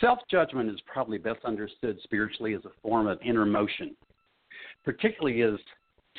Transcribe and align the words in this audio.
Self 0.00 0.20
judgment 0.30 0.70
is 0.70 0.80
probably 0.86 1.18
best 1.18 1.44
understood 1.44 1.98
spiritually 2.02 2.54
as 2.54 2.64
a 2.64 2.70
form 2.82 3.06
of 3.06 3.18
inner 3.22 3.44
motion, 3.44 3.94
particularly 4.84 5.42
as 5.42 5.58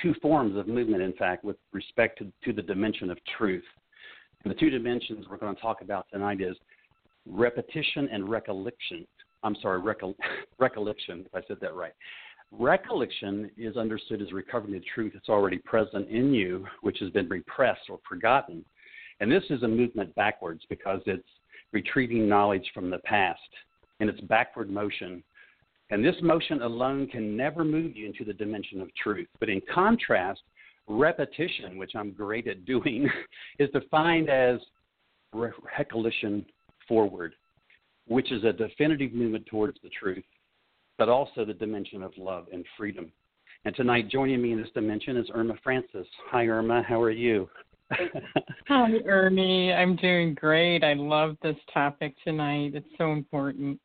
two 0.02 0.14
forms 0.22 0.56
of 0.56 0.68
movement, 0.68 1.02
in 1.02 1.14
fact, 1.14 1.44
with 1.44 1.58
respect 1.74 2.20
to, 2.20 2.32
to 2.46 2.54
the 2.54 2.62
dimension 2.62 3.10
of 3.10 3.18
truth. 3.38 3.64
And 4.44 4.54
the 4.54 4.58
two 4.58 4.70
dimensions 4.70 5.26
we're 5.30 5.38
going 5.38 5.56
to 5.56 5.62
talk 5.62 5.82
about 5.82 6.06
tonight 6.12 6.42
is 6.42 6.56
repetition 7.26 8.08
and 8.12 8.30
recollection. 8.30 9.06
I'm 9.44 9.56
sorry, 9.62 9.82
recol- 9.82 10.16
recollection, 10.60 11.26
if 11.26 11.34
I 11.34 11.46
said 11.48 11.58
that 11.62 11.74
right. 11.74 11.94
Recollection 12.52 13.50
is 13.58 13.78
understood 13.78 14.22
as 14.22 14.32
recovering 14.32 14.74
the 14.74 14.84
truth 14.94 15.14
that's 15.14 15.30
already 15.30 15.58
present 15.58 16.10
in 16.10 16.34
you, 16.34 16.68
which 16.82 17.00
has 17.00 17.10
been 17.10 17.30
repressed 17.30 17.90
or 17.90 18.00
forgotten. 18.08 18.64
And 19.22 19.32
this 19.32 19.44
is 19.50 19.64
a 19.64 19.68
movement 19.68 20.14
backwards 20.16 20.62
because 20.70 21.02
it's 21.06 21.28
retrieving 21.72 22.28
knowledge 22.28 22.70
from 22.74 22.90
the 22.90 23.00
past 23.00 23.40
in 24.02 24.10
its 24.10 24.20
backward 24.22 24.70
motion. 24.70 25.24
And 25.92 26.04
this 26.04 26.16
motion 26.22 26.62
alone 26.64 27.08
can 27.08 27.38
never 27.38 27.64
move 27.64 27.96
you 27.96 28.08
into 28.08 28.26
the 28.26 28.34
dimension 28.34 28.82
of 28.82 28.94
truth. 28.96 29.28
But 29.40 29.50
in 29.50 29.62
contrast, 29.74 30.42
repetition, 30.88 31.78
which 31.78 31.92
I'm 31.96 32.12
great 32.12 32.48
at 32.48 32.66
doing, 32.66 33.10
is 33.60 33.70
defined 33.70 34.30
as 34.30 34.60
recollection 35.34 36.46
forward, 36.88 37.34
which 38.08 38.32
is 38.32 38.44
a 38.44 38.52
definitive 38.52 39.14
movement 39.14 39.46
towards 39.46 39.78
the 39.84 39.90
truth, 39.90 40.24
but 40.98 41.08
also 41.08 41.46
the 41.46 41.54
dimension 41.54 42.04
of 42.04 42.12
love 42.18 42.48
and 42.52 42.66
freedom. 42.78 43.12
And 43.64 43.76
tonight, 43.76 44.10
joining 44.10 44.42
me 44.42 44.54
in 44.54 44.62
this 44.62 44.72
dimension 44.74 45.18
is 45.18 45.28
Irma 45.34 45.54
Francis. 45.64 46.08
Hi, 46.32 46.48
Irma. 46.48 46.82
How 46.82 47.00
are 47.00 47.12
you? 47.12 47.48
Hi, 48.68 48.92
Ernie. 49.06 49.72
I'm 49.72 49.96
doing 49.98 50.34
great. 50.34 50.84
I 50.84 50.94
love 50.94 51.38
this 51.44 51.58
topic 51.74 52.16
tonight. 52.24 52.72
It's 52.74 52.88
so 52.98 53.12
important. 53.12 53.80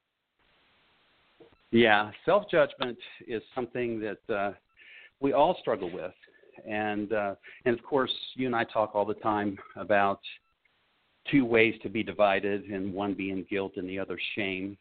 Yeah, 1.72 2.11
self 2.25 2.45
judgment 2.50 2.98
is 3.27 3.42
something 3.55 4.00
that 4.00 4.34
uh, 4.34 4.53
we 5.20 5.33
all 5.33 5.56
struggle 5.61 5.91
with, 5.91 6.14
and 6.69 7.12
uh, 7.12 7.34
and 7.64 7.77
of 7.77 7.84
course, 7.84 8.12
you 8.34 8.47
and 8.47 8.55
I 8.55 8.64
talk 8.64 8.95
all 8.95 9.05
the 9.05 9.14
time 9.14 9.58
about 9.77 10.20
two 11.31 11.45
ways 11.45 11.75
to 11.83 11.89
be 11.89 12.03
divided, 12.03 12.64
and 12.64 12.95
one 12.95 13.14
being 13.14 13.45
guilt 13.50 13.73
and 13.77 13.89
the 13.89 13.98
other 13.98 14.19
shame. 14.36 14.77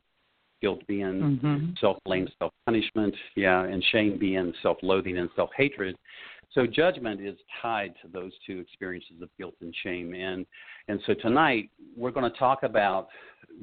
Guilt 0.62 0.88
being 0.88 1.40
mm-hmm. 1.42 1.72
self 1.82 1.98
blame, 2.06 2.28
self 2.40 2.54
punishment, 2.66 3.14
yeah, 3.36 3.64
and 3.64 3.84
shame 3.92 4.18
being 4.18 4.54
self 4.62 4.78
loathing 4.82 5.18
and 5.18 5.30
self 5.36 5.50
hatred. 5.58 5.96
So 6.54 6.66
judgment 6.66 7.20
is 7.20 7.36
tied 7.62 7.94
to 8.02 8.08
those 8.08 8.32
two 8.48 8.60
experiences 8.60 9.22
of 9.22 9.30
guilt 9.38 9.56
and 9.62 9.76
shame, 9.84 10.14
and 10.14 10.46
and 10.88 11.02
so 11.06 11.14
tonight 11.16 11.72
we're 11.98 12.12
going 12.12 12.32
to 12.32 12.38
talk 12.38 12.64
about 12.64 13.10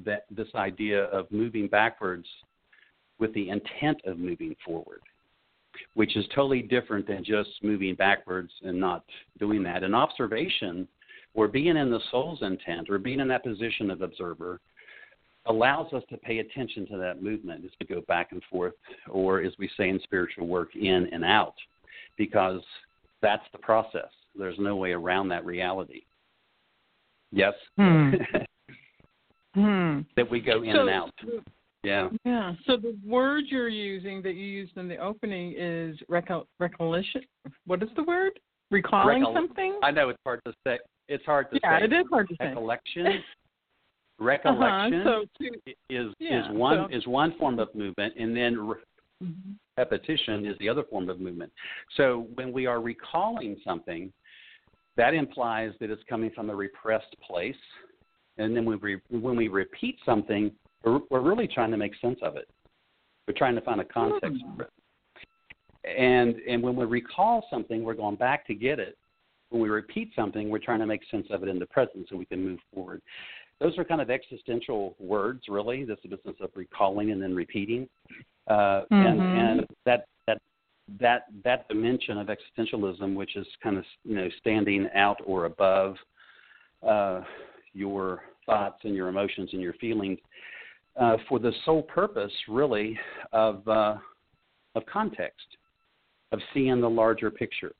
that 0.04 0.26
this 0.30 0.48
idea 0.54 1.04
of 1.04 1.30
moving 1.30 1.66
backwards 1.66 2.26
with 3.22 3.32
the 3.34 3.50
intent 3.50 4.02
of 4.04 4.18
moving 4.18 4.56
forward, 4.66 5.00
which 5.94 6.16
is 6.16 6.26
totally 6.34 6.60
different 6.60 7.06
than 7.06 7.22
just 7.24 7.50
moving 7.62 7.94
backwards 7.94 8.50
and 8.64 8.78
not 8.78 9.04
doing 9.38 9.62
that. 9.62 9.84
An 9.84 9.94
observation 9.94 10.88
or 11.34 11.46
being 11.46 11.76
in 11.76 11.88
the 11.88 12.00
soul's 12.10 12.42
intent 12.42 12.90
or 12.90 12.98
being 12.98 13.20
in 13.20 13.28
that 13.28 13.44
position 13.44 13.92
of 13.92 14.02
observer 14.02 14.58
allows 15.46 15.92
us 15.92 16.02
to 16.10 16.16
pay 16.16 16.40
attention 16.40 16.84
to 16.88 16.98
that 16.98 17.22
movement 17.22 17.64
as 17.64 17.70
we 17.78 17.86
go 17.86 18.00
back 18.08 18.32
and 18.32 18.42
forth, 18.50 18.74
or 19.08 19.40
as 19.40 19.52
we 19.56 19.70
say 19.76 19.88
in 19.88 20.00
spiritual 20.02 20.48
work, 20.48 20.74
in 20.74 21.08
and 21.12 21.24
out, 21.24 21.54
because 22.18 22.60
that's 23.20 23.44
the 23.52 23.58
process. 23.58 24.10
There's 24.36 24.58
no 24.58 24.74
way 24.74 24.90
around 24.90 25.28
that 25.28 25.44
reality. 25.44 26.02
Yes? 27.30 27.54
Hmm. 27.76 28.10
hmm. 29.54 30.00
That 30.16 30.28
we 30.28 30.40
go 30.40 30.64
in 30.64 30.74
so, 30.74 30.80
and 30.80 30.90
out. 30.90 31.14
Yeah. 31.82 32.08
Yeah. 32.24 32.52
So 32.66 32.76
the 32.76 32.96
word 33.04 33.44
you're 33.48 33.68
using 33.68 34.22
that 34.22 34.34
you 34.34 34.44
used 34.44 34.76
in 34.76 34.88
the 34.88 34.98
opening 34.98 35.54
is 35.56 35.98
recol- 36.10 36.46
recollection. 36.60 37.22
What 37.66 37.82
is 37.82 37.88
the 37.96 38.04
word? 38.04 38.38
Recalling 38.70 39.24
Recol- 39.24 39.34
something? 39.34 39.78
I 39.82 39.90
know 39.90 40.08
it's 40.08 40.18
hard 40.24 40.40
to 40.46 40.52
say. 40.66 40.78
It's 41.08 41.24
hard 41.24 41.50
to 41.50 41.60
yeah, 41.62 41.80
say. 41.80 41.84
it 41.86 41.92
is 41.92 42.04
hard 42.10 42.28
to 42.28 42.36
recollection, 42.40 43.04
say. 43.04 43.24
Recollection. 44.18 45.00
Uh-huh. 45.00 45.24
So 45.38 45.44
to, 45.44 45.72
is 45.90 46.14
yeah, 46.20 46.50
is 46.50 46.56
one 46.56 46.86
so, 46.90 46.96
is 46.96 47.06
one 47.06 47.34
form 47.38 47.58
of 47.58 47.74
movement, 47.74 48.14
and 48.16 48.36
then 48.36 48.56
re- 48.56 48.76
mm-hmm. 49.22 49.52
repetition 49.76 50.46
is 50.46 50.56
the 50.60 50.68
other 50.68 50.84
form 50.84 51.10
of 51.10 51.18
movement. 51.18 51.50
So 51.96 52.28
when 52.34 52.52
we 52.52 52.66
are 52.66 52.80
recalling 52.80 53.56
something, 53.64 54.12
that 54.96 55.12
implies 55.12 55.72
that 55.80 55.90
it's 55.90 56.02
coming 56.08 56.30
from 56.30 56.50
a 56.50 56.54
repressed 56.54 57.16
place, 57.26 57.56
and 58.38 58.56
then 58.56 58.64
when 58.64 58.78
we 58.80 59.00
when 59.10 59.36
we 59.36 59.48
repeat 59.48 59.98
something, 60.06 60.52
we're, 60.84 61.00
we're 61.10 61.20
really 61.20 61.48
trying 61.48 61.70
to 61.70 61.76
make 61.76 61.92
sense 62.00 62.18
of 62.22 62.36
it. 62.36 62.48
We're 63.26 63.34
trying 63.34 63.54
to 63.54 63.60
find 63.60 63.80
a 63.80 63.84
context 63.84 64.42
hmm. 64.44 64.56
for 64.56 64.62
it. 64.64 64.70
And 65.84 66.36
and 66.48 66.62
when 66.62 66.76
we 66.76 66.84
recall 66.84 67.44
something, 67.50 67.82
we're 67.82 67.94
going 67.94 68.16
back 68.16 68.46
to 68.46 68.54
get 68.54 68.78
it. 68.78 68.96
When 69.50 69.60
we 69.60 69.68
repeat 69.68 70.12
something, 70.14 70.48
we're 70.48 70.58
trying 70.58 70.78
to 70.78 70.86
make 70.86 71.02
sense 71.10 71.26
of 71.30 71.42
it 71.42 71.48
in 71.48 71.58
the 71.58 71.66
present 71.66 72.06
so 72.08 72.16
we 72.16 72.24
can 72.24 72.42
move 72.42 72.60
forward. 72.72 73.02
Those 73.60 73.76
are 73.78 73.84
kind 73.84 74.00
of 74.00 74.10
existential 74.10 74.96
words, 74.98 75.42
really. 75.48 75.84
This 75.84 75.98
business 76.02 76.36
of 76.40 76.50
recalling 76.54 77.10
and 77.10 77.22
then 77.22 77.34
repeating, 77.34 77.88
uh, 78.48 78.52
mm-hmm. 78.52 78.94
and 78.94 79.20
and 79.20 79.66
that 79.84 80.06
that 80.26 80.38
that 81.00 81.26
that 81.44 81.68
dimension 81.68 82.18
of 82.18 82.28
existentialism, 82.28 83.14
which 83.14 83.36
is 83.36 83.46
kind 83.62 83.76
of 83.76 83.84
you 84.04 84.14
know 84.14 84.28
standing 84.38 84.88
out 84.94 85.20
or 85.24 85.44
above 85.44 85.96
uh, 86.86 87.20
your 87.72 88.22
thoughts 88.46 88.80
and 88.84 88.94
your 88.94 89.08
emotions 89.08 89.50
and 89.52 89.60
your 89.60 89.74
feelings, 89.74 90.18
uh, 91.00 91.16
for 91.28 91.38
the 91.38 91.52
sole 91.64 91.82
purpose, 91.82 92.32
really, 92.48 92.98
of 93.32 93.66
uh, 93.66 93.96
of 94.74 94.84
context, 94.86 95.46
of 96.32 96.40
seeing 96.52 96.80
the 96.80 96.88
larger 96.88 97.30
picture. 97.30 97.72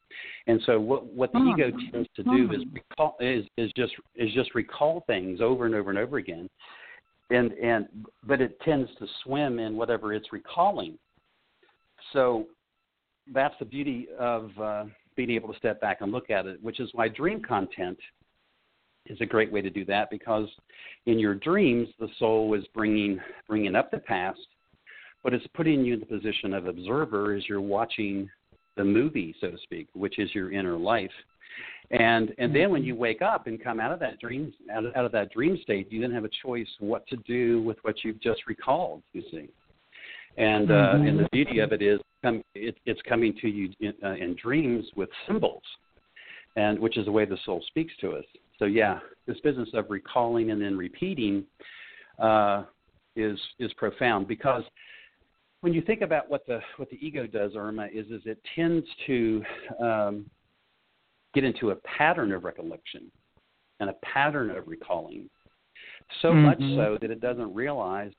And 0.47 0.61
so, 0.67 0.81
what 0.81 1.06
what 1.06 1.33
the 1.33 1.39
oh. 1.39 1.53
ego 1.53 1.77
tends 1.91 2.09
to 2.17 2.22
do 2.22 2.51
is 2.53 2.62
recall 2.72 3.17
is 3.21 3.45
is 3.56 3.71
just 3.77 3.93
is 4.17 4.33
just 4.33 4.55
recall 4.55 5.05
things 5.06 5.41
over 5.41 5.67
and 5.67 5.75
over 5.75 5.91
and 5.91 5.99
over 5.99 6.17
again, 6.19 6.49
and 7.31 7.53
and 7.53 7.87
but 8.25 8.41
it 8.41 8.59
tends 8.61 8.91
to 8.99 9.06
swim 9.25 9.59
in 9.59 9.77
whatever 9.77 10.12
it's 10.12 10.33
recalling. 10.33 10.99
So 12.12 12.47
that's 13.33 13.55
the 13.59 13.65
beauty 13.65 14.09
of 14.19 14.51
uh, 14.61 14.84
being 15.17 15.31
able 15.31 15.53
to 15.53 15.59
step 15.59 15.81
back 15.81 16.01
and 16.01 16.11
look 16.11 16.31
at 16.31 16.47
it, 16.47 16.62
which 16.62 16.81
is 16.81 16.91
why 16.93 17.09
dream 17.09 17.43
content 17.43 17.99
is 19.07 19.21
a 19.21 19.27
great 19.27 19.53
way 19.53 19.61
to 19.61 19.71
do 19.71 19.85
that 19.85 20.11
because 20.11 20.49
in 21.07 21.19
your 21.19 21.35
dreams 21.35 21.89
the 21.99 22.09
soul 22.19 22.55
is 22.55 22.65
bringing 22.75 23.21
bringing 23.49 23.75
up 23.75 23.91
the 23.91 23.99
past 23.99 24.39
but 25.23 25.35
it's 25.35 25.47
putting 25.55 25.85
you 25.85 25.95
in 25.95 26.01
the 26.01 26.07
position 26.07 26.53
of 26.53 26.67
observer 26.67 27.35
as 27.35 27.49
you're 27.49 27.61
watching 27.61 28.29
the 28.77 28.85
movie 28.85 29.35
so 29.41 29.51
to 29.51 29.59
speak 29.63 29.89
which 29.95 30.19
is 30.19 30.35
your 30.35 30.53
inner 30.53 30.77
life. 30.77 31.11
And 31.91 32.33
and 32.39 32.55
then 32.55 32.71
when 32.71 32.85
you 32.85 32.95
wake 32.95 33.23
up 33.23 33.47
and 33.47 33.63
come 33.63 33.81
out 33.81 33.93
of 33.93 34.01
that 34.01 34.19
dream 34.21 34.53
out 34.73 34.85
of, 34.85 34.97
out 34.97 35.05
of 35.05 35.13
that 35.13 35.33
dream 35.33 35.59
state 35.63 35.91
you 35.91 36.01
then 36.01 36.13
have 36.13 36.25
a 36.25 36.31
choice 36.43 36.69
what 36.79 37.07
to 37.09 37.17
do 37.27 37.61
with 37.63 37.77
what 37.83 37.97
you've 38.05 38.21
just 38.21 38.41
recalled 38.47 39.03
you 39.13 39.22
see. 39.31 39.48
And 40.39 40.71
uh, 40.71 40.75
mm-hmm. 40.75 41.07
and 41.09 41.19
the 41.19 41.28
beauty 41.33 41.59
of 41.59 41.72
it 41.72 41.83
is 41.83 42.01
come, 42.22 42.43
it, 42.55 42.77
it's 42.87 43.01
coming 43.07 43.37
to 43.43 43.48
you 43.48 43.71
in, 43.81 43.93
uh, 44.03 44.15
in 44.15 44.37
dreams 44.43 44.87
with 44.97 45.10
symbols 45.27 45.63
and 46.57 46.78
which 46.78 46.97
is 46.97 47.07
the 47.07 47.13
way 47.13 47.25
the 47.25 47.39
soul 47.45 47.63
speaks 47.66 47.93
to 48.01 48.13
us 48.13 48.25
so 48.62 48.66
yeah, 48.66 49.00
this 49.26 49.41
business 49.41 49.68
of 49.74 49.86
recalling 49.88 50.53
and 50.53 50.62
then 50.62 50.78
repeating 50.78 51.44
uh, 52.20 52.62
is 53.16 53.36
is 53.59 53.72
profound 53.72 54.28
because 54.28 54.62
when 55.62 55.74
you 55.74 55.82
think 55.82 56.00
about 56.00 56.30
what 56.30 56.47
the 56.47 56.60
what 56.76 56.88
the 56.88 57.04
ego 57.04 57.26
does, 57.26 57.56
Irma, 57.56 57.88
is 57.92 58.06
is 58.06 58.22
it 58.24 58.38
tends 58.54 58.86
to 59.09 59.42
um, 59.80 60.30
get 61.34 61.42
into 61.42 61.70
a 61.70 61.76
pattern 61.76 62.30
of 62.30 62.44
recollection 62.44 63.10
and 63.80 63.91
a 63.91 63.94
pattern 64.04 64.53
of 64.53 64.68
recalling, 64.68 65.28
so 66.20 66.28
mm-hmm. 66.28 66.42
much 66.42 66.60
so 66.76 66.98
that 67.00 67.10
it 67.10 67.20
doesn't 67.20 67.53
realize 67.53 68.12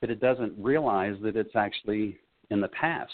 that 0.00 0.08
it 0.08 0.20
doesn't 0.20 0.54
realize 0.56 1.16
that 1.20 1.36
it's 1.36 1.54
actually 1.54 2.16
in 2.48 2.62
the 2.62 2.68
past. 2.68 3.12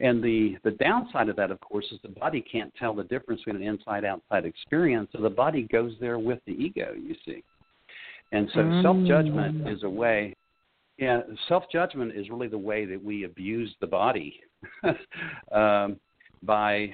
And 0.00 0.22
the, 0.22 0.56
the 0.64 0.72
downside 0.72 1.28
of 1.28 1.36
that, 1.36 1.50
of 1.50 1.60
course, 1.60 1.86
is 1.92 1.98
the 2.02 2.08
body 2.08 2.40
can't 2.40 2.72
tell 2.78 2.94
the 2.94 3.04
difference 3.04 3.42
between 3.42 3.62
an 3.62 3.68
inside 3.68 4.04
outside 4.04 4.44
experience. 4.44 5.08
So 5.12 5.22
the 5.22 5.30
body 5.30 5.62
goes 5.62 5.92
there 6.00 6.18
with 6.18 6.38
the 6.46 6.52
ego, 6.52 6.94
you 6.94 7.14
see. 7.24 7.42
And 8.32 8.48
so 8.54 8.60
mm. 8.60 8.82
self 8.82 8.96
judgment 9.06 9.68
is 9.68 9.82
a 9.82 9.88
way 9.90 10.34
Yeah, 10.98 11.22
self 11.48 11.64
judgment 11.72 12.12
is 12.14 12.28
really 12.30 12.48
the 12.48 12.58
way 12.58 12.84
that 12.84 13.02
we 13.02 13.24
abuse 13.24 13.74
the 13.80 13.86
body 13.86 14.40
um, 15.52 15.98
by 16.42 16.92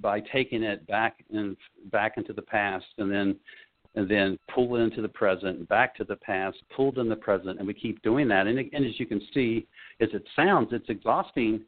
by 0.00 0.20
taking 0.20 0.64
it 0.64 0.84
back 0.88 1.24
and 1.32 1.56
back 1.92 2.14
into 2.16 2.32
the 2.32 2.42
past, 2.42 2.86
and 2.98 3.10
then 3.10 3.36
and 3.94 4.08
then 4.08 4.38
pull 4.54 4.76
it 4.76 4.80
into 4.80 5.02
the 5.02 5.08
present, 5.08 5.68
back 5.68 5.94
to 5.96 6.04
the 6.04 6.16
past, 6.16 6.56
pulled 6.74 6.98
in 6.98 7.08
the 7.08 7.16
present, 7.16 7.58
and 7.58 7.66
we 7.66 7.74
keep 7.74 8.00
doing 8.02 8.26
that. 8.28 8.46
And, 8.46 8.58
and 8.58 8.86
as 8.86 8.98
you 8.98 9.04
can 9.04 9.20
see, 9.34 9.66
as 10.00 10.08
it 10.14 10.24
sounds, 10.34 10.68
it's 10.72 10.88
exhausting 10.88 11.60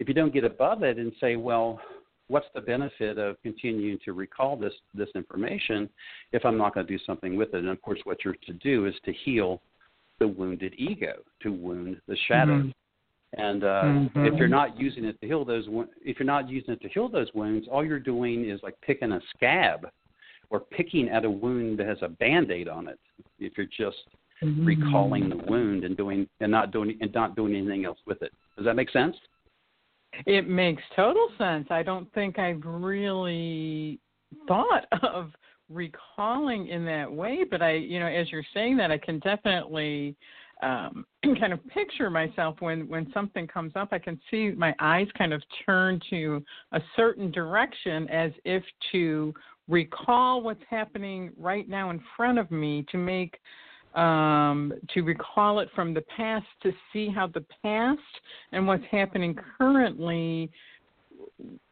if 0.00 0.08
you 0.08 0.14
don't 0.14 0.34
get 0.34 0.44
above 0.44 0.82
it 0.82 0.98
and 0.98 1.12
say, 1.20 1.36
well, 1.36 1.78
what's 2.26 2.46
the 2.54 2.60
benefit 2.60 3.18
of 3.18 3.40
continuing 3.42 3.98
to 4.04 4.12
recall 4.12 4.56
this 4.56 4.72
this 4.94 5.08
information 5.14 5.88
if 6.32 6.44
I'm 6.44 6.58
not 6.58 6.74
going 6.74 6.86
to 6.86 6.92
do 6.92 7.02
something 7.04 7.36
with 7.36 7.54
it? 7.54 7.58
And 7.58 7.68
of 7.68 7.80
course, 7.82 8.00
what 8.04 8.24
you're 8.24 8.36
to 8.46 8.52
do 8.54 8.86
is 8.86 8.94
to 9.04 9.12
heal 9.12 9.60
the 10.18 10.26
wounded 10.26 10.74
ego, 10.76 11.14
to 11.42 11.52
wound 11.52 12.00
the 12.08 12.16
shadow. 12.26 12.58
Mm-hmm. 12.58 12.70
And 13.40 13.62
uh, 13.62 13.82
mm-hmm. 13.84 14.24
if 14.24 14.34
you're 14.34 14.48
not 14.48 14.78
using 14.78 15.04
it 15.04 15.20
to 15.20 15.26
heal 15.26 15.44
those, 15.44 15.66
if 16.04 16.18
you're 16.18 16.26
not 16.26 16.48
using 16.48 16.74
it 16.74 16.80
to 16.82 16.88
heal 16.88 17.08
those 17.08 17.28
wounds, 17.32 17.68
all 17.70 17.84
you're 17.84 18.00
doing 18.00 18.48
is 18.48 18.58
like 18.62 18.74
picking 18.80 19.12
a 19.12 19.20
scab, 19.36 19.86
or 20.50 20.60
picking 20.60 21.08
at 21.08 21.24
a 21.24 21.30
wound 21.30 21.78
that 21.78 21.86
has 21.86 21.98
a 22.02 22.08
band-aid 22.08 22.68
on 22.68 22.88
it. 22.88 22.98
If 23.38 23.52
you're 23.56 23.66
just 23.66 23.98
mm-hmm. 24.42 24.64
recalling 24.64 25.28
the 25.28 25.36
wound 25.36 25.84
and 25.84 25.96
doing 25.96 26.28
and 26.40 26.50
not 26.50 26.72
doing 26.72 26.98
and 27.00 27.12
not 27.12 27.36
doing 27.36 27.54
anything 27.54 27.84
else 27.84 27.98
with 28.06 28.22
it. 28.22 28.32
Does 28.56 28.64
that 28.64 28.74
make 28.74 28.90
sense? 28.90 29.16
It 30.26 30.48
makes 30.48 30.82
total 30.96 31.28
sense. 31.38 31.68
I 31.70 31.82
don't 31.82 32.12
think 32.12 32.38
I've 32.38 32.62
really 32.64 34.00
thought 34.46 34.86
of 35.02 35.30
recalling 35.68 36.68
in 36.68 36.84
that 36.84 37.10
way, 37.10 37.44
but 37.48 37.62
I, 37.62 37.74
you 37.74 38.00
know, 38.00 38.06
as 38.06 38.30
you're 38.30 38.44
saying 38.52 38.76
that, 38.78 38.90
I 38.90 38.98
can 38.98 39.18
definitely 39.20 40.16
um, 40.62 41.06
kind 41.40 41.52
of 41.52 41.66
picture 41.68 42.10
myself 42.10 42.56
when 42.60 42.88
when 42.88 43.10
something 43.12 43.46
comes 43.46 43.72
up. 43.76 43.88
I 43.92 43.98
can 43.98 44.20
see 44.30 44.50
my 44.50 44.74
eyes 44.80 45.06
kind 45.16 45.32
of 45.32 45.42
turn 45.64 46.00
to 46.10 46.44
a 46.72 46.80
certain 46.96 47.30
direction, 47.30 48.08
as 48.08 48.32
if 48.44 48.62
to 48.92 49.32
recall 49.68 50.42
what's 50.42 50.62
happening 50.68 51.30
right 51.38 51.68
now 51.68 51.90
in 51.90 52.00
front 52.16 52.38
of 52.38 52.50
me, 52.50 52.84
to 52.90 52.98
make 52.98 53.38
um, 53.94 54.72
to 54.94 55.02
recall 55.02 55.60
it 55.60 55.68
from 55.74 55.94
the 55.94 56.02
past, 56.16 56.46
to 56.62 56.72
see 56.92 57.08
how 57.08 57.26
the 57.26 57.44
past 57.62 58.00
and 58.52 58.66
what's 58.66 58.84
happening 58.90 59.36
currently. 59.58 60.50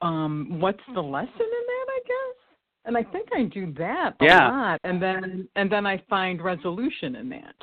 Um, 0.02 0.58
what's 0.60 0.80
the 0.94 1.00
lesson 1.00 1.28
in 1.34 1.38
that? 1.38 1.86
I 1.88 2.00
guess 2.06 2.38
and 2.88 2.96
I 2.96 3.02
think 3.02 3.28
I 3.34 3.42
do 3.44 3.72
that 3.78 4.14
a 4.20 4.24
yeah. 4.24 4.50
lot, 4.50 4.80
and 4.82 5.00
then 5.00 5.46
and 5.56 5.70
then 5.70 5.86
I 5.86 6.02
find 6.08 6.42
resolution 6.42 7.16
in 7.16 7.28
that. 7.28 7.54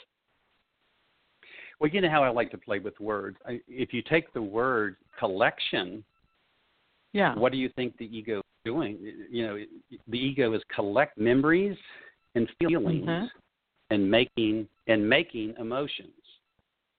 Well, 1.79 1.89
you 1.89 1.99
know 1.99 2.09
how 2.09 2.23
I 2.23 2.29
like 2.29 2.51
to 2.51 2.57
play 2.57 2.79
with 2.79 2.97
words. 2.99 3.37
I, 3.45 3.59
if 3.67 3.91
you 3.91 4.03
take 4.03 4.31
the 4.33 4.41
word 4.41 4.97
collection, 5.19 6.03
yeah, 7.11 7.35
what 7.35 7.51
do 7.51 7.57
you 7.57 7.69
think 7.75 7.97
the 7.97 8.05
ego 8.05 8.37
is 8.37 8.43
doing? 8.63 8.99
You 9.29 9.47
know, 9.47 9.57
the 10.07 10.17
ego 10.17 10.53
is 10.53 10.61
collect 10.73 11.17
memories 11.17 11.75
and 12.35 12.47
feelings 12.59 13.07
mm-hmm. 13.07 13.25
And 13.89 14.09
making 14.09 14.67
and 14.87 15.07
making 15.07 15.53
emotions 15.59 16.09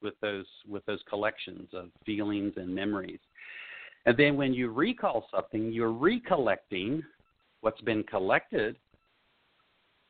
with 0.02 0.14
those 0.20 0.46
with 0.68 0.84
those 0.86 1.00
collections 1.08 1.68
of 1.72 1.88
feelings 2.04 2.54
and 2.56 2.74
memories. 2.74 3.20
And 4.06 4.16
then 4.16 4.36
when 4.36 4.54
you 4.54 4.70
recall 4.70 5.26
something, 5.34 5.72
you're 5.72 5.92
recollecting 5.92 7.02
what's 7.60 7.80
been 7.80 8.04
collected 8.04 8.76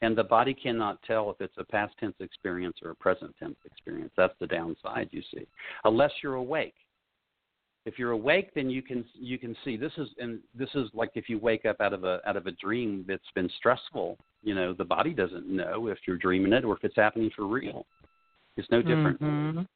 and 0.02 0.16
the 0.16 0.24
body 0.24 0.52
cannot 0.52 1.02
tell 1.02 1.30
if 1.30 1.40
it's 1.40 1.56
a 1.56 1.64
past 1.64 1.94
tense 1.98 2.16
experience 2.20 2.76
or 2.84 2.90
a 2.90 2.94
present 2.94 3.34
tense 3.38 3.56
experience. 3.64 4.12
That's 4.16 4.34
the 4.40 4.46
downside 4.46 5.08
you 5.10 5.22
see, 5.32 5.46
unless 5.84 6.12
you're 6.22 6.34
awake. 6.34 6.74
If 7.86 8.00
you're 8.00 8.10
awake, 8.10 8.50
then 8.54 8.68
you 8.68 8.82
can 8.82 9.04
you 9.14 9.38
can 9.38 9.56
see 9.64 9.76
this 9.76 9.92
is 9.96 10.08
and 10.18 10.40
this 10.54 10.68
is 10.74 10.90
like 10.92 11.10
if 11.14 11.28
you 11.28 11.38
wake 11.38 11.64
up 11.64 11.80
out 11.80 11.92
of 11.92 12.02
a 12.02 12.20
out 12.26 12.36
of 12.36 12.46
a 12.46 12.50
dream 12.50 13.04
that's 13.06 13.22
been 13.36 13.48
stressful. 13.56 14.18
You 14.42 14.54
know, 14.54 14.74
the 14.74 14.84
body 14.84 15.14
doesn't 15.14 15.48
know 15.48 15.86
if 15.86 15.98
you're 16.06 16.18
dreaming 16.18 16.52
it 16.52 16.64
or 16.64 16.74
if 16.74 16.82
it's 16.82 16.96
happening 16.96 17.30
for 17.34 17.46
real. 17.46 17.86
It's 18.56 18.68
no 18.70 18.82
different. 18.82 19.20
Mhm. 19.20 19.66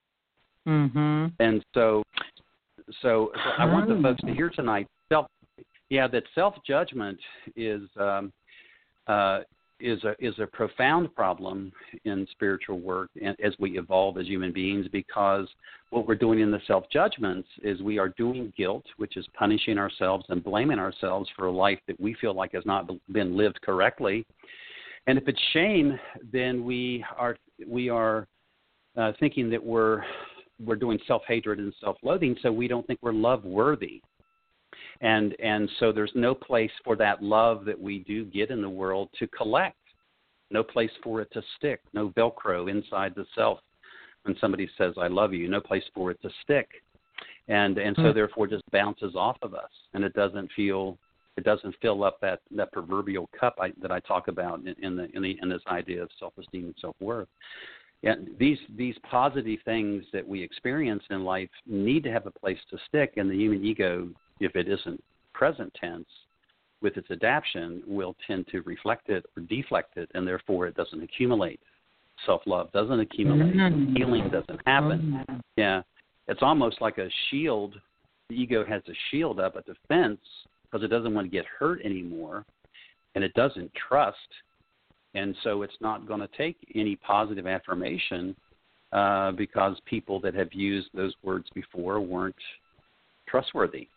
Mhm. 0.67 1.33
And 1.39 1.65
so, 1.73 2.03
so, 3.01 3.33
so 3.33 3.51
I 3.59 3.65
want 3.65 3.89
the 3.89 4.01
folks 4.03 4.21
to 4.23 4.35
hear 4.35 4.51
tonight. 4.51 4.89
Self, 5.09 5.27
yeah, 5.89 6.09
that 6.09 6.25
self 6.35 6.57
judgment 6.67 7.19
is 7.57 7.83
um, 7.97 8.33
uh, 9.07 9.41
is 9.81 10.03
a 10.05 10.15
is 10.19 10.35
a 10.39 10.47
profound 10.47 11.15
problem 11.15 11.73
in 12.05 12.27
spiritual 12.33 12.79
work 12.79 13.11
and 13.23 13.37
as 13.43 13.55
we 13.59 13.79
evolve 13.79 14.19
as 14.19 14.27
human 14.27 14.53
beings 14.53 14.87
because 14.93 15.49
what 15.91 16.07
we're 16.07 16.15
doing 16.15 16.41
in 16.41 16.51
the 16.51 16.61
self 16.67 16.85
judgments 16.93 17.49
is 17.63 17.81
we 17.83 17.99
are 17.99 18.11
doing 18.11 18.53
guilt 18.57 18.85
which 18.97 19.17
is 19.17 19.27
punishing 19.35 19.79
ourselves 19.79 20.25
and 20.29 20.45
blaming 20.45 20.79
ourselves 20.79 21.29
for 21.37 21.47
a 21.47 21.53
life 21.53 21.79
that 21.87 21.99
we 22.01 22.15
feel 22.15 22.35
like 22.35 22.53
has 22.53 22.67
not 22.67 22.89
been 23.13 23.37
lived 23.37 23.61
correctly. 23.63 24.25
And 25.07 25.19
if 25.19 25.27
it's 25.27 25.41
shame 25.53 25.99
then 26.33 26.65
we 26.65 27.05
are 27.17 27.37
we 27.67 27.89
are 27.89 28.27
uh, 28.97 29.13
thinking 29.19 29.51
that 29.51 29.65
we're 29.65 30.03
we're 30.65 30.77
doing 30.77 30.99
self 31.07 31.23
hatred 31.27 31.59
and 31.59 31.73
self 31.81 31.97
loathing 32.03 32.37
so 32.43 32.53
we 32.53 32.69
don't 32.69 32.87
think 32.87 32.99
we're 33.03 33.13
love 33.13 33.45
worthy 33.45 34.03
and 35.01 35.35
and 35.41 35.69
so 35.79 35.93
there's 35.93 36.13
no 36.15 36.35
place 36.35 36.71
for 36.85 36.97
that 36.97 37.23
love 37.23 37.65
that 37.65 37.81
we 37.81 38.01
do 38.01 38.25
get 38.25 38.51
in 38.51 38.61
the 38.61 38.69
world 38.69 39.09
to 39.19 39.27
collect. 39.29 39.77
No 40.51 40.63
place 40.63 40.91
for 41.03 41.21
it 41.21 41.33
to 41.33 41.43
stick. 41.57 41.81
No 41.93 42.11
velcro 42.11 42.71
inside 42.71 43.15
the 43.15 43.27
self 43.35 43.61
when 44.25 44.37
somebody 44.41 44.69
says 44.77 44.95
i 44.99 45.07
love 45.09 45.33
you. 45.33 45.49
No 45.49 45.61
place 45.61 45.85
for 45.95 46.11
it 46.11 46.21
to 46.23 46.31
stick. 46.43 46.69
And 47.49 47.79
and 47.79 47.97
so 47.97 48.03
mm-hmm. 48.03 48.15
therefore 48.15 48.47
just 48.47 48.69
bounces 48.71 49.15
off 49.17 49.37
of 49.43 49.55
us. 49.55 49.71
And 49.95 50.05
it 50.05 50.13
doesn't 50.13 50.51
feel 50.55 50.99
it 51.37 51.45
doesn't 51.45 51.75
fill 51.81 52.05
up 52.05 52.21
that 52.21 52.41
that 52.51 52.73
proverbial 52.73 53.31
cup 53.39 53.57
I, 53.61 53.73
that 53.81 53.91
I 53.91 54.01
talk 54.01 54.29
about 54.29 54.61
in, 54.61 54.75
in 54.83 54.97
the 54.97 55.09
in 55.15 55.23
the 55.23 55.39
in 55.41 55.49
this 55.49 55.63
idea 55.69 56.03
of 56.03 56.11
self-esteem 56.19 56.65
and 56.65 56.75
self-worth. 56.81 57.29
Yeah, 58.03 58.15
these 58.39 58.59
these 58.77 58.97
positive 59.11 59.59
things 59.65 60.05
that 60.13 60.27
we 60.27 60.43
experience 60.43 61.03
in 61.11 61.25
life 61.25 61.51
need 61.67 62.03
to 62.05 62.11
have 62.11 62.27
a 62.27 62.31
place 62.31 62.59
to 62.71 62.79
stick, 62.89 63.15
and 63.17 63.31
the 63.31 63.37
human 63.37 63.65
ego 63.65 64.09
if 64.41 64.57
it 64.57 64.69
isn't 64.69 65.03
present 65.33 65.73
tense, 65.81 66.07
with 66.83 66.97
its 66.97 67.11
adaption, 67.11 67.83
will 67.87 68.17
tend 68.27 68.47
to 68.49 68.63
reflect 68.63 69.11
it 69.11 69.25
or 69.37 69.43
deflect 69.43 69.97
it, 69.97 70.11
and 70.15 70.27
therefore 70.27 70.67
it 70.67 70.75
doesn't 70.75 71.03
accumulate. 71.03 71.61
Self 72.27 72.43
love 72.47 72.73
doesn't 72.73 73.01
accumulate. 73.01 73.55
Mm-hmm. 73.55 73.97
Healing 73.97 74.31
doesn't 74.31 74.61
happen. 74.67 75.25
Mm-hmm. 75.29 75.37
Yeah, 75.57 75.83
it's 76.29 76.43
almost 76.43 76.81
like 76.81 76.99
a 76.99 77.09
shield. 77.31 77.75
The 78.29 78.37
ego 78.37 78.65
has 78.65 78.83
a 78.89 78.93
shield 79.11 79.41
up, 79.41 79.57
a 79.57 79.63
defense, 79.63 80.21
because 80.63 80.85
it 80.85 80.89
doesn't 80.89 81.15
want 81.15 81.27
to 81.27 81.31
get 81.31 81.45
hurt 81.47 81.83
anymore, 81.83 82.45
and 83.15 83.25
it 83.25 83.35
doesn't 83.35 83.71
trust, 83.89 84.17
and 85.15 85.35
so 85.43 85.63
it's 85.63 85.75
not 85.81 86.07
going 86.07 86.21
to 86.21 86.29
take 86.37 86.57
any 86.75 86.97
positive 86.97 87.47
affirmation 87.47 88.37
uh, 88.93 89.33
because 89.33 89.77
people 89.87 90.21
that 90.21 90.35
have 90.35 90.53
used 90.53 90.89
those 90.95 91.15
words 91.23 91.49
before 91.55 92.01
weren't 92.01 92.37
trustworthy 93.29 93.89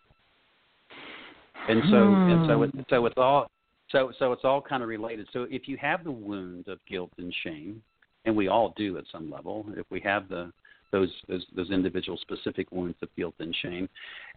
and 1.68 1.82
so 1.90 1.96
and 1.96 2.46
so 2.46 2.62
it, 2.62 2.70
hmm. 2.70 2.80
so 2.90 3.06
it's 3.06 3.14
all 3.16 3.50
so 3.90 4.12
so 4.18 4.32
it's 4.32 4.44
all 4.44 4.60
kind 4.60 4.82
of 4.82 4.88
related. 4.88 5.28
So 5.32 5.46
if 5.50 5.68
you 5.68 5.76
have 5.78 6.04
the 6.04 6.10
wound 6.10 6.68
of 6.68 6.78
guilt 6.88 7.10
and 7.18 7.34
shame, 7.42 7.82
and 8.24 8.36
we 8.36 8.48
all 8.48 8.74
do 8.76 8.98
at 8.98 9.04
some 9.10 9.30
level, 9.30 9.66
if 9.76 9.86
we 9.90 10.00
have 10.00 10.28
the 10.28 10.52
those 10.92 11.10
those, 11.28 11.44
those 11.56 11.70
individual 11.70 12.18
specific 12.18 12.70
wounds 12.70 12.96
of 13.02 13.08
guilt 13.16 13.34
and 13.38 13.54
shame, 13.62 13.88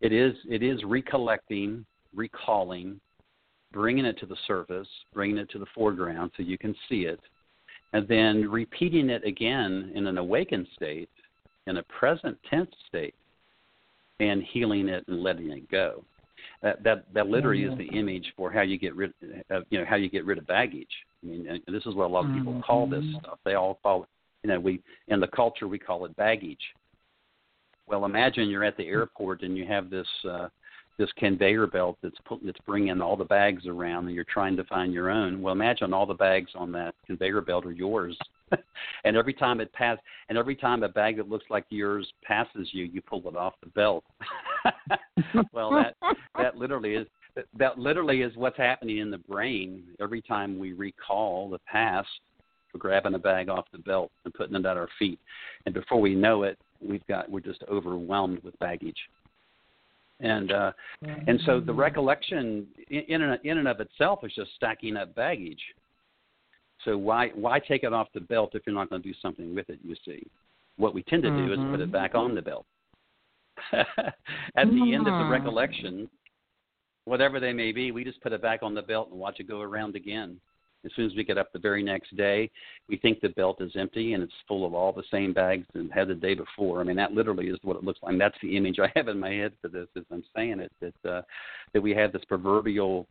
it 0.01 0.13
is 0.13 0.35
it 0.49 0.63
is 0.63 0.83
recollecting, 0.85 1.85
recalling, 2.15 2.99
bringing 3.73 4.05
it 4.05 4.17
to 4.19 4.25
the 4.25 4.37
surface, 4.45 4.87
bringing 5.13 5.37
it 5.37 5.49
to 5.51 5.59
the 5.59 5.67
foreground 5.75 6.31
so 6.37 6.43
you 6.43 6.57
can 6.57 6.75
see 6.87 7.01
it, 7.01 7.19
and 7.93 8.07
then 8.07 8.49
repeating 8.49 9.09
it 9.09 9.25
again 9.25 9.91
in 9.95 10.07
an 10.07 10.17
awakened 10.17 10.67
state, 10.75 11.09
in 11.67 11.77
a 11.77 11.83
present 11.83 12.37
tense 12.49 12.71
state, 12.87 13.15
and 14.19 14.43
healing 14.43 14.87
it 14.87 15.03
and 15.07 15.21
letting 15.21 15.51
it 15.51 15.69
go 15.69 16.03
that 16.61 16.83
that 16.83 17.05
that 17.13 17.27
literally 17.27 17.63
is 17.63 17.77
the 17.77 17.87
image 17.97 18.33
for 18.35 18.51
how 18.51 18.61
you 18.61 18.77
get 18.77 18.95
rid 18.95 19.13
of 19.49 19.63
you 19.69 19.79
know 19.79 19.85
how 19.87 19.95
you 19.95 20.09
get 20.09 20.25
rid 20.25 20.37
of 20.37 20.47
baggage. 20.47 20.87
I 21.23 21.27
mean, 21.27 21.61
this 21.67 21.85
is 21.85 21.95
what 21.95 22.05
a 22.05 22.13
lot 22.13 22.25
of 22.25 22.33
people 22.33 22.53
mm-hmm. 22.53 22.61
call 22.61 22.87
this 22.87 23.03
stuff. 23.19 23.39
They 23.43 23.55
all 23.55 23.79
call 23.81 24.03
it, 24.03 24.09
you 24.43 24.49
know, 24.49 24.59
we 24.59 24.81
in 25.07 25.19
the 25.19 25.27
culture 25.27 25.67
we 25.67 25.79
call 25.79 26.05
it 26.05 26.15
baggage. 26.15 26.61
Well, 27.87 28.05
imagine 28.05 28.49
you're 28.49 28.65
at 28.65 28.77
the 28.77 28.87
airport 28.87 29.43
and 29.43 29.57
you 29.57 29.65
have 29.65 29.89
this 29.89 30.07
uh, 30.29 30.49
this 30.97 31.09
conveyor 31.17 31.67
belt 31.67 31.97
that's 32.01 32.17
put, 32.25 32.43
that's 32.43 32.59
bringing 32.65 33.01
all 33.01 33.15
the 33.15 33.23
bags 33.23 33.67
around, 33.67 34.07
and 34.07 34.15
you're 34.15 34.25
trying 34.25 34.57
to 34.57 34.63
find 34.63 34.93
your 34.93 35.09
own. 35.09 35.41
Well, 35.41 35.53
imagine 35.53 35.93
all 35.93 36.05
the 36.05 36.13
bags 36.13 36.51
on 36.55 36.71
that 36.71 36.95
conveyor 37.05 37.41
belt 37.41 37.65
are 37.65 37.71
yours, 37.71 38.17
and 39.03 39.15
every 39.15 39.33
time 39.33 39.61
it 39.61 39.71
pass, 39.73 39.99
and 40.29 40.37
every 40.37 40.55
time 40.55 40.83
a 40.83 40.89
bag 40.89 41.17
that 41.17 41.29
looks 41.29 41.45
like 41.49 41.65
yours 41.69 42.11
passes 42.23 42.69
you, 42.71 42.85
you 42.85 43.01
pull 43.01 43.27
it 43.27 43.35
off 43.35 43.53
the 43.61 43.69
belt. 43.69 44.03
well, 45.53 45.71
that 45.71 45.95
that 46.37 46.57
literally 46.57 46.95
is 46.95 47.07
that 47.57 47.77
literally 47.77 48.21
is 48.21 48.35
what's 48.35 48.57
happening 48.57 48.97
in 48.97 49.11
the 49.11 49.17
brain 49.17 49.83
every 49.99 50.21
time 50.21 50.57
we 50.57 50.73
recall 50.73 51.49
the 51.49 51.59
past. 51.59 52.07
We're 52.73 52.79
grabbing 52.79 53.13
a 53.13 53.19
bag 53.19 53.49
off 53.49 53.65
the 53.71 53.79
belt 53.79 54.11
and 54.25 54.33
putting 54.33 54.55
it 54.55 54.65
at 54.65 54.77
our 54.77 54.89
feet, 54.99 55.19
and 55.65 55.73
before 55.73 56.01
we 56.01 56.15
know 56.15 56.43
it, 56.43 56.57
we've 56.81 57.05
got 57.07 57.29
we're 57.29 57.39
just 57.39 57.63
overwhelmed 57.69 58.43
with 58.43 58.57
baggage 58.59 58.97
and 60.19 60.51
uh 60.51 60.71
and 61.27 61.39
so 61.45 61.59
the 61.59 61.73
recollection 61.73 62.65
in 62.89 63.21
and, 63.21 63.39
in 63.43 63.57
and 63.59 63.67
of 63.67 63.79
itself 63.79 64.19
is 64.23 64.33
just 64.35 64.49
stacking 64.55 64.97
up 64.97 65.13
baggage 65.15 65.61
so 66.83 66.97
why 66.97 67.29
why 67.35 67.59
take 67.59 67.83
it 67.83 67.93
off 67.93 68.07
the 68.13 68.21
belt 68.21 68.51
if 68.53 68.63
you're 68.65 68.75
not 68.75 68.89
going 68.89 69.01
to 69.01 69.07
do 69.07 69.15
something 69.21 69.53
with 69.53 69.69
it 69.69 69.79
you 69.83 69.95
see 70.05 70.25
what 70.77 70.93
we 70.93 71.03
tend 71.03 71.23
to 71.23 71.29
do 71.29 71.35
mm-hmm. 71.35 71.53
is 71.53 71.71
put 71.71 71.79
it 71.79 71.83
mm-hmm. 71.83 71.91
back 71.91 72.15
on 72.15 72.33
the 72.33 72.41
belt 72.41 72.65
at 73.73 74.69
the 74.69 74.93
end 74.93 75.07
of 75.07 75.19
the 75.19 75.27
recollection 75.29 76.09
whatever 77.05 77.39
they 77.39 77.53
may 77.53 77.71
be 77.71 77.91
we 77.91 78.03
just 78.03 78.21
put 78.21 78.33
it 78.33 78.41
back 78.41 78.61
on 78.63 78.73
the 78.73 78.81
belt 78.81 79.09
and 79.09 79.19
watch 79.19 79.39
it 79.39 79.47
go 79.47 79.61
around 79.61 79.95
again 79.95 80.39
as 80.85 80.91
soon 80.95 81.05
as 81.05 81.15
we 81.15 81.23
get 81.23 81.37
up 81.37 81.51
the 81.51 81.59
very 81.59 81.83
next 81.83 82.15
day, 82.15 82.49
we 82.87 82.97
think 82.97 83.19
the 83.19 83.29
belt 83.29 83.61
is 83.61 83.71
empty 83.75 84.13
and 84.13 84.23
it's 84.23 84.33
full 84.47 84.65
of 84.65 84.73
all 84.73 84.93
the 84.93 85.03
same 85.11 85.33
bags 85.33 85.65
that 85.73 85.89
had 85.91 86.07
the 86.07 86.15
day 86.15 86.33
before. 86.33 86.79
I 86.79 86.83
mean, 86.83 86.95
that 86.97 87.13
literally 87.13 87.47
is 87.47 87.59
what 87.63 87.77
it 87.77 87.83
looks 87.83 87.99
like. 88.01 88.13
And 88.13 88.21
that's 88.21 88.37
the 88.41 88.55
image 88.55 88.79
I 88.79 88.91
have 88.95 89.07
in 89.07 89.19
my 89.19 89.31
head 89.31 89.53
for 89.61 89.67
this 89.67 89.87
as 89.95 90.03
I'm 90.11 90.23
saying 90.35 90.59
it. 90.59 90.71
That 90.81 91.09
uh, 91.09 91.21
that 91.73 91.81
we 91.81 91.91
have 91.91 92.13
this 92.13 92.23
proverbial 92.25 93.07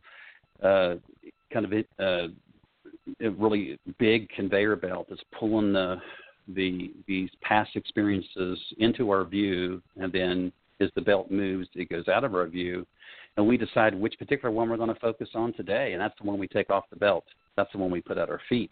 uh, 0.63 0.95
kind 1.53 1.65
of 1.65 1.73
uh, 1.99 2.27
really 3.37 3.79
big 3.99 4.29
conveyor 4.29 4.77
belt 4.77 5.07
that's 5.09 5.21
pulling 5.37 5.73
the 5.73 5.97
the 6.47 6.91
these 7.07 7.29
past 7.41 7.71
experiences 7.75 8.59
into 8.77 9.09
our 9.11 9.25
view, 9.25 9.81
and 9.97 10.11
then 10.11 10.51
as 10.79 10.89
the 10.95 11.01
belt 11.01 11.31
moves, 11.31 11.67
it 11.75 11.89
goes 11.89 12.07
out 12.07 12.23
of 12.23 12.35
our 12.35 12.47
view, 12.47 12.85
and 13.35 13.47
we 13.47 13.57
decide 13.57 13.93
which 13.95 14.17
particular 14.17 14.51
one 14.51 14.69
we're 14.69 14.77
going 14.77 14.93
to 14.93 14.99
focus 14.99 15.29
on 15.35 15.53
today, 15.53 15.93
and 15.93 16.01
that's 16.01 16.17
the 16.19 16.25
one 16.25 16.37
we 16.37 16.47
take 16.47 16.69
off 16.69 16.85
the 16.89 16.95
belt. 16.95 17.25
That's 17.55 17.71
the 17.71 17.77
one 17.79 17.91
we 17.91 18.01
put 18.01 18.17
at 18.17 18.29
our 18.29 18.41
feet. 18.47 18.71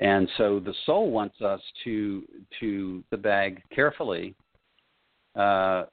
And 0.00 0.28
so 0.36 0.60
the 0.60 0.74
soul 0.84 1.10
wants 1.10 1.40
us 1.40 1.60
to 1.84 2.22
to 2.60 3.02
the 3.10 3.16
bag 3.16 3.62
carefully, 3.74 4.34
uh, 5.36 5.84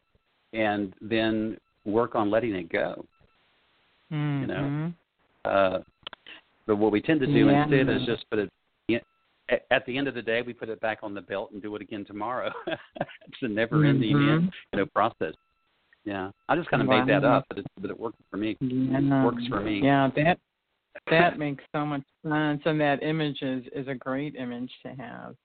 and 0.53 0.93
then 1.01 1.57
work 1.85 2.15
on 2.15 2.29
letting 2.29 2.55
it 2.55 2.69
go. 2.69 3.05
Mm-hmm. 4.11 4.41
You 4.41 4.47
know, 4.47 4.53
mm-hmm. 4.53 4.89
uh, 5.45 5.79
but 6.65 6.77
what 6.77 6.91
we 6.91 7.01
tend 7.01 7.19
to 7.21 7.27
do 7.27 7.47
yeah. 7.47 7.63
instead 7.63 7.89
is 7.89 8.05
just 8.05 8.29
put 8.29 8.39
it 8.39 8.51
at 9.71 9.85
the 9.85 9.97
end 9.97 10.07
of 10.07 10.13
the 10.13 10.21
day, 10.21 10.41
we 10.41 10.53
put 10.53 10.69
it 10.69 10.79
back 10.81 10.99
on 11.03 11.13
the 11.13 11.21
belt 11.21 11.51
and 11.51 11.61
do 11.61 11.75
it 11.75 11.81
again 11.81 12.05
tomorrow. 12.05 12.51
it's 12.67 13.37
a 13.41 13.47
never-ending 13.47 14.15
mm-hmm. 14.15 14.45
you 14.73 14.79
know 14.79 14.85
process. 14.87 15.33
Yeah, 16.05 16.31
I 16.47 16.55
just 16.55 16.69
kind 16.69 16.81
of 16.81 16.87
wow. 16.87 17.03
made 17.03 17.13
that 17.13 17.23
up, 17.23 17.45
but 17.49 17.59
it 17.59 17.67
but 17.79 17.89
it 17.89 17.99
works 17.99 18.17
for 18.31 18.37
me. 18.37 18.57
Yeah. 18.59 18.99
It 18.99 19.25
works 19.25 19.43
for 19.47 19.59
me. 19.59 19.81
Yeah, 19.83 20.09
that 20.15 20.39
that 21.09 21.37
makes 21.37 21.63
so 21.73 21.85
much 21.85 22.03
sense, 22.23 22.61
and 22.65 22.79
that 22.79 23.03
image 23.03 23.41
is 23.41 23.63
is 23.75 23.87
a 23.87 23.95
great 23.95 24.35
image 24.35 24.71
to 24.83 24.89
have. 24.93 25.35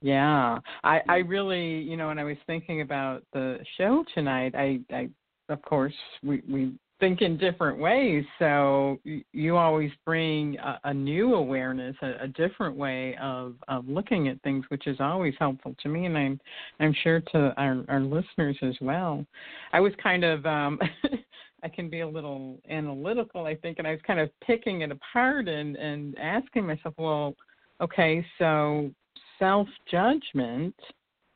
Yeah, 0.00 0.58
I 0.82 1.00
I 1.08 1.16
really 1.18 1.82
you 1.82 1.96
know 1.96 2.08
when 2.08 2.18
I 2.18 2.24
was 2.24 2.36
thinking 2.46 2.80
about 2.80 3.22
the 3.32 3.58
show 3.76 4.04
tonight, 4.14 4.54
I 4.54 4.80
I 4.90 5.08
of 5.48 5.62
course 5.62 5.94
we 6.22 6.42
we 6.50 6.72
think 7.02 7.20
in 7.20 7.36
different 7.36 7.80
ways. 7.80 8.24
So 8.38 9.00
you 9.32 9.56
always 9.56 9.90
bring 10.06 10.56
a, 10.58 10.78
a 10.84 10.94
new 10.94 11.34
awareness, 11.34 11.96
a, 12.00 12.12
a, 12.22 12.28
different 12.28 12.76
way 12.76 13.16
of, 13.20 13.56
of 13.66 13.88
looking 13.88 14.28
at 14.28 14.40
things, 14.42 14.64
which 14.68 14.86
is 14.86 14.98
always 15.00 15.34
helpful 15.40 15.74
to 15.82 15.88
me, 15.88 16.06
and 16.06 16.16
I'm 16.16 16.40
I'm 16.78 16.94
sure 17.02 17.20
to 17.32 17.52
our, 17.56 17.84
our 17.88 17.98
listeners 17.98 18.56
as 18.62 18.76
well. 18.80 19.26
I 19.72 19.80
was 19.80 19.92
kind 20.00 20.22
of 20.22 20.46
um, 20.46 20.78
I 21.64 21.68
can 21.68 21.90
be 21.90 22.00
a 22.00 22.08
little 22.08 22.60
analytical, 22.70 23.46
I 23.46 23.56
think, 23.56 23.80
and 23.80 23.86
I 23.88 23.90
was 23.90 24.00
kind 24.06 24.20
of 24.20 24.30
picking 24.40 24.82
it 24.82 24.92
apart 24.92 25.48
and 25.48 25.74
and 25.74 26.16
asking 26.20 26.68
myself, 26.68 26.94
well, 26.98 27.34
okay, 27.80 28.24
so 28.38 28.92
self 29.40 29.66
judgment 29.90 30.76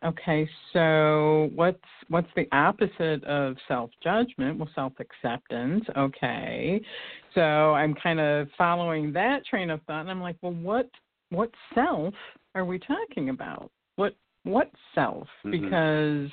Okay, 0.06 0.48
so 0.72 1.50
what's 1.56 1.78
what's 2.08 2.28
the 2.36 2.46
opposite 2.52 3.24
of 3.24 3.56
self 3.66 3.90
judgment? 4.04 4.56
Well, 4.56 4.68
self 4.72 4.92
acceptance. 5.00 5.84
Okay, 5.96 6.80
so 7.34 7.40
I'm 7.40 7.92
kind 7.94 8.20
of 8.20 8.46
following 8.56 9.12
that 9.14 9.44
train 9.44 9.68
of 9.68 9.80
thought, 9.82 10.02
and 10.02 10.10
I'm 10.10 10.20
like, 10.20 10.36
well, 10.42 10.52
what 10.52 10.88
what 11.30 11.50
self 11.74 12.14
are 12.54 12.64
we 12.64 12.78
talking 12.78 13.30
about? 13.30 13.72
What 13.96 14.14
what 14.44 14.70
self? 14.94 15.26
Mm-hmm. 15.44 15.64
Because 15.64 16.30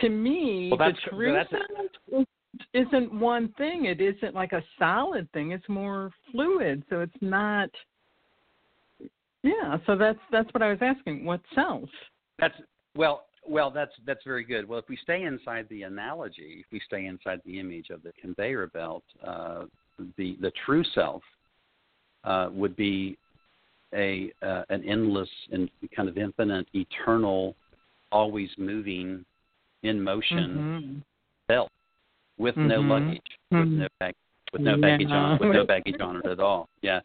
to 0.00 0.08
me, 0.08 0.72
well, 0.78 0.90
the 0.90 1.10
true 1.10 1.36
self 1.50 2.26
isn't 2.74 3.12
one 3.12 3.52
thing. 3.58 3.86
It 3.86 4.00
isn't 4.00 4.34
like 4.36 4.52
a 4.52 4.62
solid 4.78 5.30
thing. 5.32 5.50
It's 5.50 5.68
more 5.68 6.12
fluid. 6.30 6.84
So 6.90 7.00
it's 7.00 7.12
not. 7.20 7.70
Yeah. 9.42 9.78
So 9.86 9.96
that's 9.96 10.20
that's 10.30 10.52
what 10.54 10.62
I 10.62 10.68
was 10.68 10.78
asking. 10.80 11.24
What 11.24 11.40
self? 11.56 11.88
That's 12.42 12.54
well, 12.96 13.24
well, 13.48 13.70
that's 13.70 13.92
that's 14.04 14.22
very 14.24 14.44
good. 14.44 14.68
Well, 14.68 14.80
if 14.80 14.88
we 14.88 14.98
stay 15.02 15.22
inside 15.22 15.66
the 15.70 15.84
analogy, 15.84 16.56
if 16.60 16.66
we 16.72 16.80
stay 16.86 17.06
inside 17.06 17.40
the 17.46 17.58
image 17.58 17.88
of 17.90 18.02
the 18.02 18.12
conveyor 18.20 18.66
belt, 18.66 19.04
uh, 19.26 19.64
the 20.18 20.36
the 20.40 20.52
true 20.66 20.84
self 20.94 21.22
uh, 22.24 22.48
would 22.52 22.74
be 22.76 23.16
a 23.94 24.32
uh, 24.42 24.64
an 24.70 24.84
endless 24.84 25.28
and 25.52 25.70
kind 25.94 26.08
of 26.08 26.18
infinite, 26.18 26.66
eternal, 26.74 27.54
always 28.10 28.50
moving, 28.58 29.24
in 29.84 30.02
motion 30.02 30.48
mm-hmm. 30.82 30.98
belt 31.46 31.70
with 32.38 32.56
mm-hmm. 32.56 32.68
no 32.68 32.80
luggage, 32.80 33.20
mm-hmm. 33.52 33.58
with 33.58 33.78
no 33.78 33.88
bag, 34.00 34.14
with 34.52 34.62
no 34.62 34.80
baggage 34.80 35.10
on, 35.10 35.38
with 35.38 35.52
no 35.52 35.64
baggage 35.66 36.00
on 36.00 36.16
it 36.16 36.26
at 36.26 36.40
all. 36.40 36.68
Yeah, 36.82 37.00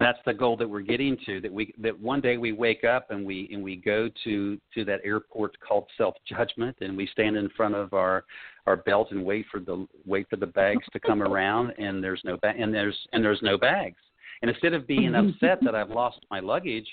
that's 0.00 0.18
the 0.26 0.34
goal 0.34 0.56
that 0.56 0.68
we're 0.68 0.80
getting 0.80 1.16
to 1.24 1.40
that 1.40 1.52
we 1.52 1.72
that 1.78 1.98
one 1.98 2.20
day 2.20 2.36
we 2.36 2.52
wake 2.52 2.84
up 2.84 3.10
and 3.10 3.24
we 3.24 3.48
and 3.52 3.62
we 3.62 3.76
go 3.76 4.08
to 4.24 4.60
to 4.74 4.84
that 4.84 5.00
airport 5.04 5.56
called 5.60 5.86
self 5.96 6.14
judgment 6.28 6.76
and 6.80 6.96
we 6.96 7.06
stand 7.06 7.36
in 7.36 7.48
front 7.50 7.74
of 7.74 7.92
our 7.92 8.24
our 8.66 8.76
belt 8.76 9.08
and 9.12 9.24
wait 9.24 9.46
for 9.50 9.60
the 9.60 9.86
wait 10.04 10.26
for 10.28 10.36
the 10.36 10.46
bags 10.46 10.84
to 10.92 10.98
come 10.98 11.22
around 11.22 11.70
and 11.78 12.02
there's 12.02 12.20
no 12.24 12.36
ba- 12.38 12.54
and 12.58 12.74
there's 12.74 12.98
and 13.12 13.24
there's 13.24 13.42
no 13.42 13.56
bags. 13.56 13.98
And 14.42 14.50
instead 14.50 14.74
of 14.74 14.86
being 14.86 15.12
mm-hmm. 15.12 15.28
upset 15.28 15.58
that 15.62 15.74
I've 15.74 15.90
lost 15.90 16.18
my 16.30 16.40
luggage 16.40 16.88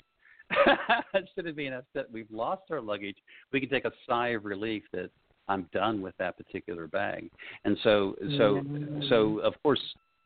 instead 1.13 1.47
of 1.47 1.55
being 1.55 1.73
upset 1.73 2.11
we've 2.11 2.31
lost 2.31 2.63
our 2.69 2.81
luggage 2.81 3.17
we 3.51 3.59
can 3.59 3.69
take 3.69 3.85
a 3.85 3.91
sigh 4.07 4.29
of 4.29 4.45
relief 4.45 4.83
that 4.93 5.09
I'm 5.47 5.67
done 5.73 6.01
with 6.01 6.15
that 6.19 6.37
particular 6.37 6.87
bag. 6.87 7.31
And 7.65 7.77
so 7.83 8.15
so 8.37 8.61
mm-hmm. 8.61 9.01
so 9.09 9.39
of 9.39 9.55
course 9.63 9.81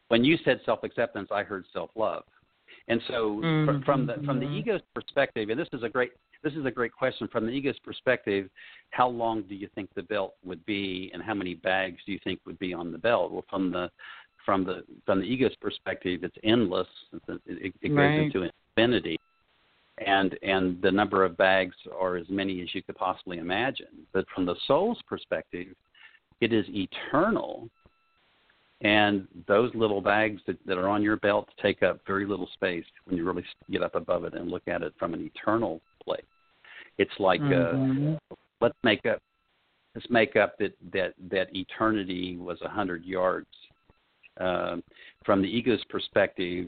when 0.10 0.25
you 0.25 0.38
said 0.44 0.60
self 0.65 0.84
acceptance 0.84 1.29
I 1.32 1.44
heard 1.44 1.63
self 1.72 1.91
love 1.96 2.24
and 2.88 3.01
so 3.08 3.42
mm-hmm. 3.44 3.84
from 3.84 4.06
the 4.06 4.15
from 4.25 4.39
the 4.39 4.46
mm-hmm. 4.46 4.56
ego's 4.56 4.82
perspective, 4.94 5.50
and 5.50 5.60
this 5.60 5.68
is 5.74 5.84
a 5.84 5.89
great 5.89 6.12
this 6.44 6.54
is 6.54 6.65
a 6.65 6.72
great 6.72 6.94
question 6.94 7.27
from 7.27 7.46
the 7.46 7.51
ego's 7.51 7.80
perspective. 7.80 8.50
How 8.92 9.08
long 9.08 9.42
do 9.44 9.56
you 9.56 9.68
think 9.74 9.89
the 9.96 10.04
belt 10.04 10.36
would 10.46 10.63
be, 10.65 11.10
and 11.13 11.24
how 11.24 11.34
many 11.34 11.56
bags 11.56 11.98
do 12.06 12.12
you 12.12 12.20
think 12.24 12.39
would 12.46 12.60
be 12.60 12.74
on 12.74 12.92
the 12.92 12.98
belt? 12.98 13.32
Well, 13.32 13.46
from 13.50 13.72
the 13.72 13.89
from 14.46 14.63
the 14.63 14.84
from 15.06 15.20
the 15.20 15.25
ego's 15.25 15.56
perspective, 15.60 16.24
it's 16.24 16.38
endless. 16.44 16.88
It, 17.27 17.42
it, 17.48 17.74
it 17.82 17.89
goes 17.89 18.25
into 18.25 18.50
infinity, 18.77 19.18
and 20.06 20.38
and 20.44 20.80
the 20.84 20.92
number 20.92 21.25
of 21.25 21.36
bags 21.38 21.75
are 22.00 22.18
as 22.18 22.27
many 22.30 22.62
as 22.62 22.68
you 22.75 22.84
could 22.84 22.98
possibly 22.98 23.39
imagine. 23.39 24.06
But 24.13 24.25
from 24.34 24.46
the 24.46 24.56
soul's 24.68 25.00
perspective, 25.08 25.70
it 26.39 26.54
is 26.54 26.65
eternal 26.70 27.68
and 28.82 29.27
those 29.48 29.74
little 29.74 30.01
bags 30.01 30.41
that, 30.48 30.58
that 30.65 30.77
are 30.77 30.89
on 30.89 31.01
your 31.01 31.17
belt 31.17 31.48
take 31.62 31.82
up 31.82 32.00
very 32.05 32.25
little 32.25 32.50
space 32.53 32.86
when 33.05 33.17
you 33.17 33.25
really 33.25 33.46
get 33.72 33.82
up 33.82 33.96
above 33.96 34.25
it 34.25 34.34
and 34.34 34.50
look 34.50 34.67
at 34.67 34.82
it 34.82 34.94
from 35.00 35.13
an 35.13 35.22
eternal 35.22 35.82
place. 36.03 36.24
It's 36.98 37.12
like 37.20 37.41
uh, 37.41 37.74
mm-hmm. 37.74 38.15
uh, 38.32 38.36
let's 38.62 38.77
make 38.84 39.05
up 39.05 39.22
let's 39.96 40.10
make 40.10 40.36
up 40.36 40.58
that 40.60 40.74
that 40.94 41.13
that 41.32 41.55
eternity 41.55 42.38
was 42.38 42.58
a 42.62 42.70
hundred 42.70 43.05
yards. 43.05 43.48
Um, 44.38 44.84
from 45.25 45.41
the 45.41 45.48
ego's 45.48 45.84
perspective, 45.89 46.67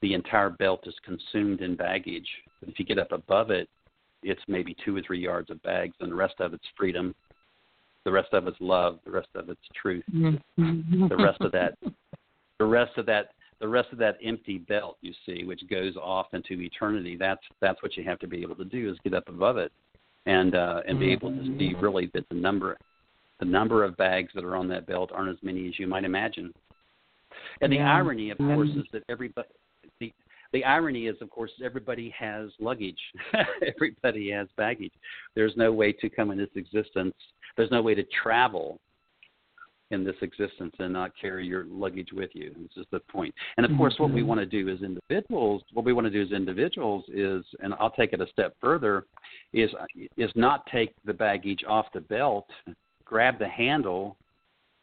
the 0.00 0.14
entire 0.14 0.50
belt 0.50 0.84
is 0.86 0.94
consumed 1.04 1.60
in 1.60 1.74
baggage. 1.74 2.28
But 2.60 2.68
if 2.68 2.78
you 2.78 2.84
get 2.84 2.98
up 2.98 3.10
above 3.10 3.50
it, 3.50 3.68
it's 4.22 4.42
maybe 4.46 4.76
two 4.84 4.96
or 4.96 5.02
three 5.02 5.18
yards 5.18 5.50
of 5.50 5.60
bags, 5.64 5.94
and 6.00 6.12
the 6.12 6.16
rest 6.16 6.34
of 6.38 6.54
it's 6.54 6.64
freedom 6.76 7.14
the 8.04 8.12
rest 8.12 8.32
of 8.32 8.46
it's 8.46 8.56
love. 8.60 8.98
The 9.04 9.10
rest 9.10 9.28
of 9.34 9.48
it's 9.48 9.60
truth. 9.80 10.04
Mm-hmm. 10.12 11.08
the 11.08 11.16
rest 11.16 11.40
of 11.40 11.52
that, 11.52 11.78
the 12.58 12.64
rest 12.64 12.96
of 12.96 13.06
that, 13.06 13.30
the 13.60 13.68
rest 13.68 13.88
of 13.92 13.98
that 13.98 14.18
empty 14.24 14.58
belt 14.58 14.96
you 15.02 15.12
see, 15.24 15.44
which 15.44 15.62
goes 15.70 15.96
off 15.96 16.26
into 16.32 16.60
eternity. 16.60 17.16
That's 17.16 17.42
that's 17.60 17.82
what 17.82 17.96
you 17.96 18.04
have 18.04 18.18
to 18.20 18.26
be 18.26 18.42
able 18.42 18.56
to 18.56 18.64
do 18.64 18.90
is 18.90 18.98
get 19.04 19.14
up 19.14 19.28
above 19.28 19.56
it, 19.56 19.72
and 20.26 20.54
uh, 20.54 20.80
and 20.86 20.98
be 20.98 21.12
able 21.12 21.30
to 21.30 21.44
see 21.58 21.72
mm-hmm. 21.72 21.80
really 21.80 22.10
that 22.14 22.28
the 22.28 22.34
number, 22.34 22.76
the 23.40 23.46
number 23.46 23.84
of 23.84 23.96
bags 23.96 24.30
that 24.34 24.44
are 24.44 24.56
on 24.56 24.68
that 24.68 24.86
belt 24.86 25.10
aren't 25.14 25.30
as 25.30 25.42
many 25.42 25.68
as 25.68 25.78
you 25.78 25.86
might 25.86 26.04
imagine. 26.04 26.52
And 27.60 27.72
the 27.72 27.76
yeah. 27.76 27.94
irony, 27.94 28.30
of 28.30 28.38
course, 28.38 28.70
is 28.70 28.84
that 28.92 29.02
everybody, 29.08 29.48
the, 30.00 30.12
the 30.52 30.64
irony 30.64 31.06
is, 31.06 31.16
of 31.20 31.30
course, 31.30 31.50
everybody 31.64 32.14
has 32.18 32.50
luggage. 32.60 32.98
everybody 33.66 34.30
has 34.30 34.48
baggage. 34.56 34.92
There's 35.34 35.56
no 35.56 35.72
way 35.72 35.92
to 35.92 36.08
come 36.08 36.30
in 36.30 36.38
this 36.38 36.50
existence. 36.56 37.14
There's 37.56 37.70
no 37.70 37.82
way 37.82 37.94
to 37.94 38.04
travel 38.22 38.80
in 39.92 40.04
this 40.04 40.16
existence 40.22 40.74
and 40.78 40.92
not 40.92 41.12
carry 41.20 41.46
your 41.46 41.64
luggage 41.64 42.08
with 42.12 42.30
you. 42.32 42.54
This 42.58 42.82
is 42.82 42.86
the 42.90 43.00
point. 43.00 43.34
And 43.56 43.66
of 43.66 43.76
course, 43.76 43.94
mm-hmm. 43.94 44.04
what 44.04 44.12
we 44.12 44.22
want 44.22 44.40
to 44.40 44.46
do 44.46 44.68
as 44.70 44.80
individuals, 44.80 45.62
what 45.72 45.84
we 45.84 45.92
want 45.92 46.06
to 46.06 46.10
do 46.10 46.22
as 46.22 46.32
individuals 46.32 47.04
is, 47.08 47.44
and 47.60 47.74
I'll 47.78 47.90
take 47.90 48.12
it 48.12 48.20
a 48.20 48.26
step 48.28 48.56
further, 48.60 49.04
is 49.52 49.70
is 50.16 50.30
not 50.34 50.66
take 50.72 50.94
the 51.04 51.12
baggage 51.12 51.62
off 51.68 51.86
the 51.92 52.00
belt, 52.00 52.48
grab 53.04 53.38
the 53.38 53.48
handle, 53.48 54.16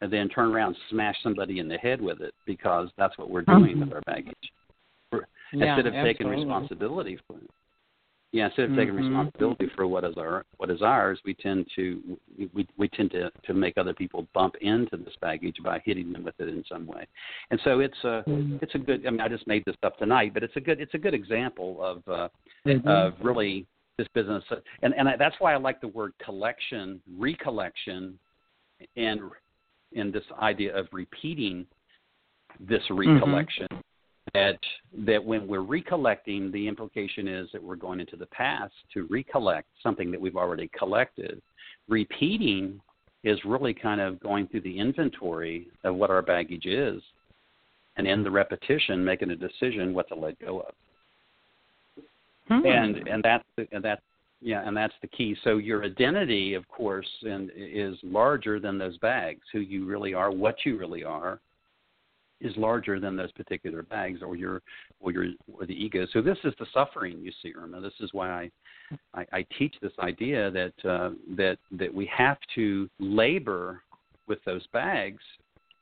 and 0.00 0.12
then 0.12 0.28
turn 0.28 0.54
around 0.54 0.68
and 0.68 0.76
smash 0.90 1.16
somebody 1.22 1.58
in 1.58 1.68
the 1.68 1.76
head 1.78 2.00
with 2.00 2.20
it 2.20 2.34
because 2.46 2.88
that's 2.96 3.18
what 3.18 3.30
we're 3.30 3.42
doing 3.42 3.76
mm-hmm. 3.76 3.80
with 3.80 3.92
our 3.92 4.02
baggage. 4.02 4.34
Yeah, 5.12 5.18
instead 5.52 5.86
of 5.86 5.94
absolutely. 5.94 6.12
taking 6.12 6.28
responsibility 6.28 7.18
for 7.26 7.36
it. 7.36 7.50
Yeah, 8.32 8.46
instead 8.46 8.70
of 8.70 8.76
taking 8.76 8.94
mm-hmm. 8.94 9.08
responsibility 9.08 9.68
for 9.74 9.88
what 9.88 10.04
is 10.04 10.14
our 10.16 10.44
what 10.58 10.70
is 10.70 10.82
ours, 10.82 11.18
we 11.24 11.34
tend 11.34 11.66
to 11.74 12.16
we 12.54 12.68
we 12.76 12.88
tend 12.88 13.10
to 13.10 13.30
to 13.44 13.54
make 13.54 13.76
other 13.76 13.92
people 13.92 14.28
bump 14.34 14.54
into 14.60 14.96
this 14.96 15.14
baggage 15.20 15.56
by 15.64 15.82
hitting 15.84 16.12
them 16.12 16.22
with 16.22 16.38
it 16.38 16.48
in 16.48 16.62
some 16.70 16.86
way, 16.86 17.06
and 17.50 17.60
so 17.64 17.80
it's 17.80 17.96
a 18.04 18.22
mm-hmm. 18.28 18.58
it's 18.62 18.74
a 18.76 18.78
good. 18.78 19.04
I 19.04 19.10
mean, 19.10 19.20
I 19.20 19.26
just 19.26 19.48
made 19.48 19.64
this 19.64 19.74
up 19.82 19.98
tonight, 19.98 20.32
but 20.32 20.44
it's 20.44 20.54
a 20.54 20.60
good 20.60 20.80
it's 20.80 20.94
a 20.94 20.98
good 20.98 21.14
example 21.14 21.78
of 21.82 21.96
uh, 22.06 22.28
mm-hmm. 22.64 22.86
of 22.86 23.14
really 23.20 23.66
this 23.98 24.06
business, 24.14 24.44
and 24.82 24.94
and 24.94 25.08
I, 25.08 25.16
that's 25.16 25.36
why 25.40 25.52
I 25.52 25.56
like 25.56 25.80
the 25.80 25.88
word 25.88 26.12
collection, 26.24 27.00
recollection, 27.18 28.16
and 28.96 29.22
and 29.96 30.12
this 30.12 30.24
idea 30.40 30.76
of 30.76 30.86
repeating 30.92 31.66
this 32.60 32.82
Mm-hmm. 32.90 33.14
recollection 33.14 33.66
that 34.34 34.58
that 35.06 35.24
when 35.24 35.46
we're 35.46 35.60
recollecting, 35.60 36.50
the 36.52 36.66
implication 36.68 37.28
is 37.28 37.48
that 37.52 37.62
we're 37.62 37.76
going 37.76 38.00
into 38.00 38.16
the 38.16 38.26
past 38.26 38.72
to 38.94 39.06
recollect 39.10 39.68
something 39.82 40.10
that 40.10 40.20
we've 40.20 40.36
already 40.36 40.70
collected. 40.76 41.40
Repeating 41.88 42.80
is 43.24 43.38
really 43.44 43.74
kind 43.74 44.00
of 44.00 44.20
going 44.20 44.46
through 44.48 44.62
the 44.62 44.78
inventory 44.78 45.68
of 45.84 45.94
what 45.94 46.10
our 46.10 46.22
baggage 46.22 46.66
is, 46.66 47.02
and 47.96 48.06
in 48.06 48.22
the 48.22 48.30
repetition, 48.30 49.04
making 49.04 49.30
a 49.30 49.36
decision 49.36 49.92
what 49.94 50.08
to 50.08 50.14
let 50.14 50.38
go 50.38 50.60
of. 50.60 50.74
Hmm. 52.48 52.66
And 52.66 53.08
and 53.08 53.22
that's 53.22 53.44
the, 53.56 53.66
and 53.72 53.84
that's 53.84 54.02
yeah, 54.40 54.66
and 54.66 54.76
that's 54.76 54.94
the 55.02 55.08
key. 55.08 55.36
So 55.44 55.58
your 55.58 55.84
identity, 55.84 56.54
of 56.54 56.66
course, 56.68 57.08
and 57.22 57.50
is 57.54 57.96
larger 58.02 58.58
than 58.58 58.78
those 58.78 58.96
bags. 58.98 59.40
Who 59.52 59.60
you 59.60 59.84
really 59.84 60.14
are, 60.14 60.30
what 60.30 60.56
you 60.64 60.78
really 60.78 61.04
are, 61.04 61.40
is 62.40 62.56
larger 62.56 62.98
than 62.98 63.16
those 63.16 63.32
particular 63.32 63.82
bags 63.82 64.20
or 64.22 64.36
your 64.36 64.62
or 65.00 65.12
your 65.12 65.26
or 65.52 65.66
the 65.66 65.74
ego. 65.74 66.06
So 66.12 66.22
this 66.22 66.38
is 66.44 66.54
the 66.58 66.66
suffering 66.72 67.20
you 67.20 67.32
see, 67.42 67.52
Irma. 67.56 67.80
This 67.80 67.92
is 68.00 68.10
why 68.12 68.30
I 68.30 68.50
I, 69.14 69.26
I 69.32 69.46
teach 69.58 69.74
this 69.80 69.92
idea 69.98 70.50
that 70.50 70.88
uh, 70.88 71.10
that 71.36 71.58
that 71.72 71.92
we 71.92 72.10
have 72.16 72.38
to 72.54 72.88
labor 72.98 73.82
with 74.26 74.38
those 74.44 74.66
bags 74.68 75.22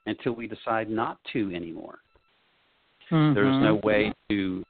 until 0.06 0.32
we 0.32 0.46
decide 0.46 0.88
not 0.90 1.18
to 1.32 1.52
anymore. 1.54 1.98
Mm-hmm. 3.10 3.34
There's 3.34 3.62
no 3.62 3.76
way 3.76 4.12
to. 4.30 4.64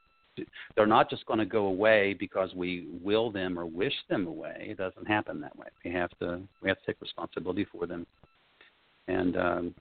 They're 0.77 0.87
not 0.87 1.11
just 1.11 1.27
going 1.27 1.41
to 1.41 1.45
go 1.45 1.67
away 1.67 2.15
because 2.15 2.55
we 2.55 2.87
will 3.03 3.29
them 3.33 3.59
or 3.59 3.67
wish 3.67 3.95
them 4.09 4.29
away. 4.29 4.69
It 4.71 4.79
doesn't 4.79 5.07
happen 5.07 5.41
that 5.41 5.57
way. 5.57 5.67
We 5.85 5.91
have 5.93 6.11
to 6.21 6.41
we 6.63 6.69
have 6.69 6.79
to 6.79 6.87
take 6.87 7.01
responsibility 7.01 7.67
for 7.73 7.87
them. 7.87 8.07
And 9.09 9.37
um, 9.37 9.75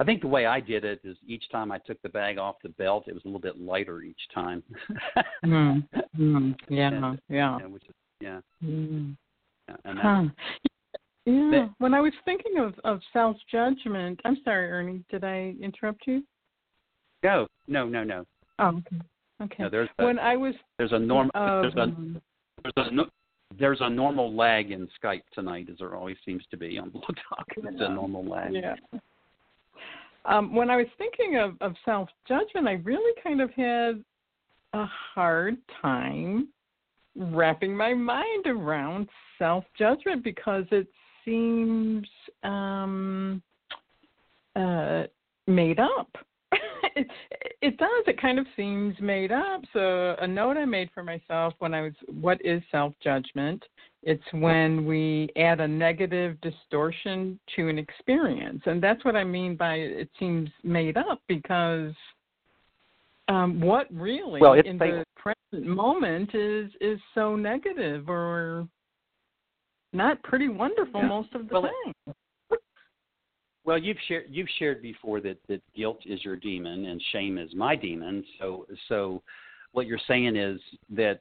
I 0.00 0.04
think 0.04 0.22
the 0.22 0.28
way 0.28 0.46
I 0.46 0.60
did 0.60 0.84
it 0.86 1.00
is 1.04 1.18
each 1.26 1.44
time 1.50 1.70
I 1.70 1.76
took 1.78 2.00
the 2.00 2.08
bag 2.08 2.38
off 2.38 2.56
the 2.62 2.70
belt, 2.70 3.04
it 3.06 3.12
was 3.12 3.22
a 3.24 3.28
little 3.28 3.38
bit 3.40 3.60
lighter 3.60 4.00
each 4.00 4.20
time. 4.34 4.62
mm. 5.44 5.86
Mm. 6.18 6.54
Yeah, 6.70 6.88
And- 6.88 7.20
yeah. 7.28 7.58
yeah, 7.60 7.66
which 7.66 7.84
is, 7.86 7.94
yeah, 8.20 8.40
Mm. 8.64 9.14
yeah, 9.68 9.76
and 9.84 9.98
Huh. 9.98 10.24
Yeah. 11.26 11.50
That- 11.50 11.70
when 11.78 11.92
I 11.92 12.00
was 12.00 12.14
thinking 12.24 12.58
of 12.58 12.78
of 12.82 13.02
self 13.12 13.36
judgment, 13.50 14.20
I'm 14.24 14.38
sorry, 14.42 14.70
Ernie. 14.70 15.04
Did 15.10 15.22
I 15.22 15.54
interrupt 15.60 16.06
you? 16.06 16.24
no, 17.22 17.46
no, 17.68 17.86
no, 17.86 18.02
no. 18.02 18.24
Oh, 18.58 18.68
okay. 18.78 19.00
Okay. 19.42 19.62
no 19.64 19.68
there's 19.68 19.88
a, 19.98 20.04
when 20.06 20.18
I 20.18 20.34
was 20.36 20.54
there's 20.78 20.92
a 20.92 20.98
norm 20.98 21.30
um, 21.34 21.60
there's 21.62 21.74
a 21.74 21.86
there's 22.74 22.88
a 22.88 22.90
no, 22.90 23.06
there's 23.58 23.80
a 23.82 23.90
normal 23.90 24.34
lag 24.34 24.70
in 24.70 24.88
Skype 25.02 25.22
tonight, 25.34 25.68
as 25.70 25.76
there 25.78 25.94
always 25.94 26.16
seems 26.24 26.42
to 26.50 26.56
be 26.56 26.78
on 26.78 26.88
Blog 26.88 27.04
Talk. 27.28 27.46
It's 27.56 27.80
a 27.80 27.88
normal 27.90 28.24
lag. 28.24 28.54
yeah. 28.54 28.76
Um, 30.24 30.54
when 30.54 30.70
I 30.70 30.76
was 30.76 30.86
thinking 30.98 31.36
of, 31.36 31.56
of 31.60 31.74
self 31.84 32.08
judgment, 32.28 32.68
I 32.68 32.72
really 32.84 33.12
kind 33.22 33.40
of 33.40 33.50
had 33.52 34.04
a 34.72 34.86
hard 35.14 35.56
time 35.80 36.48
wrapping 37.16 37.76
my 37.76 37.94
mind 37.94 38.46
around 38.46 39.08
self 39.38 39.64
judgment 39.78 40.22
because 40.22 40.64
it 40.70 40.86
seems 41.24 42.06
um, 42.42 43.42
uh, 44.56 45.04
made 45.46 45.80
up. 45.80 46.08
it, 46.96 47.06
it 47.62 47.76
does. 47.76 48.04
It 48.06 48.20
kind 48.20 48.38
of 48.38 48.46
seems 48.56 48.94
made 49.00 49.32
up. 49.32 49.62
So 49.72 50.16
a 50.20 50.26
note 50.26 50.56
I 50.56 50.64
made 50.64 50.90
for 50.94 51.02
myself 51.02 51.54
when 51.58 51.74
I 51.74 51.82
was, 51.82 51.92
what 52.20 52.44
is 52.44 52.62
self 52.70 52.94
judgment? 53.02 53.62
It's 54.02 54.22
when 54.32 54.86
we 54.86 55.28
add 55.36 55.60
a 55.60 55.68
negative 55.68 56.40
distortion 56.40 57.38
to 57.56 57.68
an 57.68 57.78
experience, 57.78 58.62
and 58.64 58.82
that's 58.82 59.04
what 59.04 59.14
I 59.14 59.24
mean 59.24 59.56
by 59.56 59.74
it 59.74 60.08
seems 60.18 60.48
made 60.62 60.96
up 60.96 61.20
because 61.28 61.92
um, 63.28 63.60
what 63.60 63.86
really 63.92 64.40
Well, 64.40 64.54
in 64.54 64.78
the 64.78 65.04
present 65.16 65.66
moment 65.66 66.34
is 66.34 66.70
is 66.80 66.98
so 67.14 67.36
negative 67.36 68.08
or 68.08 68.66
not 69.92 70.22
pretty 70.22 70.48
wonderful 70.48 71.00
Yeah. 71.00 71.08
most 71.08 71.34
of 71.34 71.48
the 71.48 71.54
Well, 71.54 71.70
time. 71.84 72.14
Well, 73.70 73.78
you've 73.78 73.98
shared 74.08 74.24
you've 74.28 74.48
shared 74.58 74.82
before 74.82 75.20
that 75.20 75.38
that 75.46 75.62
guilt 75.76 76.00
is 76.04 76.24
your 76.24 76.34
demon 76.34 76.86
and 76.86 77.00
shame 77.12 77.38
is 77.38 77.54
my 77.54 77.76
demon. 77.76 78.24
So 78.40 78.66
so 78.88 79.22
what 79.70 79.86
you're 79.86 80.00
saying 80.08 80.34
is 80.34 80.60
that 80.96 81.20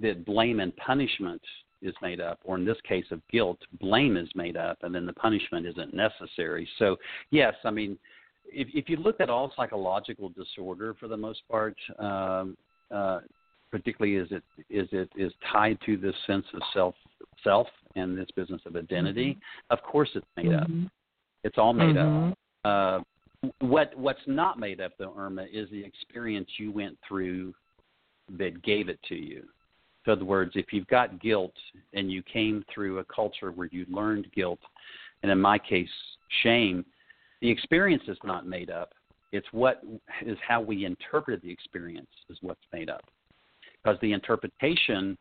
that 0.00 0.26
blame 0.26 0.60
and 0.60 0.76
punishment 0.76 1.40
is 1.80 1.94
made 2.02 2.20
up, 2.20 2.38
or 2.44 2.56
in 2.56 2.66
this 2.66 2.76
case 2.86 3.06
of 3.12 3.22
guilt, 3.32 3.56
blame 3.80 4.18
is 4.18 4.28
made 4.34 4.58
up, 4.58 4.76
and 4.82 4.94
then 4.94 5.06
the 5.06 5.12
punishment 5.14 5.64
isn't 5.64 5.94
necessary. 5.94 6.68
So 6.78 6.98
yes, 7.30 7.54
I 7.64 7.70
mean, 7.70 7.96
if 8.44 8.68
if 8.74 8.90
you 8.90 8.98
look 8.98 9.18
at 9.18 9.30
all 9.30 9.50
psychological 9.56 10.28
disorder 10.28 10.94
for 11.00 11.08
the 11.08 11.16
most 11.16 11.48
part, 11.50 11.78
um, 11.98 12.58
uh, 12.90 13.20
particularly 13.70 14.16
is 14.16 14.28
it 14.30 14.42
is 14.68 14.86
it 14.92 15.08
is 15.16 15.32
tied 15.50 15.78
to 15.86 15.96
this 15.96 16.14
sense 16.26 16.44
of 16.52 16.60
self 16.74 16.94
self 17.42 17.68
and 17.94 18.18
this 18.18 18.28
business 18.36 18.60
of 18.66 18.76
identity. 18.76 19.38
Of 19.70 19.82
course, 19.82 20.10
it's 20.14 20.26
made 20.36 20.52
up. 20.52 20.68
It's 21.46 21.58
all 21.58 21.72
made 21.72 21.94
Mhm. 21.94 22.32
up. 22.32 22.38
Uh, 22.64 23.04
what 23.60 23.96
what's 23.96 24.26
not 24.26 24.58
made 24.58 24.80
up 24.80 24.96
though, 24.98 25.14
Irma, 25.16 25.44
is 25.44 25.70
the 25.70 25.84
experience 25.84 26.58
you 26.58 26.72
went 26.72 26.98
through 27.02 27.54
that 28.30 28.62
gave 28.62 28.88
it 28.88 29.00
to 29.04 29.14
you. 29.14 29.48
In 30.04 30.12
other 30.12 30.24
words, 30.24 30.56
if 30.56 30.72
you've 30.72 30.88
got 30.88 31.20
guilt 31.20 31.56
and 31.92 32.10
you 32.10 32.22
came 32.24 32.64
through 32.72 32.98
a 32.98 33.04
culture 33.04 33.52
where 33.52 33.68
you 33.70 33.86
learned 33.88 34.30
guilt, 34.32 34.58
and 35.22 35.30
in 35.30 35.40
my 35.40 35.58
case, 35.58 35.90
shame, 36.42 36.84
the 37.40 37.48
experience 37.48 38.02
is 38.08 38.18
not 38.24 38.46
made 38.46 38.70
up. 38.70 38.92
It's 39.30 39.46
what 39.52 39.84
is 40.22 40.38
how 40.40 40.60
we 40.60 40.84
interpret 40.84 41.42
the 41.42 41.50
experience 41.50 42.10
is 42.28 42.38
what's 42.40 42.66
made 42.72 42.90
up. 42.90 43.04
Because 43.82 44.00
the 44.00 44.12
interpretation 44.12 45.16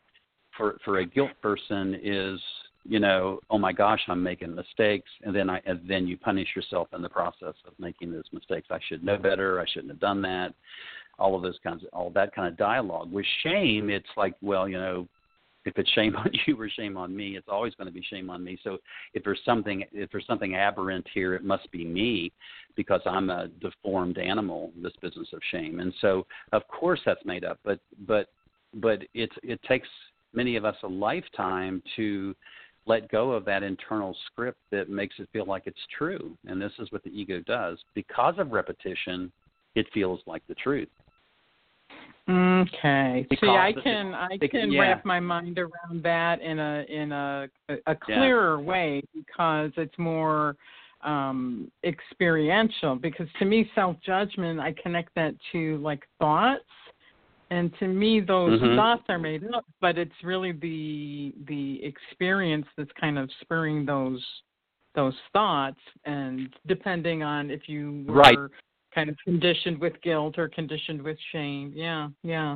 for 0.58 0.80
for 0.84 1.00
a 1.00 1.06
guilt 1.06 1.40
person 1.42 2.00
is 2.02 2.42
you 2.88 3.00
know, 3.00 3.40
oh 3.50 3.58
my 3.58 3.74
gosh, 3.74 4.02
I'm 4.08 4.22
making 4.22 4.54
mistakes, 4.54 5.10
and 5.24 5.36
then 5.36 5.50
I 5.50 5.62
and 5.66 5.82
then 5.88 6.08
you 6.08 6.18
punish 6.18 6.50
yourself 6.56 6.90
in 6.94 7.02
the 7.02 7.10
process 7.10 7.56
of 7.68 7.74
making 7.80 8.12
those 8.12 8.26
mistakes. 8.32 8.68
I 8.70 8.80
should 8.88 9.04
know 9.04 9.18
better. 9.18 9.60
I 9.60 9.66
shouldn't 9.68 9.92
have 9.92 10.00
done 10.00 10.22
that. 10.22 10.54
All 11.18 11.36
of 11.36 11.42
those 11.42 11.58
kinds 11.64 11.84
of 11.84 11.90
all 11.94 12.10
that 12.12 12.36
kind 12.36 12.48
of 12.48 12.58
dialogue. 12.58 13.12
With 13.12 13.26
shame, 13.44 13.90
it's 13.90 14.06
like, 14.16 14.36
well, 14.42 14.70
you 14.70 14.78
know, 14.78 15.08
if 15.66 15.78
it's 15.78 15.90
shame 15.92 16.16
on 16.18 16.30
you 16.46 16.60
or 16.60 16.70
shame 16.70 16.96
on 16.96 17.16
me, 17.16 17.36
it's 17.36 17.48
always 17.50 17.74
going 17.76 17.88
to 17.88 17.94
be 17.94 18.06
shame 18.08 18.30
on 18.30 18.44
me. 18.44 18.58
So 18.64 18.78
if 19.14 19.24
there's 19.24 19.42
something 19.44 19.84
if 19.92 20.12
there's 20.12 20.28
something 20.28 20.56
aberrant 20.56 21.08
here, 21.14 21.34
it 21.34 21.44
must 21.44 21.70
be 21.72 21.84
me 21.86 22.32
because 22.76 23.02
I'm 23.06 23.30
a 23.30 23.48
deformed 23.60 24.20
animal. 24.20 24.72
This 24.82 24.94
business 25.02 25.28
of 25.34 25.40
shame, 25.52 25.80
and 25.80 25.94
so 26.02 26.26
of 26.52 26.68
course 26.68 27.00
that's 27.06 27.26
made 27.26 27.44
up. 27.44 27.60
But 27.66 27.80
but 28.08 28.28
but 28.76 29.00
it's 29.14 29.36
it 29.44 29.60
takes 29.64 29.88
many 30.34 30.56
of 30.56 30.66
us 30.66 30.76
a 30.84 30.88
lifetime 30.88 31.82
to 31.96 32.36
let 32.86 33.10
go 33.10 33.32
of 33.32 33.46
that 33.46 33.64
internal 33.64 34.16
script 34.28 34.60
that 34.72 34.90
makes 34.90 35.16
it 35.20 35.28
feel 35.34 35.46
like 35.46 35.64
it's 35.66 35.80
true. 35.98 36.38
And 36.48 36.62
this 36.62 36.72
is 36.80 36.92
what 36.92 37.04
the 37.04 37.10
ego 37.10 37.42
does. 37.48 37.80
Because 37.94 38.36
of 38.38 38.52
repetition, 38.52 39.32
it 39.76 39.88
feels 39.94 40.20
like 40.28 40.44
the 40.48 40.56
truth. 40.56 40.90
Okay. 42.28 43.22
See, 43.24 43.28
Because 43.30 43.50
I 43.50 43.72
the- 43.74 43.82
can 43.82 44.14
I 44.16 44.38
the- 44.40 44.48
can 44.48 44.72
yeah. 44.72 44.82
wrap 44.82 45.06
my 45.06 45.20
mind 45.20 45.60
around 45.60 46.02
that 46.04 46.42
in 46.42 46.58
a 46.60 46.86
in 46.90 47.12
a 47.12 47.48
a 47.86 47.96
clearer 47.96 48.60
way 48.60 49.02
because 49.14 49.72
it's 49.78 49.98
more 50.00 50.56
um 51.02 51.72
experiential 51.84 52.96
because 52.96 53.28
to 53.38 53.46
me 53.46 53.70
self 53.76 53.96
judgment 54.02 54.60
I 54.60 54.74
connect 54.82 55.14
that 55.16 55.36
to 55.52 55.78
like 55.78 56.04
thoughts 56.20 56.64
and 57.52 57.72
to 57.80 57.88
me 57.88 58.20
those 58.20 58.60
Mhm. 58.60 58.76
thoughts 58.76 59.04
are 59.10 59.20
made 59.20 59.44
up 59.54 59.66
but 59.80 59.98
it's 59.98 60.24
really 60.24 60.52
the 60.52 61.34
the 61.46 61.84
experience 61.84 62.66
that's 62.76 62.92
kind 62.94 63.18
of 63.18 63.30
spurring 63.42 63.86
those 63.86 64.26
those 64.96 65.16
thoughts 65.34 65.80
and 66.06 66.54
depending 66.66 67.22
on 67.22 67.52
if 67.52 67.70
you 67.70 68.04
were 68.08 68.16
right. 68.16 68.40
kind 68.94 69.10
of 69.10 69.18
conditioned 69.24 69.78
with 69.80 70.02
guilt 70.02 70.40
or 70.40 70.48
conditioned 70.48 71.02
with 71.02 71.18
shame. 71.32 71.74
Yeah, 71.76 72.08
yeah. 72.24 72.56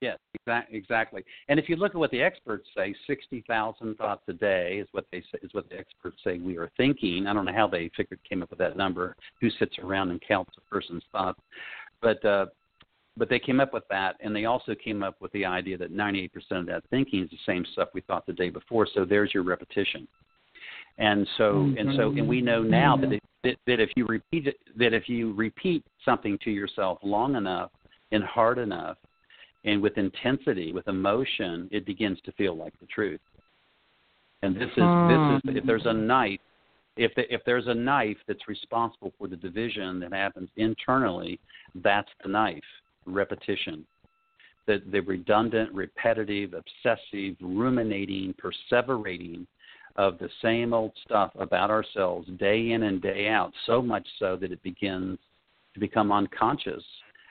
Yes, 0.00 0.16
exactly. 0.34 0.78
Exactly. 0.78 1.24
And 1.48 1.58
if 1.58 1.68
you 1.68 1.74
look 1.74 1.90
at 1.90 1.98
what 1.98 2.12
the 2.12 2.22
experts 2.22 2.68
say, 2.76 2.94
sixty 3.08 3.42
thousand 3.48 3.96
thoughts 3.96 4.22
a 4.28 4.32
day 4.32 4.78
is 4.78 4.86
what 4.92 5.06
they 5.10 5.20
say, 5.20 5.38
is 5.42 5.52
what 5.52 5.68
the 5.68 5.76
experts 5.76 6.18
say 6.22 6.38
we 6.38 6.56
are 6.56 6.70
thinking. 6.76 7.26
I 7.26 7.32
don't 7.32 7.44
know 7.44 7.52
how 7.52 7.66
they 7.66 7.90
figured 7.96 8.20
came 8.28 8.42
up 8.42 8.50
with 8.50 8.60
that 8.60 8.76
number. 8.76 9.16
Who 9.40 9.50
sits 9.50 9.76
around 9.80 10.10
and 10.10 10.22
counts 10.22 10.52
a 10.56 10.60
person's 10.70 11.02
thoughts? 11.10 11.40
But 12.00 12.24
uh, 12.24 12.46
but 13.18 13.28
they 13.28 13.38
came 13.38 13.60
up 13.60 13.72
with 13.72 13.82
that, 13.90 14.16
and 14.20 14.34
they 14.34 14.44
also 14.44 14.74
came 14.74 15.02
up 15.02 15.16
with 15.20 15.32
the 15.32 15.44
idea 15.44 15.76
that 15.76 15.92
98% 15.92 16.30
of 16.52 16.66
that 16.66 16.84
thinking 16.90 17.24
is 17.24 17.30
the 17.30 17.38
same 17.46 17.66
stuff 17.72 17.88
we 17.92 18.00
thought 18.02 18.26
the 18.26 18.32
day 18.32 18.48
before. 18.48 18.86
So 18.94 19.04
there's 19.04 19.34
your 19.34 19.42
repetition. 19.42 20.06
And 20.98 21.28
so 21.36 21.54
mm-hmm. 21.54 21.78
and 21.78 21.96
so 21.96 22.10
and 22.10 22.28
we 22.28 22.40
know 22.40 22.62
now 22.62 22.96
that, 22.96 23.12
it, 23.12 23.22
that 23.44 23.56
that 23.66 23.80
if 23.80 23.90
you 23.94 24.04
repeat 24.06 24.48
it, 24.48 24.56
that 24.76 24.92
if 24.92 25.08
you 25.08 25.32
repeat 25.34 25.84
something 26.04 26.36
to 26.42 26.50
yourself 26.50 26.98
long 27.04 27.36
enough 27.36 27.70
and 28.10 28.24
hard 28.24 28.58
enough 28.58 28.96
and 29.64 29.80
with 29.80 29.96
intensity, 29.96 30.72
with 30.72 30.88
emotion, 30.88 31.68
it 31.70 31.86
begins 31.86 32.18
to 32.24 32.32
feel 32.32 32.56
like 32.56 32.72
the 32.80 32.86
truth. 32.86 33.20
And 34.42 34.56
this 34.56 34.70
is 34.76 35.42
this 35.44 35.54
is 35.54 35.56
if 35.56 35.66
there's 35.66 35.86
a 35.86 35.92
knife, 35.92 36.40
if 36.96 37.14
the, 37.14 37.32
if 37.32 37.42
there's 37.46 37.68
a 37.68 37.74
knife 37.74 38.16
that's 38.26 38.48
responsible 38.48 39.12
for 39.18 39.28
the 39.28 39.36
division 39.36 40.00
that 40.00 40.12
happens 40.12 40.48
internally, 40.56 41.38
that's 41.76 42.08
the 42.24 42.28
knife. 42.28 42.60
Repetition. 43.12 43.86
The 44.66 44.82
the 44.90 45.00
redundant, 45.00 45.72
repetitive, 45.72 46.54
obsessive, 46.54 47.36
ruminating, 47.40 48.34
perseverating 48.34 49.46
of 49.96 50.18
the 50.18 50.28
same 50.42 50.72
old 50.72 50.92
stuff 51.04 51.32
about 51.38 51.70
ourselves 51.70 52.28
day 52.38 52.70
in 52.70 52.84
and 52.84 53.02
day 53.02 53.28
out, 53.28 53.52
so 53.66 53.82
much 53.82 54.06
so 54.18 54.36
that 54.36 54.52
it 54.52 54.62
begins 54.62 55.18
to 55.74 55.80
become 55.80 56.12
unconscious 56.12 56.84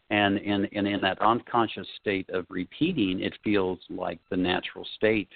and 0.10 0.38
in, 0.38 0.66
and 0.74 0.88
in 0.88 1.02
that 1.02 1.22
unconscious 1.22 1.88
state 2.00 2.30
of 2.30 2.46
repeating, 2.50 3.22
it 3.22 3.34
feels 3.44 3.80
like 3.90 4.20
the 4.30 4.38
natural 4.38 4.86
state. 4.96 5.30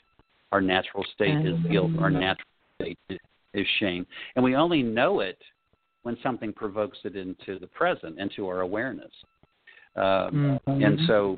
Our 0.51 0.61
natural 0.61 1.05
state 1.13 1.45
is 1.45 1.55
mm-hmm. 1.55 1.71
guilt. 1.71 1.91
Our 1.99 2.09
natural 2.09 2.47
state 2.81 2.97
is 3.53 3.67
shame. 3.79 4.05
And 4.35 4.43
we 4.43 4.55
only 4.55 4.81
know 4.81 5.19
it 5.19 5.37
when 6.03 6.17
something 6.23 6.53
provokes 6.53 6.97
it 7.03 7.15
into 7.15 7.59
the 7.59 7.67
present, 7.67 8.17
into 8.17 8.47
our 8.47 8.61
awareness. 8.61 9.11
Um, 9.95 10.59
mm-hmm. 10.67 10.83
And 10.83 10.99
so, 11.07 11.37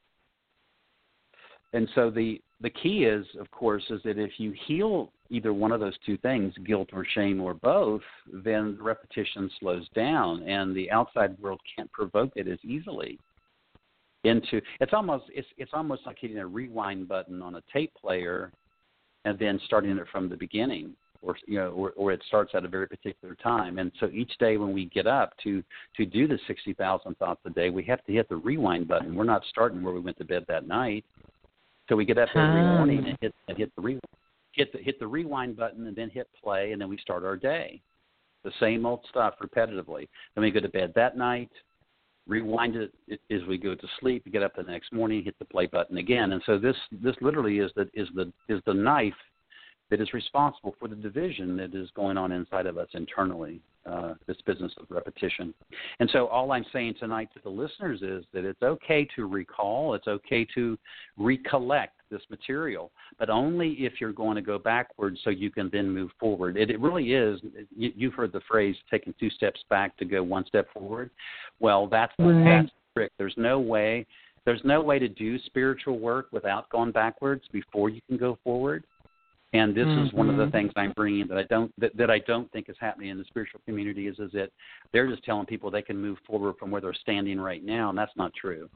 and 1.74 1.88
so 1.96 2.10
the 2.10 2.40
the 2.62 2.70
key 2.70 3.04
is, 3.04 3.26
of 3.40 3.50
course, 3.52 3.84
is 3.90 4.02
that 4.04 4.18
if 4.18 4.32
you 4.38 4.54
heal 4.68 5.12
either 5.30 5.54
one 5.54 5.72
of 5.72 5.80
those 5.80 5.98
two 6.06 6.18
things, 6.18 6.54
guilt 6.66 6.90
or 6.94 7.06
shame 7.14 7.42
or 7.42 7.54
both, 7.54 8.02
then 8.32 8.76
the 8.78 8.84
repetition 8.84 9.50
slows 9.60 9.88
down 9.96 10.44
and 10.44 10.76
the 10.76 10.90
outside 10.92 11.38
world 11.40 11.60
can't 11.76 11.92
provoke 11.92 12.32
it 12.36 12.48
as 12.48 12.60
easily 12.64 13.20
into 14.24 14.62
it's 14.80 14.94
almost 14.94 15.26
it's 15.34 15.48
it's 15.58 15.72
almost 15.74 16.06
like 16.06 16.18
hitting 16.20 16.40
a 16.40 16.48
rewind 16.48 17.08
button 17.08 17.42
on 17.42 17.56
a 17.56 17.64
tape 17.72 17.92
player 18.00 18.52
and 19.26 19.38
then 19.38 19.60
starting 19.66 19.98
it 19.98 20.08
from 20.12 20.30
the 20.30 20.38
beginning 20.38 20.96
or 21.24 21.36
you 21.48 21.58
know 21.58 21.70
or, 21.70 21.92
or 21.92 22.12
it 22.12 22.22
starts 22.28 22.52
at 22.54 22.66
a 22.66 22.68
very 22.68 22.88
particular 22.88 23.36
time. 23.36 23.80
And 23.80 23.92
so 24.00 24.08
each 24.08 24.32
day 24.40 24.58
when 24.58 24.74
we 24.74 24.86
get 24.86 25.08
up 25.08 25.34
to 25.44 25.64
to 25.98 26.06
do 26.06 26.28
the 26.28 26.38
60,000 26.48 27.16
thoughts 27.18 27.42
a 27.46 27.50
day 27.50 27.70
we 27.70 27.84
have 27.86 28.04
to 28.06 28.12
hit 28.12 28.30
the 28.30 28.36
rewind 28.36 28.88
button. 28.88 29.16
We're 29.16 29.24
not 29.24 29.44
starting 29.50 29.82
where 29.82 29.94
we 29.94 30.00
went 30.00 30.18
to 30.18 30.26
bed 30.26 30.46
that 30.48 30.68
night. 30.68 31.06
So 31.90 31.96
we 31.96 32.06
get 32.06 32.18
up 32.18 32.30
every 32.36 32.62
ah. 32.62 32.78
morning 32.78 33.06
and 33.08 33.18
hit 33.22 33.34
and 33.48 33.58
hit 33.58 33.72
the 33.76 33.82
rewind 33.82 34.02
hit 34.54 34.72
the 34.72 34.80
hit 34.80 35.00
the 35.00 35.08
rewind 35.08 35.58
button 35.58 35.88
and 35.88 35.96
then 35.96 36.10
hit 36.10 36.28
play 36.42 36.72
and 36.72 36.82
then 36.82 36.90
we 36.90 36.98
start 36.98 37.24
our 37.24 37.38
day. 37.38 37.82
The 38.44 38.52
same 38.60 38.86
old 38.86 39.00
stuff 39.10 39.36
repetitively. 39.42 40.08
Then 40.36 40.44
we 40.44 40.52
go 40.52 40.60
to 40.60 40.70
bed 40.70 40.94
that 40.96 41.18
night 41.18 41.50
rewind 42.28 42.76
it 42.76 42.94
as 43.32 43.42
we 43.48 43.58
go 43.58 43.76
to 43.76 43.88
sleep 44.00 44.24
get 44.32 44.44
up 44.44 44.56
the 44.56 44.64
next 44.64 44.94
morning 44.94 45.24
hit 45.24 45.38
the 45.40 45.46
play 45.46 45.66
button 45.66 45.98
again. 45.98 46.32
And 46.32 46.42
so 46.46 46.58
this 46.58 46.76
this 46.92 47.16
literally 47.22 47.60
is 47.60 47.72
the 47.76 47.90
is 47.94 48.08
the 48.16 48.32
is 48.48 48.62
the 48.66 48.74
knife 48.74 49.14
that 49.94 50.02
is 50.02 50.12
responsible 50.12 50.76
for 50.80 50.88
the 50.88 50.96
division 50.96 51.56
that 51.56 51.76
is 51.76 51.88
going 51.96 52.18
on 52.18 52.32
inside 52.32 52.66
of 52.66 52.80
us 52.80 52.88
internally 52.94 53.62
uh, 53.86 54.16
this 54.26 54.38
business 54.44 54.72
of 54.80 54.88
repetition. 54.90 55.54
And 56.00 56.10
so, 56.12 56.26
all 56.30 56.52
I'm 56.52 56.66
saying 56.74 56.96
tonight 57.00 57.30
to 57.36 57.40
the 57.44 57.50
listeners 57.52 58.02
is 58.02 58.26
that 58.34 58.44
it's 58.44 58.64
okay 58.64 59.08
to 59.16 59.28
recall, 59.28 59.94
it's 59.94 60.08
okay 60.08 60.48
to 60.56 60.80
recollect 61.16 61.94
this 62.10 62.22
material, 62.32 62.92
but 63.20 63.30
only 63.30 63.74
if 63.74 64.02
you're 64.02 64.14
going 64.14 64.34
to 64.36 64.42
go 64.42 64.58
backwards 64.58 65.20
so 65.24 65.30
you 65.30 65.52
can 65.52 65.70
then 65.72 65.92
move 65.92 66.10
forward. 66.20 66.58
It, 66.58 66.72
it 66.72 66.80
really 66.80 67.14
is, 67.14 67.40
you, 67.76 67.92
you've 67.96 68.16
heard 68.16 68.34
the 68.34 68.42
phrase 68.50 68.76
taking 68.90 69.14
two 69.20 69.30
steps 69.30 69.64
back 69.70 69.96
to 69.98 70.06
go 70.06 70.24
one 70.24 70.48
step 70.48 70.74
forward. 70.74 71.12
Well, 71.60 71.86
that's, 71.86 72.14
right. 72.18 72.44
that's 72.44 72.72
the 72.72 73.00
trick. 73.02 73.12
There's 73.20 73.36
no 73.38 73.60
way. 73.60 74.08
There's 74.44 74.62
no 74.64 74.82
way 74.82 74.98
to 74.98 75.08
do 75.08 75.38
spiritual 75.46 76.00
work 76.00 76.30
without 76.32 76.68
going 76.70 76.92
backwards 76.92 77.44
before 77.52 77.90
you 77.90 78.02
can 78.08 78.18
go 78.18 78.40
forward. 78.44 78.86
And 79.54 79.76
this 79.76 79.86
mm-hmm. 79.86 80.08
is 80.08 80.14
one 80.14 80.30
of 80.30 80.38
the 80.38 80.44
mm-hmm. 80.44 80.52
things 80.52 80.72
I'm 80.76 80.94
bringing 80.94 81.28
that 81.28 81.38
I 81.38 81.44
don't 81.44 81.72
that, 81.78 81.96
that 81.96 82.10
I 82.10 82.20
don't 82.20 82.52
think 82.52 82.70
is 82.70 82.76
happening 82.80 83.10
in 83.10 83.20
the 83.20 83.26
spiritual 83.26 83.62
community 83.66 84.08
is 84.08 84.18
is 84.18 84.32
that 84.32 84.50
they're 84.92 85.08
just 85.08 85.24
telling 85.24 85.46
people 85.46 85.70
they 85.70 85.84
can 85.84 85.98
move 85.98 86.18
forward 86.26 86.56
from 86.60 86.72
where 86.72 86.82
they're 86.82 86.94
standing 86.94 87.40
right 87.40 87.64
now, 87.64 87.90
and 87.90 87.98
that's 87.98 88.16
not 88.18 88.34
true. 88.34 88.68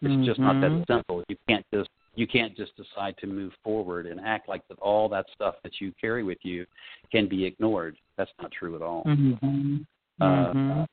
It's 0.00 0.10
mm-hmm. 0.10 0.24
just 0.24 0.40
not 0.40 0.60
that 0.62 0.70
mm-hmm. 0.70 0.92
simple. 0.92 1.22
You 1.28 1.36
can't 1.48 1.66
just 1.72 1.90
you 2.14 2.26
can't 2.26 2.56
just 2.56 2.72
decide 2.76 3.16
to 3.18 3.26
move 3.26 3.52
forward 3.62 4.06
and 4.06 4.20
act 4.20 4.48
like 4.48 4.66
that 4.68 4.78
all 4.78 5.08
that 5.10 5.26
stuff 5.34 5.56
that 5.62 5.72
you 5.80 5.92
carry 6.00 6.22
with 6.22 6.38
you 6.42 6.64
can 7.12 7.28
be 7.28 7.44
ignored. 7.44 7.96
That's 8.16 8.30
not 8.40 8.52
true 8.52 8.76
at 8.76 8.82
all. 8.82 9.04
Mm-hmm. 9.04 9.76
Uh, 10.20 10.86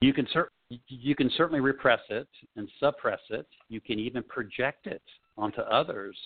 you 0.00 0.14
can 0.14 0.26
cer- 0.32 0.50
you 0.88 1.14
can 1.14 1.30
certainly 1.36 1.60
repress 1.60 2.00
it 2.08 2.28
and 2.56 2.68
suppress 2.78 3.20
it. 3.28 3.46
You 3.68 3.82
can 3.82 3.98
even 3.98 4.22
project 4.22 4.86
it 4.86 5.02
onto 5.36 5.60
others 5.62 6.16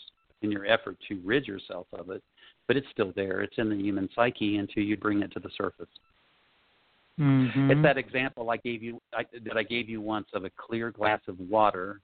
in 0.45 0.53
your 0.53 0.67
effort 0.67 0.97
to 1.09 1.21
rid 1.25 1.47
yourself 1.47 1.87
of 1.93 2.11
it, 2.11 2.23
but 2.69 2.77
it's 2.77 2.87
still 2.93 3.13
there. 3.17 3.41
It's 3.41 3.59
in 3.59 3.69
the 3.69 3.77
human 3.77 4.09
psyche 4.15 4.59
until 4.59 4.83
you 4.83 4.97
bring 4.97 5.23
it 5.23 5.33
to 5.33 5.41
the 5.41 5.51
surface. 5.57 5.89
Mm-hmm. 7.19 7.71
It's 7.71 7.83
that 7.83 7.97
example 7.97 8.51
I 8.51 8.57
gave 8.57 8.83
you 8.83 9.01
I, 9.13 9.25
that 9.45 9.57
I 9.57 9.63
gave 9.63 9.89
you 9.89 10.01
once 10.01 10.27
of 10.35 10.45
a 10.45 10.51
clear 10.57 10.91
glass 10.91 11.21
of 11.29 11.39
water 11.39 12.01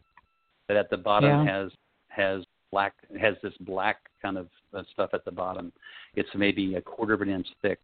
that 0.68 0.76
at 0.76 0.88
the 0.88 0.96
bottom 0.96 1.46
yeah. 1.46 1.62
has 1.62 1.72
has 2.09 2.44
black 2.70 2.94
has 3.20 3.35
this 3.42 3.55
black 3.61 3.98
kind 4.22 4.38
of 4.38 4.48
uh, 4.72 4.83
stuff 4.92 5.11
at 5.12 5.24
the 5.24 5.33
bottom. 5.33 5.72
It's 6.14 6.29
maybe 6.37 6.76
a 6.76 6.81
quarter 6.81 7.14
of 7.14 7.22
an 7.22 7.29
inch 7.29 7.48
thick, 7.61 7.81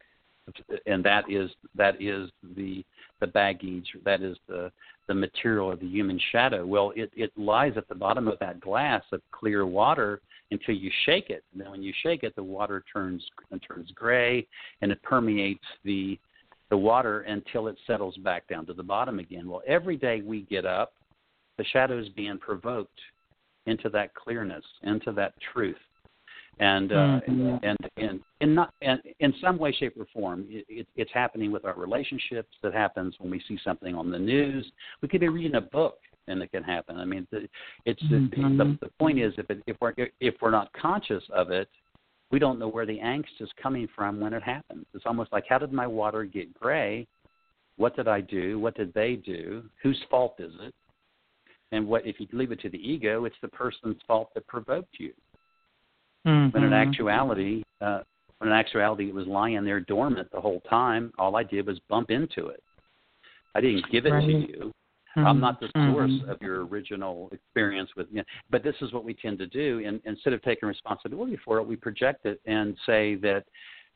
and 0.85 1.03
that 1.03 1.29
is 1.29 1.49
that 1.75 2.01
is 2.01 2.29
the 2.55 2.85
the 3.19 3.27
baggage. 3.27 3.87
That 4.05 4.21
is 4.21 4.37
the 4.47 4.71
the 5.07 5.13
material 5.13 5.69
of 5.69 5.81
the 5.81 5.87
human 5.87 6.19
shadow. 6.31 6.65
Well, 6.65 6.93
it 6.95 7.11
it 7.15 7.31
lies 7.37 7.73
at 7.75 7.89
the 7.89 7.95
bottom 7.95 8.29
of 8.29 8.39
that 8.39 8.61
glass 8.61 9.03
of 9.11 9.21
clear 9.31 9.65
water 9.65 10.21
until 10.51 10.75
you 10.75 10.91
shake 11.05 11.29
it. 11.29 11.43
And 11.51 11.61
then 11.61 11.71
when 11.71 11.83
you 11.83 11.93
shake 12.03 12.23
it, 12.23 12.35
the 12.35 12.43
water 12.43 12.83
turns 12.91 13.23
turns 13.67 13.91
gray, 13.91 14.47
and 14.81 14.91
it 14.91 15.01
permeates 15.03 15.65
the 15.83 16.19
the 16.69 16.77
water 16.77 17.21
until 17.21 17.67
it 17.67 17.77
settles 17.87 18.17
back 18.17 18.47
down 18.47 18.65
to 18.65 18.73
the 18.73 18.83
bottom 18.83 19.19
again. 19.19 19.49
Well, 19.49 19.61
every 19.65 19.95
day 19.95 20.21
we 20.21 20.41
get 20.41 20.65
up, 20.65 20.93
the 21.57 21.63
shadow 21.65 21.97
is 21.97 22.09
being 22.09 22.37
provoked 22.37 22.99
into 23.65 23.89
that 23.89 24.13
clearness, 24.15 24.63
into 24.83 25.11
that 25.13 25.33
truth, 25.53 25.77
and 26.59 26.91
uh, 26.91 26.95
mm-hmm. 26.95 27.57
and 27.63 27.77
and 27.97 28.19
in 28.41 28.55
not 28.55 28.73
and 28.81 28.99
in 29.19 29.33
some 29.41 29.57
way, 29.57 29.71
shape, 29.71 29.93
or 29.97 30.07
form, 30.13 30.45
it, 30.49 30.65
it, 30.69 30.87
it's 30.95 31.11
happening 31.13 31.51
with 31.51 31.65
our 31.65 31.75
relationships. 31.75 32.49
That 32.63 32.73
happens 32.73 33.15
when 33.19 33.31
we 33.31 33.41
see 33.47 33.59
something 33.63 33.95
on 33.95 34.09
the 34.09 34.19
news. 34.19 34.69
We 35.01 35.07
could 35.07 35.21
be 35.21 35.29
reading 35.29 35.55
a 35.55 35.61
book 35.61 35.97
and 36.27 36.41
it 36.41 36.51
can 36.51 36.63
happen. 36.63 36.97
I 36.97 37.05
mean, 37.05 37.27
it's 37.85 38.03
mm-hmm. 38.03 38.57
the, 38.57 38.77
the 38.81 38.89
point 38.99 39.19
is 39.19 39.33
if 39.37 39.49
it, 39.49 39.61
if 39.67 39.77
we're 39.81 39.93
if 40.19 40.35
we're 40.41 40.51
not 40.51 40.71
conscious 40.73 41.23
of 41.33 41.51
it, 41.51 41.69
we 42.31 42.39
don't 42.39 42.59
know 42.59 42.67
where 42.67 42.85
the 42.85 42.99
angst 42.99 43.39
is 43.39 43.49
coming 43.61 43.87
from 43.95 44.19
when 44.19 44.33
it 44.33 44.43
happens. 44.43 44.85
It's 44.93 45.05
almost 45.05 45.31
like 45.31 45.45
how 45.47 45.57
did 45.57 45.71
my 45.71 45.87
water 45.87 46.23
get 46.23 46.53
gray? 46.53 47.07
What 47.77 47.95
did 47.95 48.07
I 48.07 48.21
do? 48.21 48.59
What 48.59 48.75
did 48.75 48.93
they 48.93 49.15
do? 49.15 49.63
Whose 49.83 50.01
fault 50.09 50.35
is 50.39 50.51
it? 50.61 50.73
And 51.71 51.87
what 51.87 52.05
if 52.05 52.19
you 52.19 52.27
leave 52.31 52.51
it 52.51 52.61
to 52.61 52.69
the 52.69 52.77
ego? 52.77 53.25
It's 53.25 53.35
the 53.41 53.49
person's 53.49 53.97
fault 54.07 54.29
that 54.33 54.47
provoked 54.47 54.95
you. 54.99 55.13
Mm-hmm. 56.25 56.57
When 56.57 56.63
in 56.63 56.73
actuality, 56.73 57.63
uh, 57.81 58.01
when 58.39 58.49
in 58.49 58.55
actuality, 58.55 59.09
it 59.09 59.13
was 59.13 59.27
lying 59.27 59.63
there 59.63 59.79
dormant 59.79 60.29
the 60.31 60.41
whole 60.41 60.61
time. 60.69 61.11
All 61.17 61.35
I 61.35 61.43
did 61.43 61.67
was 61.67 61.79
bump 61.89 62.09
into 62.09 62.47
it. 62.47 62.63
I 63.55 63.61
didn't 63.61 63.85
give 63.91 64.05
it 64.05 64.11
right. 64.11 64.25
to 64.25 64.31
you. 64.31 64.71
Mm-hmm. 65.17 65.27
I'm 65.27 65.39
not 65.39 65.59
the 65.59 65.67
source 65.73 66.11
mm-hmm. 66.11 66.29
of 66.29 66.41
your 66.41 66.65
original 66.65 67.29
experience 67.31 67.89
with 67.97 68.07
you. 68.11 68.17
Know, 68.17 68.23
but 68.51 68.63
this 68.63 68.75
is 68.81 68.93
what 68.93 69.03
we 69.03 69.13
tend 69.13 69.39
to 69.39 69.47
do. 69.47 69.83
And 69.85 69.99
instead 70.05 70.33
of 70.33 70.41
taking 70.43 70.69
responsibility 70.69 71.37
for 71.43 71.57
it, 71.57 71.63
we 71.63 71.75
project 71.75 72.25
it 72.25 72.39
and 72.45 72.75
say 72.85 73.15
that 73.15 73.45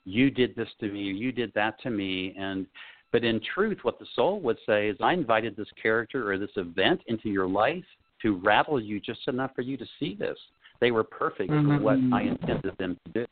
you 0.03 0.31
did 0.31 0.55
this 0.55 0.69
to 0.79 0.91
me, 0.91 1.09
or 1.09 1.13
you 1.13 1.31
did 1.31 1.53
that 1.53 1.79
to 1.83 1.91
me, 1.91 2.35
and 2.37 2.65
but 3.11 3.23
in 3.23 3.41
truth, 3.53 3.79
what 3.81 3.99
the 3.99 4.05
soul 4.15 4.39
would 4.39 4.57
say 4.65 4.87
is, 4.87 4.97
I 5.01 5.13
invited 5.13 5.55
this 5.55 5.67
character 5.81 6.31
or 6.31 6.37
this 6.37 6.51
event 6.55 7.01
into 7.07 7.29
your 7.29 7.47
life 7.47 7.83
to 8.21 8.37
rattle 8.37 8.81
you 8.81 8.99
just 8.99 9.27
enough 9.27 9.51
for 9.53 9.61
you 9.61 9.75
to 9.75 9.85
see 9.99 10.15
this. 10.15 10.37
They 10.79 10.91
were 10.91 11.03
perfect 11.03 11.51
mm-hmm. 11.51 11.77
for 11.77 11.81
what 11.81 11.97
I 12.13 12.21
intended 12.23 12.73
them 12.77 12.97
to 13.05 13.11
do. 13.11 13.25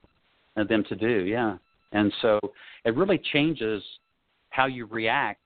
Uh, 0.57 0.63
them 0.65 0.83
to 0.89 0.95
do, 0.95 1.23
yeah. 1.25 1.57
And 1.93 2.13
so 2.21 2.39
it 2.83 2.95
really 2.95 3.19
changes 3.31 3.81
how 4.49 4.65
you 4.65 4.85
react 4.85 5.41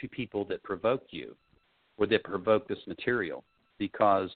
to 0.00 0.08
people 0.08 0.44
that 0.46 0.62
provoke 0.62 1.04
you 1.10 1.36
or 1.98 2.06
that 2.06 2.24
provoke 2.24 2.66
this 2.68 2.78
material 2.86 3.44
because 3.78 4.30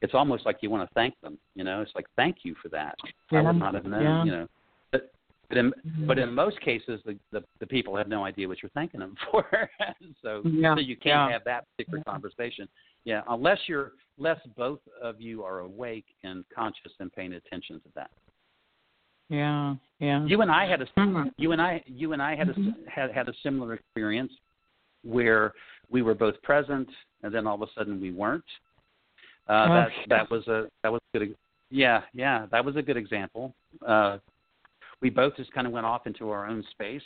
it's 0.00 0.14
almost 0.14 0.44
like 0.44 0.56
you 0.62 0.70
want 0.70 0.88
to 0.88 0.94
thank 0.94 1.14
them. 1.20 1.38
You 1.54 1.64
know, 1.64 1.80
it's 1.82 1.92
like 1.94 2.06
thank 2.16 2.38
you 2.42 2.54
for 2.60 2.68
that. 2.70 2.96
Yeah. 3.30 3.38
I 3.40 3.42
would 3.42 3.56
not 3.56 3.74
have 3.74 3.84
known. 3.84 4.02
Yeah. 4.02 4.24
You 4.24 4.30
know, 4.32 4.48
but 4.90 5.12
but 5.48 5.58
in 5.58 5.70
Mm-hmm. 5.70 6.06
but 6.06 6.18
in 6.18 6.32
most 6.34 6.60
cases, 6.60 7.00
the, 7.04 7.16
the 7.30 7.42
the 7.60 7.66
people 7.66 7.96
have 7.96 8.08
no 8.08 8.24
idea 8.24 8.48
what 8.48 8.62
you're 8.62 8.70
thanking 8.70 9.00
them 9.00 9.14
for. 9.30 9.46
so 10.22 10.42
Yeah. 10.44 10.74
so 10.74 10.80
you 10.80 10.96
can't 10.96 11.28
Yeah. 11.28 11.32
have 11.32 11.44
that 11.44 11.66
particular 11.76 12.02
conversation. 12.04 12.68
Yeah, 13.04 13.22
unless 13.28 13.58
you're 13.66 13.92
unless 14.18 14.40
both 14.56 14.80
of 15.00 15.20
you 15.20 15.42
are 15.44 15.60
awake 15.60 16.06
and 16.24 16.44
conscious 16.54 16.92
and 17.00 17.12
paying 17.12 17.34
attention 17.34 17.76
to 17.80 17.88
that. 17.94 18.10
Yeah. 19.28 19.74
Yeah. 19.98 20.24
You 20.26 20.40
and 20.42 20.50
I 20.50 20.66
had 20.66 20.82
a 20.82 20.86
Mhm. 20.98 21.32
you 21.36 21.52
and 21.52 21.60
I 21.62 21.82
you 21.86 22.12
and 22.12 22.20
I 22.22 22.34
had 22.34 22.48
a 22.48 22.54
Mhm. 22.54 22.86
had 22.88 23.10
had 23.12 23.28
a 23.28 23.34
similar 23.42 23.74
experience 23.74 24.32
where 25.04 25.52
we 25.90 26.02
were 26.02 26.14
both 26.14 26.40
present 26.42 26.88
and 27.22 27.34
then 27.34 27.46
all 27.46 27.54
of 27.54 27.62
a 27.62 27.66
sudden 27.76 28.00
we 28.00 28.12
weren't. 28.12 28.44
Uh, 29.48 29.66
Oh, 29.68 29.74
that 29.74 29.88
yeah. 29.98 30.04
that 30.08 30.30
was 30.30 30.46
a 30.48 30.68
that 30.82 30.92
was 30.92 31.00
a 31.14 31.18
good. 31.18 31.36
Yeah, 31.70 32.02
yeah, 32.12 32.46
that 32.50 32.64
was 32.64 32.76
a 32.76 32.82
good 32.82 32.96
example. 32.96 33.54
Uh, 33.86 34.18
we 35.00 35.10
both 35.10 35.36
just 35.36 35.52
kind 35.52 35.66
of 35.66 35.72
went 35.72 35.86
off 35.86 36.06
into 36.06 36.30
our 36.30 36.46
own 36.46 36.64
space, 36.70 37.02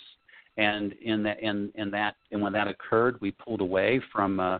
and 0.56 0.92
in 1.02 1.22
that 1.22 1.40
in 1.40 1.72
in 1.76 1.90
that 1.92 2.16
and 2.30 2.42
when 2.42 2.52
that 2.52 2.68
occurred, 2.68 3.18
we 3.20 3.30
pulled 3.32 3.61
away 3.61 4.00
from 4.12 4.38
uh, 4.38 4.59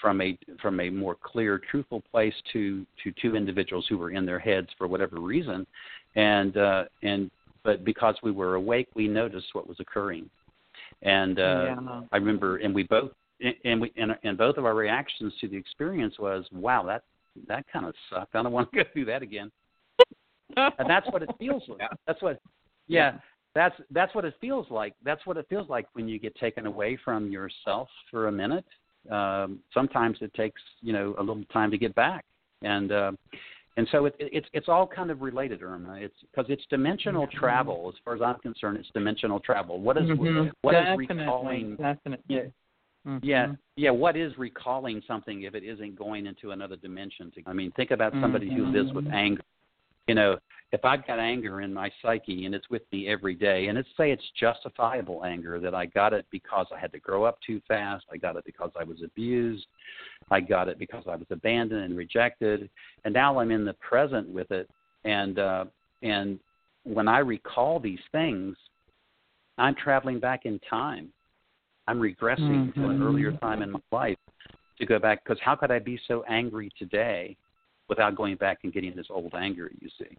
from 0.00 0.20
a 0.20 0.36
from 0.60 0.80
a 0.80 0.90
more 0.90 1.16
clear, 1.22 1.60
truthful 1.70 2.02
place 2.10 2.34
to 2.52 2.84
to 3.02 3.12
two 3.20 3.36
individuals 3.36 3.86
who 3.88 3.96
were 3.96 4.10
in 4.10 4.26
their 4.26 4.38
heads 4.38 4.68
for 4.76 4.86
whatever 4.86 5.18
reason, 5.18 5.66
and 6.14 6.56
uh, 6.56 6.84
and 7.02 7.30
but 7.62 7.84
because 7.84 8.16
we 8.22 8.30
were 8.30 8.56
awake, 8.56 8.88
we 8.94 9.08
noticed 9.08 9.46
what 9.54 9.66
was 9.66 9.78
occurring, 9.80 10.28
and 11.04 11.38
uh, 11.38 11.76
Yeah. 11.76 12.02
I 12.12 12.16
remember, 12.16 12.56
and 12.56 12.74
we 12.74 12.82
both 12.84 13.12
and 13.64 13.80
we 13.80 13.92
and, 13.96 14.16
and 14.22 14.38
both 14.38 14.56
of 14.56 14.64
our 14.64 14.74
reactions 14.74 15.32
to 15.40 15.48
the 15.48 15.56
experience 15.56 16.18
was, 16.18 16.44
wow, 16.52 16.84
that 16.84 17.04
that 17.48 17.64
kind 17.72 17.86
of 17.86 17.94
sucked. 18.10 18.34
I 18.34 18.42
don't 18.42 18.52
want 18.52 18.70
to 18.72 18.84
go 18.84 18.90
through 18.92 19.06
that 19.06 19.22
again. 19.22 19.50
And 20.56 20.88
that's 20.88 21.06
what 21.10 21.22
it 21.22 21.30
feels 21.38 21.62
like. 21.68 21.80
That's 22.06 22.22
what, 22.22 22.40
yeah, 22.86 23.18
that's 23.54 23.74
that's 23.90 24.14
what 24.14 24.24
it 24.24 24.34
feels 24.40 24.66
like. 24.70 24.94
That's 25.04 25.24
what 25.26 25.36
it 25.36 25.46
feels 25.48 25.68
like 25.68 25.86
when 25.92 26.08
you 26.08 26.18
get 26.18 26.34
taken 26.36 26.66
away 26.66 26.98
from 27.04 27.30
yourself 27.30 27.88
for 28.10 28.28
a 28.28 28.32
minute. 28.32 28.64
Um, 29.10 29.58
sometimes 29.74 30.18
it 30.22 30.32
takes 30.34 30.60
you 30.80 30.92
know 30.92 31.14
a 31.18 31.22
little 31.22 31.44
time 31.52 31.70
to 31.70 31.78
get 31.78 31.94
back, 31.94 32.24
and 32.62 32.90
uh, 32.92 33.12
and 33.76 33.88
so 33.90 34.06
it, 34.06 34.14
it's 34.18 34.46
it's 34.52 34.68
all 34.68 34.86
kind 34.86 35.10
of 35.10 35.20
related, 35.20 35.62
Irma. 35.62 35.94
It's 35.94 36.14
because 36.30 36.46
it's 36.48 36.64
dimensional 36.70 37.26
Mhm. 37.26 37.32
travel. 37.32 37.92
As 37.94 37.98
far 38.04 38.14
as 38.14 38.22
I'm 38.22 38.38
concerned, 38.38 38.78
it's 38.78 38.90
dimensional 38.90 39.40
travel. 39.40 39.80
What 39.80 39.96
is 39.96 40.08
Mhm. 40.08 40.52
what 40.62 40.74
is 40.74 40.84
Definitely. 40.84 41.06
recalling? 41.06 41.76
Definitely. 41.76 42.52
Mhm. 43.06 43.20
Yeah, 43.22 43.54
yeah. 43.76 43.90
What 43.90 44.16
is 44.16 44.36
recalling 44.38 45.02
something 45.02 45.42
if 45.42 45.54
it 45.54 45.64
isn't 45.64 45.96
going 45.96 46.26
into 46.26 46.52
another 46.52 46.76
dimension? 46.76 47.30
To, 47.32 47.42
I 47.46 47.52
mean, 47.52 47.70
think 47.72 47.90
about 47.90 48.12
somebody 48.20 48.48
who 48.50 48.64
lives 48.66 48.92
with 48.92 49.06
anger. 49.12 49.42
You 50.06 50.14
know, 50.14 50.38
if 50.74 50.84
I've 50.84 51.06
got 51.06 51.20
anger 51.20 51.60
in 51.60 51.72
my 51.72 51.88
psyche 52.02 52.46
and 52.46 52.54
it's 52.54 52.68
with 52.68 52.82
me 52.90 53.08
every 53.08 53.34
day, 53.34 53.68
and 53.68 53.78
it's 53.78 53.88
say 53.96 54.10
it's 54.10 54.24
justifiable 54.38 55.24
anger 55.24 55.60
that 55.60 55.72
I 55.72 55.86
got 55.86 56.12
it 56.12 56.26
because 56.32 56.66
I 56.74 56.80
had 56.80 56.90
to 56.92 56.98
grow 56.98 57.22
up 57.22 57.38
too 57.46 57.62
fast, 57.68 58.04
I 58.12 58.16
got 58.16 58.34
it 58.34 58.44
because 58.44 58.72
I 58.78 58.82
was 58.82 58.98
abused, 59.04 59.66
I 60.32 60.40
got 60.40 60.68
it 60.68 60.80
because 60.80 61.04
I 61.08 61.14
was 61.14 61.28
abandoned 61.30 61.84
and 61.84 61.96
rejected, 61.96 62.68
and 63.04 63.14
now 63.14 63.38
I'm 63.38 63.52
in 63.52 63.64
the 63.64 63.74
present 63.74 64.28
with 64.28 64.50
it, 64.50 64.68
and 65.04 65.38
uh, 65.38 65.66
and 66.02 66.40
when 66.82 67.06
I 67.06 67.18
recall 67.18 67.78
these 67.78 68.02
things, 68.10 68.56
I'm 69.56 69.76
traveling 69.76 70.18
back 70.18 70.44
in 70.44 70.58
time. 70.68 71.12
I'm 71.86 72.00
regressing 72.00 72.74
to 72.74 72.88
an 72.88 72.98
Mhm. 72.98 73.02
earlier 73.02 73.32
time 73.32 73.62
in 73.62 73.70
my 73.70 73.80
life 73.92 74.18
to 74.78 74.86
go 74.86 74.98
back 74.98 75.22
because 75.22 75.38
how 75.40 75.54
could 75.54 75.70
I 75.70 75.78
be 75.78 76.00
so 76.08 76.24
angry 76.24 76.68
today 76.76 77.36
without 77.88 78.16
going 78.16 78.36
back 78.36 78.64
and 78.64 78.72
getting 78.72 78.96
this 78.96 79.06
old 79.08 79.34
anger? 79.34 79.70
You 79.80 79.88
see, 79.98 80.16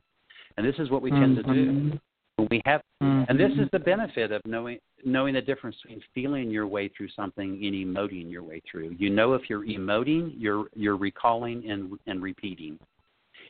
and 0.58 0.66
this 0.66 0.76
is 0.80 0.90
what 0.90 1.02
we 1.02 1.12
tend 1.12 1.36
to 1.36 1.44
do 1.44 1.72
Mhm. 1.72 2.00
when 2.38 2.48
we 2.50 2.62
have, 2.66 2.82
and 3.02 3.40
this 3.40 3.52
is 3.58 3.70
the 3.72 3.80
benefit 3.80 4.32
of 4.32 4.42
knowing 4.46 4.80
knowing 5.04 5.36
the 5.36 5.42
difference 5.42 5.80
between 5.82 6.02
feeling 6.14 6.50
your 6.50 6.66
way 6.66 6.88
through 6.88 7.10
something 7.10 7.64
and 7.64 7.76
emoting 7.76 8.30
your 8.30 8.42
way 8.42 8.60
through. 8.70 8.96
You 8.98 9.10
know 9.12 9.34
if 9.34 9.50
you're 9.50 9.66
emoting, 9.66 10.34
you're 10.38 10.68
you're 10.76 10.98
recalling 10.98 11.70
and 11.70 12.00
and 12.08 12.22
repeating. 12.22 12.80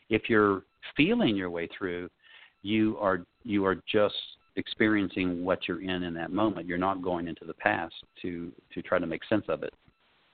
If 0.09 0.29
you're 0.29 0.63
feeling 0.95 1.35
your 1.35 1.49
way 1.49 1.67
through, 1.67 2.09
you 2.61 2.97
are 2.99 3.21
you 3.43 3.65
are 3.65 3.75
just 3.87 4.15
experiencing 4.57 5.43
what 5.43 5.67
you're 5.67 5.81
in 5.81 6.03
in 6.03 6.13
that 6.13 6.31
moment. 6.31 6.67
You're 6.67 6.77
not 6.77 7.01
going 7.01 7.27
into 7.27 7.45
the 7.45 7.53
past 7.53 7.95
to 8.21 8.51
to 8.73 8.81
try 8.81 8.99
to 8.99 9.07
make 9.07 9.23
sense 9.25 9.45
of 9.47 9.63
it. 9.63 9.73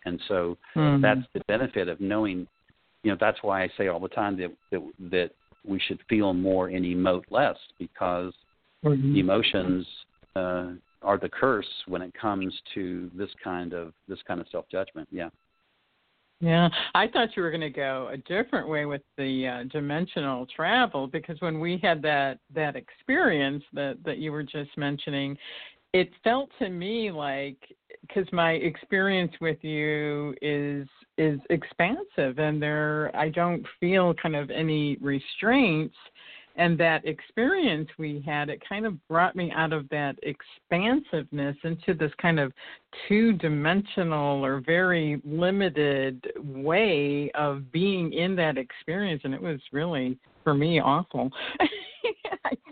And 0.06 0.20
so 0.28 0.58
Mhm. 0.76 1.02
that's 1.02 1.28
the 1.34 1.42
benefit 1.48 1.88
of 1.88 2.00
knowing. 2.00 2.48
You 3.04 3.12
know, 3.12 3.18
that's 3.20 3.42
why 3.44 3.64
I 3.64 3.68
say 3.78 3.88
all 3.88 4.00
the 4.00 4.10
time 4.10 4.38
that 4.38 4.52
that, 4.72 4.82
that 5.12 5.32
we 5.66 5.80
should 5.80 6.00
feel 6.10 6.34
more 6.34 6.68
and 6.70 6.86
emote 6.86 7.26
less 7.30 7.58
because 7.78 8.34
Mhm. 8.84 9.18
emotions 9.18 9.88
uh, 10.36 10.72
are 11.02 11.18
the 11.18 11.30
curse 11.30 11.68
when 11.88 12.02
it 12.02 12.14
comes 12.14 12.60
to 12.74 13.10
this 13.14 13.34
kind 13.44 13.74
of 13.74 13.94
this 14.08 14.22
kind 14.24 14.40
of 14.40 14.48
self 14.50 14.68
judgment. 14.70 15.08
Yeah. 15.12 15.30
Yeah, 16.40 16.70
I 16.96 17.08
thought 17.08 17.36
you 17.36 17.44
were 17.44 17.52
going 17.52 17.62
to 17.62 17.70
go 17.70 18.10
a 18.12 18.18
different 18.18 18.68
way 18.68 18.86
with 18.86 19.04
the 19.16 19.48
uh, 19.48 19.64
dimensional 19.66 20.48
travel 20.48 21.06
because 21.06 21.40
when 21.40 21.60
we 21.60 21.78
had 21.78 22.02
that 22.02 22.40
that 22.56 22.76
experience 22.76 23.64
that 23.74 23.98
that 24.04 24.18
you 24.18 24.32
were 24.32 24.42
just 24.44 24.76
mentioning, 24.76 25.38
it 25.94 26.10
felt 26.24 26.50
to 26.58 26.70
me 26.70 27.12
like 27.12 27.60
because 28.02 28.26
my 28.32 28.54
experience 28.54 29.34
with 29.40 29.64
you 29.64 30.34
is 30.42 30.88
is 31.18 31.40
expansive 31.50 32.40
and 32.40 32.62
there 32.62 33.12
I 33.16 33.30
don't 33.30 33.66
feel 33.80 34.14
kind 34.14 34.36
of 34.36 34.50
any 34.50 34.98
restraints 35.02 35.96
and 36.56 36.78
that 36.80 37.06
experience 37.06 37.90
we 37.98 38.24
had 38.26 38.50
it 38.50 38.62
kind 38.68 38.86
of 38.86 38.96
brought 39.08 39.36
me 39.36 39.52
out 39.56 39.74
of 39.74 39.88
that 39.90 40.16
expansiveness 40.24 41.56
into 41.64 41.94
this 41.94 42.12
kind 42.22 42.40
of 42.40 42.52
two 43.08 43.34
dimensional 43.34 44.44
or 44.44 44.62
very 44.66 45.22
limited 45.26 46.26
way 46.38 47.32
of 47.36 47.72
being 47.72 48.14
in 48.14 48.36
that 48.36 48.58
experience 48.58 49.22
and 49.24 49.34
it 49.34 49.42
was 49.42 49.60
really 49.72 50.18
for 50.44 50.54
me 50.54 50.80
awful 50.80 51.30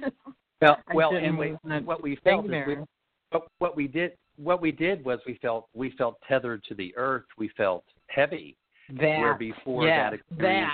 just, 0.02 0.16
Well, 0.62 0.78
well, 0.94 1.16
and 1.16 1.38
we, 1.38 1.56
what 1.84 2.02
we 2.02 2.18
felt 2.24 2.44
we, 2.44 2.50
there. 2.50 2.86
but 3.32 3.48
what 3.60 3.76
we 3.76 3.88
did 3.88 4.14
what 4.40 4.62
we 4.62 4.72
did 4.72 5.04
was 5.04 5.20
we 5.28 5.38
felt 5.42 5.68
we 5.74 5.92
felt 5.92 6.16
tethered 6.28 6.64
to 6.66 6.76
the 6.76 6.94
earth. 6.96 7.26
We 7.38 7.50
felt 7.58 7.84
heavy. 8.14 8.56
that 8.90 9.20
where 9.20 9.36
before 9.36 9.86
yes, 9.86 9.98
that 10.12 10.14
experience, 10.14 10.72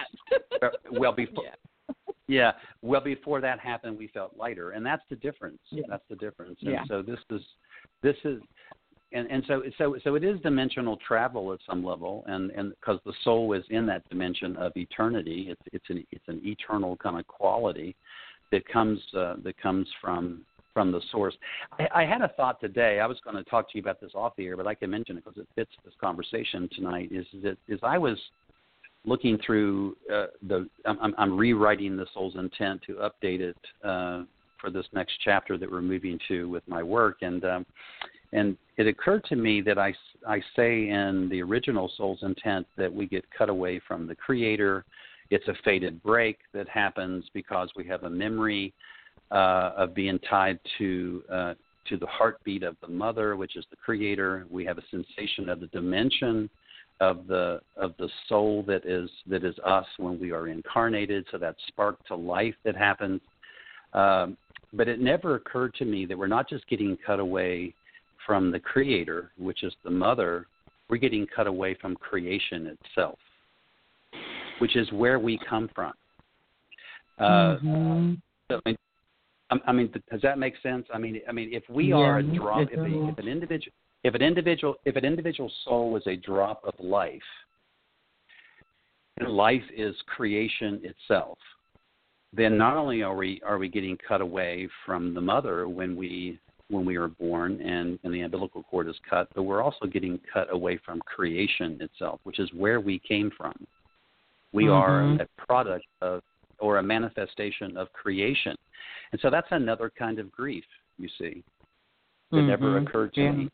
that 0.62 0.64
uh, 0.64 0.70
well 0.92 1.12
before 1.24 1.44
yeah. 1.44 1.94
yeah, 2.28 2.52
well 2.82 3.02
before 3.02 3.42
that 3.42 3.60
happened, 3.60 3.98
we 3.98 4.08
felt 4.08 4.36
lighter, 4.38 4.72
and 4.72 4.86
that's 4.86 5.04
the 5.10 5.16
difference. 5.18 5.60
Yeah. 5.70 5.84
That's 5.90 6.04
the 6.10 6.16
difference. 6.16 6.58
And 6.62 6.72
Yeah. 6.72 6.84
so 6.88 7.02
this 7.02 7.20
is 7.30 7.42
this 8.02 8.16
is. 8.24 8.42
And, 9.14 9.30
and 9.32 9.44
so 9.48 9.62
so 9.78 9.96
so 10.04 10.16
it 10.16 10.24
is 10.26 10.42
dimensional 10.42 10.98
travel 10.98 11.54
at 11.54 11.60
some 11.70 11.86
level, 11.86 12.24
and 12.28 12.52
and 12.52 12.72
because 12.72 13.00
the 13.06 13.14
soul 13.24 13.54
is 13.54 13.64
in 13.70 13.86
that 13.86 14.08
dimension 14.10 14.58
of 14.58 14.72
eternity, 14.76 15.48
it's 15.50 15.62
it's 15.72 15.86
an 15.90 16.06
it's 16.12 16.28
an 16.28 16.42
eternal 16.44 16.98
kind 16.98 17.18
of 17.20 17.26
quality 17.28 17.96
that 18.52 18.68
comes 18.68 19.00
uh, 19.16 19.36
that 19.44 19.58
comes 19.58 19.88
from 20.02 20.42
from 20.76 20.92
the 20.92 21.02
source. 21.12 21.34
I, 21.80 22.04
I 22.04 22.06
had 22.06 22.22
a 22.22 22.28
thought 22.28 22.60
today. 22.60 23.00
I 23.00 23.08
was 23.08 23.18
going 23.24 23.38
to 23.38 23.50
talk 23.50 23.72
to 23.72 23.78
you 23.78 23.82
about 23.82 24.00
this 24.00 24.12
off 24.14 24.36
the 24.36 24.46
air, 24.46 24.58
but 24.58 24.68
I 24.68 24.76
can 24.76 24.92
mention 24.92 25.18
it 25.18 25.24
because 25.24 25.40
it 25.40 25.48
fits 25.56 25.72
this 25.84 25.94
conversation 26.00 26.70
tonight. 26.76 27.10
Is 27.12 27.26
that 27.42 27.58
is 27.68 27.80
I 27.82 27.98
was 27.98 28.18
looking 29.06 29.40
through 29.44 29.96
uh, 30.14 30.28
the 30.48 30.68
I'm, 30.86 31.16
I'm 31.18 31.38
rewriting 31.38 31.96
the 31.96 32.06
soul's 32.14 32.36
intent 32.36 32.82
to 32.88 32.96
update 32.96 33.40
it 33.40 33.58
uh, 33.84 34.24
for 34.60 34.70
this 34.70 34.86
next 34.94 35.14
chapter 35.24 35.58
that 35.58 35.72
we're 35.72 35.82
moving 35.82 36.20
to 36.28 36.50
with 36.50 36.68
my 36.68 36.84
work, 36.84 37.18
and 37.22 37.44
um, 37.46 37.66
and 38.34 38.58
it 38.78 38.86
occurred 38.86 39.24
to 39.30 39.38
me 39.38 39.62
that 39.62 39.80
I 39.80 39.94
I 40.28 40.42
say 40.58 40.90
in 40.90 41.30
the 41.32 41.42
original 41.42 41.90
soul's 41.96 42.20
intent 42.22 42.68
that 42.78 42.94
we 42.94 43.08
get 43.08 43.24
cut 43.36 43.50
away 43.50 43.82
from 43.88 44.08
the 44.08 44.16
creator. 44.16 44.84
It's 45.32 45.48
a 45.48 45.56
fated 45.64 46.04
break 46.04 46.38
that 46.54 46.70
happens 46.70 47.26
because 47.34 47.70
we 47.76 47.88
have 47.88 48.04
a 48.04 48.10
memory 48.10 48.74
uh, 49.32 49.72
of 49.76 49.94
being 49.96 50.20
tied 50.30 50.60
to 50.78 51.24
uh, 51.32 51.54
to 51.90 51.98
the 51.98 52.08
heartbeat 52.08 52.64
of 52.64 52.76
the 52.82 52.88
mother, 52.88 53.36
which 53.36 53.56
is 53.56 53.66
the 53.70 53.76
creator. 53.76 54.46
We 54.50 54.66
have 54.66 54.78
a 54.78 54.84
sensation 54.90 55.50
of 55.50 55.60
the 55.60 55.68
dimension 55.68 56.50
of 57.02 57.28
the 57.28 57.62
of 57.76 57.94
the 57.98 58.10
soul 58.28 58.64
that 58.68 58.86
is 58.86 59.10
that 59.28 59.44
is 59.44 59.56
us 59.66 59.86
when 59.98 60.20
we 60.20 60.32
are 60.32 60.48
incarnated. 60.48 61.26
So 61.32 61.38
that 61.40 61.56
spark 61.68 62.06
to 62.08 62.16
life 62.16 62.56
that 62.64 62.76
happens. 62.76 63.22
Um, 63.94 64.38
but 64.74 64.88
it 64.88 65.00
never 65.00 65.36
occurred 65.36 65.74
to 65.76 65.86
me 65.86 66.06
that 66.06 66.18
we're 66.18 66.28
not 66.28 66.50
just 66.50 66.68
getting 66.68 66.98
cut 67.06 67.20
away 67.20 67.74
from 68.26 68.52
the 68.52 68.60
creator, 68.60 69.32
which 69.38 69.64
is 69.64 69.74
the 69.84 69.92
mother. 69.92 70.48
We're 70.90 70.98
getting 70.98 71.26
cut 71.34 71.48
away 71.48 71.76
from 71.76 71.96
creation 71.96 72.68
itself, 72.68 73.20
which 74.60 74.76
is 74.76 74.92
where 74.92 75.20
we 75.20 75.40
come 75.50 75.70
from. 75.74 75.94
Uh, 77.18 77.58
Mhm. 77.58 78.22
so, 78.52 78.62
I 79.66 79.72
mean, 79.72 79.90
I 79.90 79.98
mean, 79.98 80.04
does 80.12 80.22
that 80.22 80.40
make 80.40 80.54
sense? 80.62 80.86
I 80.94 80.98
mean, 80.98 81.22
I 81.28 81.32
mean, 81.32 81.54
if 81.54 81.64
we 81.70 81.90
yeah, 81.90 81.96
are 81.96 82.20
a 82.20 82.24
drop, 82.24 82.68
if, 82.72 82.80
a, 82.80 83.10
if 83.10 83.18
an 83.18 83.28
individual, 83.28 83.74
if 84.04 84.14
an 84.16 84.22
individual, 84.22 84.76
if 84.86 84.96
an 84.96 85.06
individual 85.06 85.52
soul 85.64 85.96
is 85.98 86.04
a 86.08 86.16
drop 86.16 86.62
of 86.64 86.74
life, 86.80 87.22
and 89.18 89.30
life 89.30 89.64
is 89.76 89.96
creation 90.08 90.82
itself, 90.84 91.38
then 92.34 92.58
not 92.58 92.78
only 92.78 93.02
are 93.02 93.16
we 93.16 93.42
are 93.46 93.58
we 93.58 93.70
getting 93.70 93.98
cut 94.08 94.22
away 94.22 94.68
from 94.86 95.14
the 95.14 95.22
mother 95.22 95.68
when 95.70 95.96
we 95.96 96.40
when 96.70 96.86
we 96.86 96.96
are 96.96 97.08
born 97.08 97.62
and, 97.62 98.00
and 98.04 98.14
the 98.14 98.22
umbilical 98.22 98.64
cord 98.64 98.90
is 98.90 98.96
cut, 99.08 99.28
but 99.36 99.44
we're 99.44 99.62
also 99.62 99.86
getting 99.86 100.20
cut 100.34 100.52
away 100.52 100.80
from 100.84 101.00
creation 101.02 101.78
itself, 101.80 102.20
which 102.24 102.40
is 102.40 102.50
where 102.54 102.80
we 102.80 103.00
came 103.00 103.32
from. 103.38 103.54
We 104.52 104.66
mm-hmm. 104.66 104.74
are 104.74 105.22
a 105.22 105.28
product 105.46 105.86
of 106.02 106.22
or 106.60 106.78
a 106.78 106.84
manifestation 106.84 107.78
of 107.78 107.92
creation. 107.94 108.56
And 109.16 109.22
so 109.22 109.30
that's 109.30 109.48
another 109.52 109.90
kind 109.98 110.20
of 110.20 110.30
grief, 110.30 110.66
you 110.98 111.08
see, 111.18 111.42
that 112.32 112.38
mm-hmm. 112.38 112.48
never 112.48 112.80
occurred 112.80 113.14
to 113.14 113.22
yeah. 113.22 113.32
me. 113.32 113.50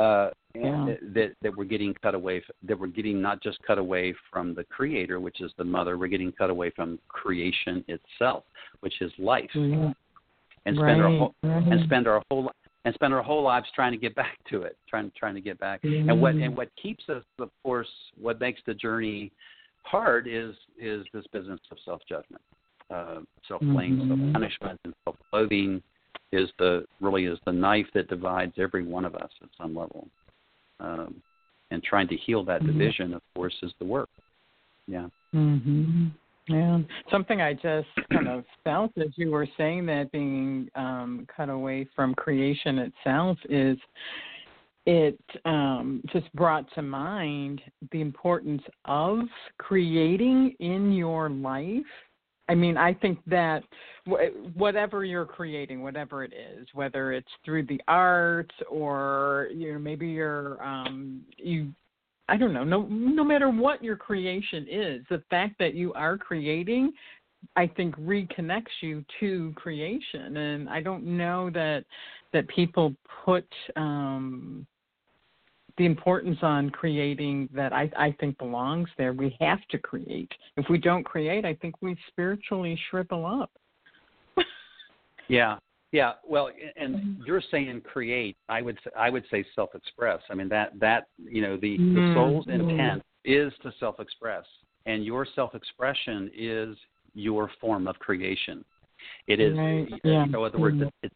Uh, 0.00 0.30
yeah. 0.56 0.86
that 1.14 1.34
that 1.40 1.56
we're 1.56 1.64
getting 1.64 1.94
cut 2.02 2.16
away 2.16 2.42
that 2.64 2.76
we're 2.76 2.88
getting 2.88 3.22
not 3.22 3.40
just 3.40 3.58
cut 3.64 3.78
away 3.78 4.12
from 4.30 4.54
the 4.54 4.64
creator 4.64 5.20
which 5.20 5.40
is 5.40 5.52
the 5.58 5.64
mother 5.64 5.98
we're 5.98 6.06
getting 6.06 6.32
cut 6.32 6.50
away 6.50 6.70
from 6.70 6.98
creation 7.08 7.84
itself 7.88 8.44
which 8.80 8.94
is 9.00 9.12
life 9.18 9.50
mm-hmm. 9.54 9.90
and 10.66 10.76
spend 10.76 10.80
right. 10.80 11.00
our 11.00 11.08
whole 11.08 11.34
mm-hmm. 11.44 11.72
and 11.72 11.84
spend 11.84 12.06
our 12.08 12.22
whole 12.30 12.50
and 12.84 12.94
spend 12.94 13.12
our 13.12 13.22
whole 13.22 13.42
lives 13.42 13.66
trying 13.74 13.92
to 13.92 13.98
get 13.98 14.14
back 14.14 14.38
to 14.48 14.62
it 14.62 14.76
trying 14.88 15.10
trying 15.18 15.34
to 15.34 15.40
get 15.40 15.58
back 15.58 15.82
mm-hmm. 15.82 16.08
and 16.08 16.20
what 16.20 16.34
and 16.34 16.56
what 16.56 16.68
keeps 16.80 17.04
us 17.08 17.22
of 17.40 17.50
course 17.62 17.88
what 18.20 18.40
makes 18.40 18.60
the 18.66 18.74
journey 18.74 19.32
hard 19.82 20.28
is 20.28 20.54
is 20.80 21.04
this 21.12 21.24
business 21.32 21.60
of 21.70 21.76
self 21.84 22.00
judgment 22.08 22.42
uh, 22.90 23.20
self 23.46 23.60
blame 23.60 23.98
mm-hmm. 23.98 24.08
self 24.08 24.32
punishment 24.32 24.80
and 24.84 24.94
self 25.04 25.16
loathing 25.32 25.82
is 26.32 26.48
the 26.58 26.84
really 27.00 27.24
is 27.24 27.38
the 27.46 27.52
knife 27.52 27.86
that 27.94 28.08
divides 28.08 28.52
every 28.58 28.84
one 28.84 29.04
of 29.04 29.14
us 29.14 29.30
at 29.42 29.48
some 29.60 29.74
level. 29.74 30.08
Um, 30.80 31.22
and 31.70 31.82
trying 31.82 32.08
to 32.08 32.16
heal 32.16 32.44
that 32.44 32.62
mm-hmm. 32.62 32.78
division, 32.78 33.14
of 33.14 33.22
course, 33.34 33.54
is 33.62 33.72
the 33.78 33.84
work. 33.84 34.08
Yeah. 34.86 35.08
Mhm. 35.34 36.12
Yeah. 36.48 36.80
Something 37.10 37.42
I 37.42 37.52
just 37.52 37.88
kind 38.10 38.26
of 38.26 38.44
felt 38.64 38.92
as 38.96 39.08
you 39.16 39.30
were 39.30 39.46
saying 39.58 39.84
that 39.86 40.10
being 40.12 40.70
um, 40.74 41.26
cut 41.34 41.50
away 41.50 41.86
from 41.94 42.14
creation 42.14 42.78
itself 42.78 43.36
is 43.50 43.76
it 44.86 45.20
um, 45.44 46.02
just 46.10 46.32
brought 46.32 46.64
to 46.74 46.80
mind 46.80 47.60
the 47.92 48.00
importance 48.00 48.62
of 48.86 49.20
creating 49.58 50.56
in 50.60 50.92
your 50.92 51.28
life 51.28 51.82
I 52.48 52.54
mean, 52.54 52.76
I 52.76 52.94
think 52.94 53.18
that 53.26 53.62
whatever 54.54 55.04
you're 55.04 55.26
creating, 55.26 55.82
whatever 55.82 56.24
it 56.24 56.32
is, 56.32 56.66
whether 56.72 57.12
it's 57.12 57.28
through 57.44 57.66
the 57.66 57.80
arts 57.88 58.54
or 58.70 59.48
you 59.54 59.74
know 59.74 59.78
maybe 59.78 60.08
you're 60.08 60.62
um, 60.62 61.22
you, 61.36 61.68
I 62.28 62.36
don't 62.36 62.54
know, 62.54 62.64
no 62.64 62.86
no 62.88 63.22
matter 63.22 63.50
what 63.50 63.84
your 63.84 63.96
creation 63.96 64.66
is, 64.70 65.02
the 65.10 65.22
fact 65.28 65.56
that 65.58 65.74
you 65.74 65.92
are 65.92 66.16
creating, 66.16 66.92
I 67.56 67.66
think 67.66 67.94
reconnects 67.96 68.80
you 68.80 69.04
to 69.20 69.52
creation, 69.54 70.38
and 70.38 70.68
I 70.70 70.80
don't 70.80 71.04
know 71.04 71.50
that 71.50 71.84
that 72.32 72.48
people 72.48 72.94
put 73.24 73.46
um, 73.76 74.66
the 75.78 75.86
importance 75.86 76.38
on 76.42 76.70
creating 76.70 77.48
that 77.54 77.72
I, 77.72 77.90
I 77.96 78.14
think 78.20 78.36
belongs 78.38 78.88
there. 78.98 79.12
We 79.12 79.36
have 79.40 79.60
to 79.70 79.78
create. 79.78 80.30
If 80.56 80.66
we 80.68 80.78
don't 80.78 81.04
create, 81.04 81.44
I 81.44 81.54
think 81.54 81.76
we 81.80 81.96
spiritually 82.08 82.78
shrivel 82.90 83.24
up. 83.24 83.50
yeah, 85.28 85.56
yeah. 85.92 86.12
Well, 86.28 86.50
and 86.76 86.96
Mm-hmm. 86.96 87.22
you're 87.24 87.42
saying 87.50 87.82
create. 87.82 88.36
I 88.48 88.60
would 88.60 88.78
I 88.96 89.08
would 89.10 89.24
say 89.30 89.44
self-express. 89.54 90.20
I 90.30 90.34
mean 90.34 90.48
that 90.48 90.78
that 90.80 91.06
you 91.18 91.42
know 91.42 91.56
the 91.56 91.78
mm-hmm. 91.78 91.94
the 91.94 92.14
soul's 92.14 92.46
intent 92.48 93.02
is 93.24 93.52
to 93.62 93.72
self-express, 93.78 94.44
and 94.86 95.04
your 95.04 95.26
self-expression 95.34 96.30
is 96.36 96.76
your 97.14 97.50
form 97.60 97.86
of 97.86 97.98
creation. 97.98 98.64
It 99.26 99.40
is, 99.40 99.56
right. 99.56 99.86
yeah. 100.02 100.24
in 100.24 100.34
other 100.34 100.58
words, 100.58 100.76
mm-hmm. 100.76 100.88
it, 101.02 101.04
it 101.04 101.12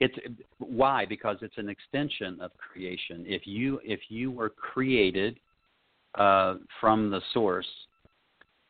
it's 0.00 0.14
why? 0.58 1.06
Because 1.06 1.36
it's 1.40 1.56
an 1.56 1.68
extension 1.68 2.38
of 2.40 2.50
creation. 2.56 3.24
If 3.26 3.46
you 3.46 3.80
if 3.84 4.00
you 4.08 4.30
were 4.30 4.50
created 4.50 5.38
uh, 6.16 6.56
from 6.80 7.10
the 7.10 7.20
source 7.32 7.66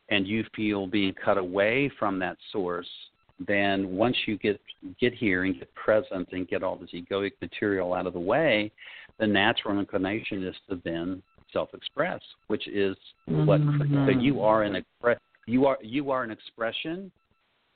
and 0.09 0.27
you 0.27 0.45
feel 0.55 0.87
being 0.87 1.15
cut 1.25 1.39
away 1.39 1.91
from 1.99 2.19
that 2.21 2.37
source 2.53 2.89
then 3.47 3.91
once 3.91 4.17
you 4.27 4.39
get 4.39 4.61
get 4.99 5.13
here 5.13 5.45
and 5.45 5.59
get 5.59 5.73
present 5.75 6.29
and 6.33 6.49
get 6.49 6.63
all 6.63 6.77
this 6.77 6.91
egoic 6.95 7.33
material 7.41 7.93
out 7.93 8.07
of 8.07 8.15
the 8.15 8.21
way 8.21 8.71
the 9.19 9.27
natural 9.27 9.79
inclination 9.79 10.45
is 10.45 10.55
to 10.69 10.81
then 10.85 11.23
self-express 11.53 12.21
which 12.47 12.67
is 12.69 12.97
mm-hmm. 13.29 13.47
what 13.47 13.61
so 14.07 14.19
you 14.19 14.41
are 14.41 14.63
an 14.63 14.77
express 14.77 15.19
you 15.47 15.67
are 15.67 15.79
you 15.83 16.11
are 16.11 16.23
an 16.23 16.31
expression 16.31 17.11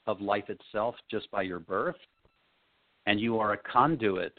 of 0.07 0.21
life 0.21 0.49
itself 0.49 0.95
just 1.11 1.31
by 1.31 1.43
your 1.43 1.61
birth 1.61 1.97
and 3.11 3.19
you 3.19 3.41
are 3.41 3.55
a 3.55 3.59
conduit 3.59 4.33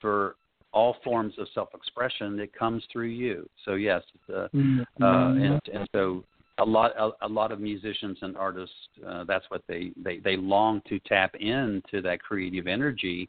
for 0.00 0.36
all 0.72 0.94
forms 1.02 1.34
of 1.38 1.48
self-expression 1.52 2.36
that 2.36 2.56
comes 2.56 2.84
through 2.92 3.08
you. 3.08 3.48
So 3.64 3.74
yes, 3.74 4.02
uh, 4.28 4.46
mm-hmm. 4.54 5.02
uh, 5.02 5.30
and, 5.34 5.60
and 5.74 5.88
so 5.90 6.22
a 6.58 6.64
lot 6.64 6.92
a, 6.96 7.10
a 7.26 7.28
lot 7.28 7.50
of 7.50 7.58
musicians 7.58 8.18
and 8.22 8.36
artists 8.36 8.74
uh, 9.06 9.24
that's 9.24 9.44
what 9.48 9.62
they, 9.66 9.90
they 9.96 10.18
they 10.18 10.36
long 10.36 10.80
to 10.88 11.00
tap 11.00 11.34
into 11.34 12.00
that 12.02 12.22
creative 12.22 12.68
energy 12.68 13.28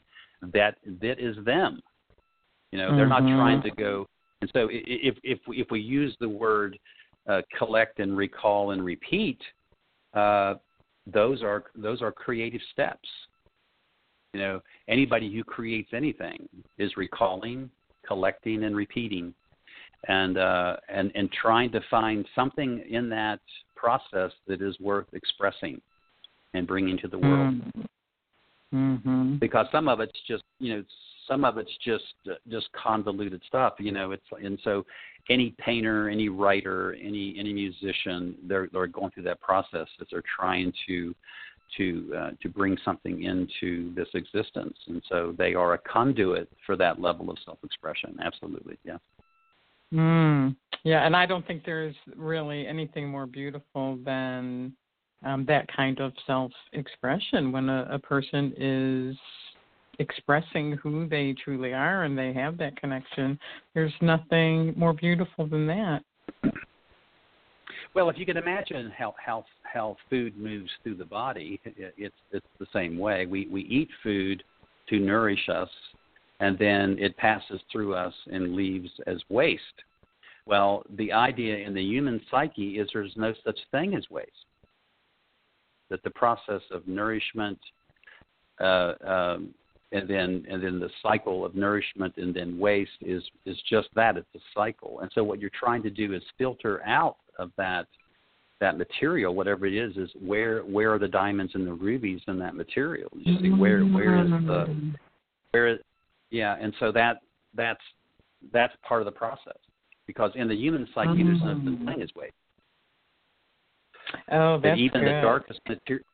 that 0.53 0.75
that 1.01 1.19
is 1.19 1.35
them. 1.43 1.81
You 2.71 2.77
know, 2.79 2.95
they're 2.95 3.09
mm-hmm. 3.09 3.27
not 3.27 3.37
trying 3.37 3.61
to 3.63 3.71
go. 3.71 4.05
And 4.41 4.51
so 4.53 4.67
if 4.71 5.15
if 5.23 5.39
we, 5.47 5.57
if 5.61 5.67
we 5.71 5.79
use 5.79 6.15
the 6.19 6.29
word 6.29 6.77
uh, 7.27 7.41
collect 7.57 7.99
and 7.99 8.15
recall 8.15 8.71
and 8.71 8.85
repeat, 8.85 9.39
uh, 10.13 10.55
those 11.07 11.41
are 11.41 11.63
those 11.75 12.03
are 12.03 12.11
creative 12.11 12.61
steps. 12.71 13.09
You 14.33 14.39
know, 14.39 14.61
anybody 14.87 15.33
who 15.33 15.43
creates 15.43 15.89
anything 15.93 16.47
is 16.77 16.95
recalling, 16.97 17.69
collecting, 18.05 18.63
and 18.63 18.75
repeating, 18.75 19.33
and 20.07 20.37
uh, 20.37 20.77
and 20.89 21.11
and 21.15 21.31
trying 21.31 21.71
to 21.71 21.81
find 21.89 22.25
something 22.35 22.83
in 22.89 23.09
that 23.09 23.39
process 23.75 24.31
that 24.47 24.61
is 24.61 24.79
worth 24.79 25.07
expressing 25.13 25.81
and 26.53 26.67
bringing 26.67 26.97
to 26.99 27.07
the 27.07 27.17
world. 27.17 27.61
Mm-hmm. 28.73 29.37
Because 29.37 29.67
some 29.71 29.87
of 29.87 29.99
it's 30.01 30.19
just 30.27 30.43
you 30.59 30.75
know 30.75 30.83
some 31.27 31.45
of 31.45 31.57
it's 31.57 31.71
just 31.83 32.03
uh, 32.29 32.35
just 32.49 32.67
convoluted 32.73 33.41
stuff. 33.47 33.73
You 33.79 33.91
know, 33.91 34.11
it's 34.11 34.25
and 34.43 34.59
so 34.63 34.85
any 35.29 35.53
painter, 35.57 36.09
any 36.09 36.29
writer, 36.29 36.93
any 36.93 37.35
any 37.37 37.53
musician, 37.53 38.35
they're 38.47 38.67
they're 38.71 38.87
going 38.87 39.11
through 39.11 39.23
that 39.23 39.41
process 39.41 39.87
as 40.01 40.07
they're 40.11 40.23
trying 40.39 40.73
to 40.87 41.15
to 41.75 42.13
uh, 42.17 42.31
to 42.41 42.49
bring 42.49 42.77
something 42.85 43.23
into 43.23 43.93
this 43.95 44.07
existence, 44.13 44.77
and 44.87 45.01
so 45.09 45.35
they 45.37 45.53
are 45.53 45.73
a 45.73 45.77
conduit 45.79 46.49
for 46.65 46.75
that 46.77 47.01
level 47.01 47.29
of 47.29 47.37
self-expression. 47.45 48.17
Absolutely, 48.23 48.77
yeah. 48.83 48.97
Mm, 49.93 50.55
yeah, 50.83 51.05
and 51.05 51.15
I 51.15 51.25
don't 51.25 51.45
think 51.47 51.63
there's 51.65 51.95
really 52.15 52.67
anything 52.67 53.07
more 53.07 53.25
beautiful 53.25 53.97
than 54.05 54.73
um, 55.25 55.45
that 55.47 55.67
kind 55.73 55.99
of 55.99 56.13
self-expression 56.25 57.51
when 57.51 57.69
a, 57.69 57.87
a 57.91 57.99
person 57.99 58.53
is 58.57 59.17
expressing 59.99 60.73
who 60.73 61.07
they 61.07 61.33
truly 61.43 61.73
are 61.73 62.03
and 62.03 62.17
they 62.17 62.33
have 62.33 62.57
that 62.57 62.75
connection. 62.79 63.39
There's 63.73 63.93
nothing 64.01 64.73
more 64.77 64.93
beautiful 64.93 65.47
than 65.47 65.65
that. 65.67 66.03
Well, 67.93 68.09
if 68.09 68.17
you 68.17 68.25
can 68.25 68.37
imagine 68.37 68.91
how 68.95 69.15
how 69.23 69.45
how 69.71 69.97
food 70.09 70.37
moves 70.37 70.69
through 70.83 70.95
the 70.95 71.05
body, 71.05 71.59
it's 71.65 72.15
it's 72.31 72.45
the 72.59 72.67
same 72.73 72.97
way. 72.97 73.25
We 73.25 73.47
we 73.47 73.61
eat 73.63 73.89
food 74.03 74.43
to 74.89 74.99
nourish 74.99 75.49
us, 75.49 75.69
and 76.39 76.57
then 76.57 76.97
it 76.99 77.17
passes 77.17 77.59
through 77.71 77.95
us 77.95 78.13
and 78.31 78.55
leaves 78.55 78.89
as 79.05 79.17
waste. 79.29 79.63
Well, 80.45 80.83
the 80.95 81.11
idea 81.11 81.57
in 81.57 81.73
the 81.73 81.83
human 81.83 82.21
psyche 82.31 82.79
is 82.79 82.89
there's 82.93 83.13
no 83.17 83.33
such 83.43 83.59
thing 83.71 83.95
as 83.95 84.09
waste. 84.09 84.31
That 85.89 86.03
the 86.03 86.09
process 86.09 86.61
of 86.71 86.87
nourishment, 86.87 87.59
uh, 88.59 88.93
um, 89.05 89.53
and 89.91 90.09
then 90.09 90.45
and 90.49 90.63
then 90.63 90.79
the 90.79 90.89
cycle 91.01 91.45
of 91.45 91.55
nourishment 91.55 92.13
and 92.17 92.33
then 92.33 92.57
waste 92.57 92.91
is 93.01 93.23
is 93.45 93.57
just 93.69 93.89
that. 93.95 94.17
It's 94.17 94.27
a 94.35 94.39
cycle. 94.53 94.99
And 95.01 95.11
so 95.13 95.23
what 95.23 95.39
you're 95.39 95.49
trying 95.57 95.83
to 95.83 95.89
do 95.89 96.13
is 96.13 96.23
filter 96.37 96.81
out 96.85 97.17
of 97.37 97.51
that 97.57 97.87
that 98.59 98.77
material, 98.77 99.35
whatever 99.35 99.65
it 99.65 99.73
is, 99.73 99.95
is 99.97 100.09
where 100.19 100.61
where 100.61 100.93
are 100.93 100.99
the 100.99 101.07
diamonds 101.07 101.53
and 101.55 101.67
the 101.67 101.73
rubies 101.73 102.21
in 102.27 102.39
that 102.39 102.55
material? 102.55 103.09
You 103.13 103.39
see 103.39 103.49
where 103.51 103.83
where 103.83 104.23
is 104.23 104.29
the 104.29 104.93
where 105.51 105.67
is 105.67 105.79
yeah, 106.31 106.57
and 106.59 106.73
so 106.79 106.91
that 106.91 107.21
that's 107.55 107.81
that's 108.51 108.73
part 108.87 109.01
of 109.01 109.05
the 109.05 109.11
process 109.11 109.57
because 110.05 110.31
in 110.35 110.47
the 110.47 110.55
human 110.55 110.87
psyche 110.93 111.23
there's 111.23 111.39
no 111.41 111.53
such 111.53 111.85
thing 111.85 112.01
as 112.01 112.09
waste. 112.15 112.33
Oh, 114.31 114.59
that's 114.61 114.75
but 114.75 114.79
even 114.79 115.01
good. 115.01 115.07
the 115.07 115.21
darkest 115.21 115.59
material. 115.67 116.05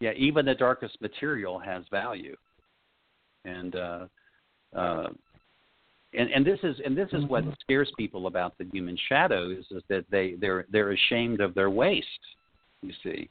yeah, 0.00 0.12
even 0.16 0.44
the 0.44 0.54
darkest 0.54 1.00
material 1.00 1.58
has 1.58 1.84
value, 1.90 2.36
and 3.44 3.76
uh, 3.76 4.06
uh, 4.76 5.06
and 6.14 6.30
and 6.30 6.46
this 6.46 6.58
is 6.62 6.76
and 6.84 6.96
this 6.96 7.08
is 7.12 7.24
what 7.24 7.44
mm-hmm. 7.44 7.52
scares 7.60 7.90
people 7.98 8.26
about 8.26 8.56
the 8.58 8.64
human 8.72 8.96
shadow 9.08 9.50
is, 9.50 9.64
is 9.70 9.82
that 9.88 10.04
they 10.10 10.34
they're 10.40 10.66
they're 10.70 10.92
ashamed 10.92 11.40
of 11.40 11.54
their 11.54 11.70
waste. 11.70 12.06
You 12.82 12.92
see, 13.02 13.28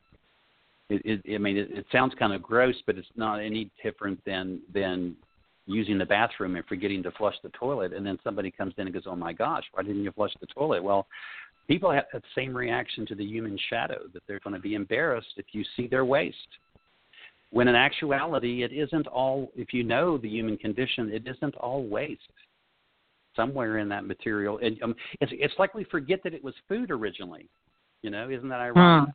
it, 0.89 1.01
it 1.05 1.35
I 1.35 1.37
mean 1.37 1.57
it, 1.57 1.69
it 1.71 1.85
sounds 1.91 2.13
kind 2.17 2.33
of 2.33 2.41
gross, 2.41 2.75
but 2.85 2.97
it's 2.97 3.07
not 3.15 3.37
any 3.37 3.69
different 3.83 4.23
than 4.25 4.61
than 4.73 5.15
using 5.67 5.97
the 5.97 6.05
bathroom 6.05 6.55
and 6.55 6.65
forgetting 6.65 7.01
to 7.03 7.11
flush 7.11 7.35
the 7.41 7.49
toilet, 7.49 7.93
and 7.93 8.05
then 8.05 8.19
somebody 8.23 8.51
comes 8.51 8.73
in 8.77 8.87
and 8.87 8.93
goes, 8.93 9.03
"Oh 9.07 9.15
my 9.15 9.33
gosh, 9.33 9.63
why 9.73 9.83
didn't 9.83 10.03
you 10.03 10.11
flush 10.11 10.33
the 10.39 10.47
toilet?" 10.47 10.83
Well, 10.83 11.07
people 11.67 11.91
have 11.91 12.05
that 12.13 12.23
same 12.35 12.55
reaction 12.55 13.05
to 13.07 13.15
the 13.15 13.25
human 13.25 13.57
shadow 13.69 14.01
that 14.13 14.21
they're 14.27 14.41
going 14.41 14.55
to 14.55 14.59
be 14.59 14.75
embarrassed 14.75 15.33
if 15.37 15.45
you 15.53 15.63
see 15.75 15.87
their 15.87 16.05
waste. 16.05 16.37
When 17.51 17.67
in 17.67 17.75
actuality, 17.75 18.63
it 18.63 18.73
isn't 18.73 19.07
all. 19.07 19.51
If 19.55 19.73
you 19.73 19.83
know 19.83 20.17
the 20.17 20.29
human 20.29 20.57
condition, 20.57 21.11
it 21.11 21.23
isn't 21.25 21.55
all 21.55 21.83
waste. 21.83 22.21
Somewhere 23.35 23.79
in 23.79 23.89
that 23.89 24.05
material, 24.05 24.59
and 24.61 24.81
um, 24.81 24.95
it's 25.19 25.31
it's 25.35 25.53
like 25.57 25.73
we 25.73 25.83
forget 25.85 26.21
that 26.23 26.33
it 26.33 26.43
was 26.43 26.53
food 26.67 26.91
originally. 26.91 27.49
You 28.01 28.11
know, 28.11 28.29
isn't 28.29 28.49
that 28.49 28.61
ironic? 28.61 29.13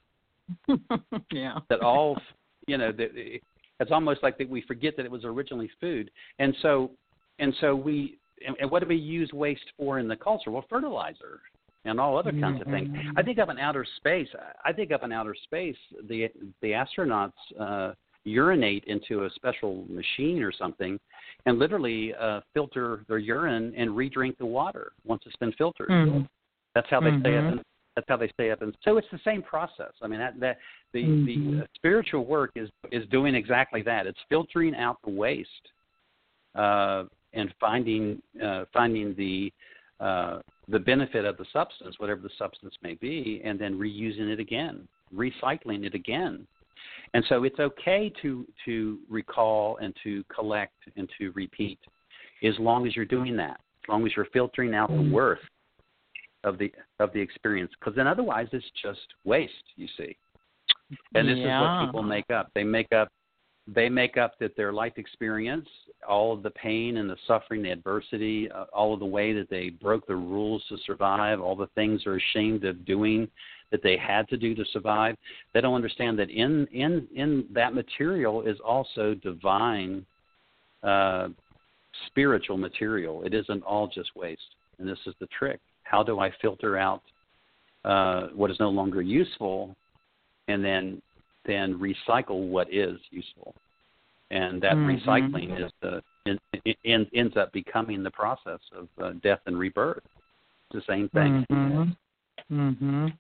Huh. 0.69 0.77
yeah. 1.33 1.59
That 1.69 1.81
all, 1.81 2.21
you 2.67 2.77
know, 2.77 2.93
that 2.93 3.11
it's 3.15 3.91
almost 3.91 4.23
like 4.23 4.37
that 4.39 4.49
we 4.49 4.63
forget 4.63 4.97
that 4.97 5.07
it 5.07 5.11
was 5.11 5.25
originally 5.25 5.71
food, 5.81 6.11
and 6.39 6.55
so 6.61 6.91
and 7.39 7.55
so 7.61 7.75
we 7.75 8.19
and, 8.47 8.57
and 8.61 8.71
what 8.71 8.83
do 8.83 8.89
we 8.89 8.97
use 8.97 9.31
waste 9.33 9.73
for 9.77 9.99
in 9.99 10.09
the 10.09 10.17
culture? 10.17 10.51
Well, 10.51 10.65
fertilizer 10.69 11.41
and 11.85 11.99
all 11.99 12.19
other 12.19 12.33
kinds 12.33 12.61
mm-hmm. 12.61 12.75
of 12.75 12.79
things. 12.79 12.89
Mm-hmm. 12.89 13.19
I 13.19 13.23
think 13.23 13.39
up 13.39 13.49
in 13.49 13.59
outer 13.59 13.87
space, 13.97 14.29
I 14.65 14.73
think 14.73 14.93
up 14.93 15.03
in 15.03 15.13
outer 15.13 15.35
space, 15.45 15.77
the 16.09 16.29
the 16.63 16.73
astronauts 16.73 17.33
uh, 17.59 17.93
urinate 18.25 18.85
into 18.85 19.25
a 19.25 19.31
special 19.31 19.85
machine 19.89 20.43
or 20.43 20.53
something, 20.53 20.99
and 21.47 21.59
literally 21.59 22.15
uh, 22.21 22.41
filter 22.55 23.05
their 23.09 23.19
urine 23.19 23.73
and 23.77 23.97
re-drink 23.97 24.37
the 24.39 24.47
water 24.47 24.93
once 25.05 25.23
it's 25.27 25.37
been 25.37 25.53
filtered. 25.53 25.89
Mm-hmm. 25.89 26.23
That's 26.75 26.89
how 26.91 27.01
they 27.01 27.19
stay 27.21 27.37
up. 27.37 27.53
In, 27.53 27.61
that's 27.97 28.07
how 28.09 28.17
they 28.17 28.29
stay 28.29 28.51
up. 28.51 28.63
And 28.63 28.77
so 28.85 28.97
it's 28.99 29.07
the 29.11 29.21
same 29.25 29.43
process. 29.43 29.93
I 30.03 30.07
mean, 30.07 30.21
that 30.21 30.39
that 30.41 30.59
the 30.93 31.03
mm-hmm. 31.03 31.57
the 31.57 31.63
uh, 31.63 31.67
spiritual 31.75 32.25
work 32.25 32.53
is 32.57 32.69
is 32.93 33.07
doing 33.11 33.35
exactly 33.35 33.83
that. 33.83 34.07
It's 34.07 34.19
filtering 34.29 34.75
out 34.75 34.99
the 35.05 35.11
waste 35.11 35.49
uh, 36.55 37.05
and 37.33 37.53
finding 37.59 38.23
uh, 38.43 38.65
finding 38.73 39.15
the 39.17 39.53
uh, 39.99 40.39
the 40.69 40.79
benefit 40.79 41.25
of 41.25 41.37
the 41.37 41.45
substance, 41.53 41.97
whatever 41.99 42.21
the 42.21 42.31
substance 42.39 42.75
may 42.83 42.95
be, 42.95 43.43
and 43.45 43.59
then 43.59 43.79
reusing 43.79 44.33
it 44.33 44.41
again, 44.41 44.87
recycling 45.15 45.85
it 45.85 45.95
again. 45.95 46.47
And 47.15 47.25
so 47.29 47.45
it's 47.45 47.59
okay 47.59 48.13
to 48.23 48.47
to 48.65 48.99
recall 49.09 49.79
and 49.79 49.95
to 50.05 50.25
collect 50.35 50.77
and 50.97 51.09
to 51.19 51.31
repeat, 51.33 51.79
as 52.45 52.55
long 52.59 52.87
as 52.87 52.95
you're 52.95 53.05
doing 53.05 53.37
that, 53.37 53.61
as 53.85 53.89
long 53.89 54.07
as 54.07 54.13
you're 54.17 54.29
filtering 54.33 54.75
out 54.75 54.89
the 54.89 54.95
mm-hmm. 54.95 55.13
worth 55.13 55.41
of 56.45 56.59
the 56.59 56.73
of 56.99 57.13
the 57.13 57.21
experience, 57.21 57.73
because 57.79 57.97
then 57.97 58.07
otherwise 58.07 58.49
it's 58.53 58.71
just 58.83 59.01
waste. 59.25 59.53
You 59.77 59.89
see. 59.97 60.17
And 61.15 61.29
this 61.29 61.39
yeah. 61.39 61.61
is 61.61 61.79
what 61.79 61.87
people 61.87 62.03
make 62.03 62.31
up. 62.31 62.51
They 62.55 62.65
make 62.65 62.93
up 62.93 63.09
they 63.67 63.89
make 63.89 64.17
up 64.17 64.39
that 64.41 64.57
their 64.57 64.73
life 64.73 64.95
experience, 64.97 65.69
all 66.09 66.33
of 66.33 66.43
the 66.43 66.51
pain 66.51 66.97
and 66.97 67.09
the 67.09 67.17
suffering, 67.27 67.63
the 67.63 67.71
adversity, 67.71 68.51
uh, 68.51 68.65
all 68.73 68.95
of 68.95 69.01
the 69.01 69.07
way 69.07 69.33
that 69.33 69.51
they 69.51 69.71
broke 69.71 70.07
the 70.07 70.17
rules 70.17 70.65
to 70.69 70.77
survive, 70.87 71.41
all 71.41 71.55
the 71.55 71.69
things 71.75 72.03
they're 72.05 72.17
ashamed 72.17 72.65
of 72.65 72.85
doing 72.85 73.29
that 73.71 73.83
they 73.83 73.97
had 73.97 74.29
to 74.29 74.37
do 74.37 74.55
to 74.55 74.65
survive. 74.73 75.17
They 75.55 75.61
don't 75.61 75.75
understand 75.75 76.19
that 76.19 76.31
in 76.31 76.67
in 76.73 77.07
in 77.15 77.47
that 77.53 77.75
material 77.75 78.43
is 78.43 78.59
also 78.61 79.15
divine, 79.15 80.05
uh, 80.83 81.29
spiritual 82.07 82.57
material. 82.57 83.23
It 83.25 83.35
isn't 83.35 83.63
all 83.63 83.87
just 83.87 84.15
waste, 84.17 84.55
and 84.79 84.89
this 84.89 84.99
is 85.07 85.15
the 85.21 85.27
trick. 85.27 85.61
How 85.83 86.03
do 86.03 86.21
I 86.21 86.31
filter 86.41 86.77
out 86.77 87.03
uh, 87.85 88.29
what 88.35 88.51
is 88.51 88.61
no 88.61 88.69
longer 88.71 89.03
useful 89.03 89.75
and 90.49 90.65
then 90.65 91.01
then 91.47 91.79
recycle 91.79 92.49
what 92.49 92.73
is 92.73 92.99
useful. 93.11 93.55
And 94.31 94.63
that 94.63 94.75
mm-hmm. 94.75 95.09
recycling 95.09 95.65
is 95.65 95.73
the 95.81 96.03
in, 96.27 96.39
in, 96.85 97.07
ends 97.15 97.37
up 97.37 97.53
becoming 97.53 98.03
the 98.03 98.11
process 98.11 98.61
of 98.77 98.89
uh, 99.03 99.13
death 99.23 99.41
and 99.47 99.59
rebirth. 99.59 100.03
It's 100.71 100.87
the 100.87 100.93
same 100.93 101.09
thing. 101.09 101.47
Mhm. 101.51 101.97
Mhm. 102.51 103.19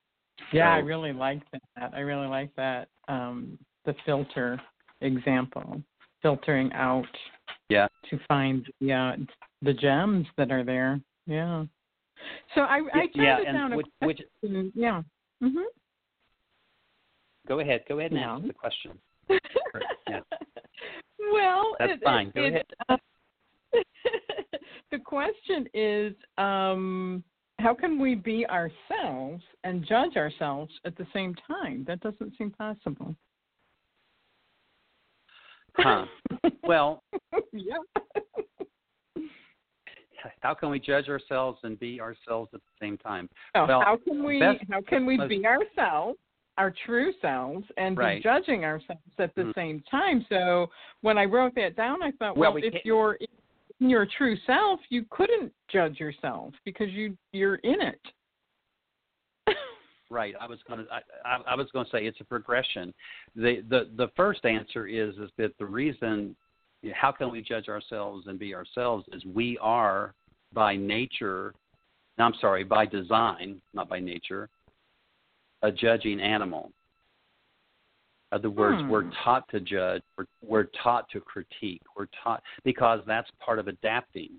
Yeah, 0.52 0.74
so, 0.74 0.78
I 0.78 0.78
really 0.78 1.12
like 1.12 1.42
that. 1.76 1.92
I 1.94 2.00
really 2.00 2.26
like 2.26 2.54
that 2.56 2.88
um 3.08 3.58
the 3.84 3.94
filter 4.04 4.60
example, 5.00 5.82
filtering 6.22 6.72
out 6.72 7.06
yeah 7.68 7.88
to 8.10 8.18
find 8.28 8.66
yeah 8.80 9.16
the 9.62 9.72
gems 9.72 10.26
that 10.36 10.50
are 10.50 10.64
there. 10.64 11.00
Yeah. 11.26 11.64
So 12.54 12.62
I 12.62 12.80
I 12.92 13.06
jotted 13.06 13.16
yeah, 13.16 13.52
down 13.52 13.72
a 13.72 13.76
which, 13.76 13.86
question. 14.00 14.26
Which, 14.42 14.72
yeah. 14.74 15.02
Mhm. 15.42 15.64
Go 17.48 17.60
ahead. 17.60 17.82
Go 17.88 17.98
ahead 17.98 18.12
and 18.12 18.20
no. 18.20 18.36
ask 18.36 18.46
the 18.46 18.52
question. 18.52 18.92
yeah. 20.08 20.20
Well, 21.32 21.76
that's 21.78 21.92
it, 21.94 22.00
fine. 22.04 22.32
Go 22.34 22.44
it, 22.44 22.48
ahead. 22.48 22.66
Uh, 22.88 22.96
the 24.90 24.98
question 24.98 25.66
is, 25.74 26.14
um, 26.38 27.22
how 27.60 27.74
can 27.74 27.98
we 27.98 28.14
be 28.14 28.46
ourselves 28.46 29.42
and 29.64 29.86
judge 29.86 30.16
ourselves 30.16 30.72
at 30.84 30.96
the 30.96 31.06
same 31.12 31.34
time? 31.46 31.84
That 31.86 32.00
doesn't 32.00 32.36
seem 32.38 32.50
possible. 32.50 33.14
Huh. 35.76 36.06
Well. 36.62 37.02
yeah. 37.52 37.78
How 40.40 40.54
can 40.54 40.70
we 40.70 40.78
judge 40.78 41.08
ourselves 41.08 41.58
and 41.64 41.80
be 41.80 42.00
ourselves 42.00 42.50
at 42.54 42.60
the 42.60 42.86
same 42.86 42.98
time? 42.98 43.28
Oh, 43.54 43.66
well, 43.66 43.80
how 43.80 43.96
can 43.96 44.22
we 44.22 44.38
best, 44.38 44.60
how 44.70 44.82
can 44.82 45.06
we 45.06 45.16
be 45.26 45.44
ourselves 45.46 46.18
our 46.60 46.74
true 46.84 47.12
selves 47.22 47.64
and 47.78 47.96
right. 47.96 48.18
be 48.18 48.22
judging 48.22 48.64
ourselves 48.66 49.00
at 49.18 49.34
the 49.34 49.42
mm 49.42 49.54
same 49.54 49.82
time. 49.90 50.24
So 50.28 50.68
when 51.00 51.16
I 51.18 51.24
wrote 51.24 51.54
that 51.56 51.74
down, 51.74 52.02
I 52.02 52.10
thought, 52.12 52.36
well, 52.36 52.52
well 52.52 52.62
we 52.62 52.68
if 52.68 52.84
you're 52.84 53.14
in 53.14 53.26
your 53.80 54.06
true 54.18 54.36
self, 54.46 54.80
you 54.88 55.04
couldn't 55.10 55.52
judge 55.72 55.98
yourself 55.98 56.52
because 56.64 56.90
you 56.90 57.16
you're 57.32 57.56
in 57.56 57.80
it. 57.80 58.00
right. 60.10 60.34
I 60.40 60.46
was 60.46 60.58
going 60.68 60.80
to 60.80 60.86
I, 61.24 61.38
I 61.46 61.54
was 61.54 61.68
to 61.72 61.84
say 61.90 62.06
it's 62.06 62.20
a 62.20 62.24
progression. 62.24 62.92
The 63.34 63.64
the 63.68 63.90
the 63.96 64.08
first 64.16 64.44
answer 64.44 64.86
is 64.86 65.14
is 65.16 65.30
that 65.38 65.56
the 65.58 65.66
reason 65.66 66.36
how 66.94 67.12
can 67.12 67.30
we 67.30 67.42
judge 67.42 67.68
ourselves 67.68 68.26
and 68.26 68.38
be 68.38 68.54
ourselves 68.54 69.04
is 69.12 69.24
we 69.24 69.58
are 69.58 70.14
by 70.52 70.76
nature 70.76 71.54
I'm 72.20 72.34
sorry, 72.40 72.64
by 72.64 72.86
design, 72.86 73.60
not 73.72 73.88
by 73.88 74.00
nature, 74.00 74.48
a 75.62 75.70
judging 75.70 76.20
animal. 76.20 76.72
Other 78.32 78.50
words, 78.50 78.80
hmm. 78.80 78.88
we're 78.88 79.10
taught 79.24 79.48
to 79.50 79.60
judge. 79.60 80.02
We're, 80.16 80.26
we're 80.42 80.68
taught 80.82 81.08
to 81.10 81.20
critique. 81.20 81.82
We're 81.96 82.06
taught 82.22 82.42
because 82.64 83.00
that's 83.06 83.28
part 83.44 83.58
of 83.58 83.68
adapting. 83.68 84.30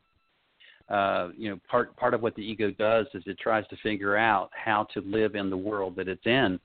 Uh, 0.90 1.30
you 1.38 1.50
know, 1.50 1.60
part 1.70 1.96
part 1.96 2.14
of 2.14 2.22
what 2.22 2.36
the 2.36 2.42
ego 2.42 2.72
does 2.72 3.06
is 3.14 3.24
it 3.26 3.40
tries 3.40 3.66
to 3.68 3.78
figure 3.78 4.18
out 4.18 4.50
how 4.54 4.88
to 4.94 5.02
live 5.02 5.36
in 5.36 5.50
the 5.50 5.58
world 5.58 5.96
that 5.96 6.08
it's 6.08 6.26
in, 6.26 6.60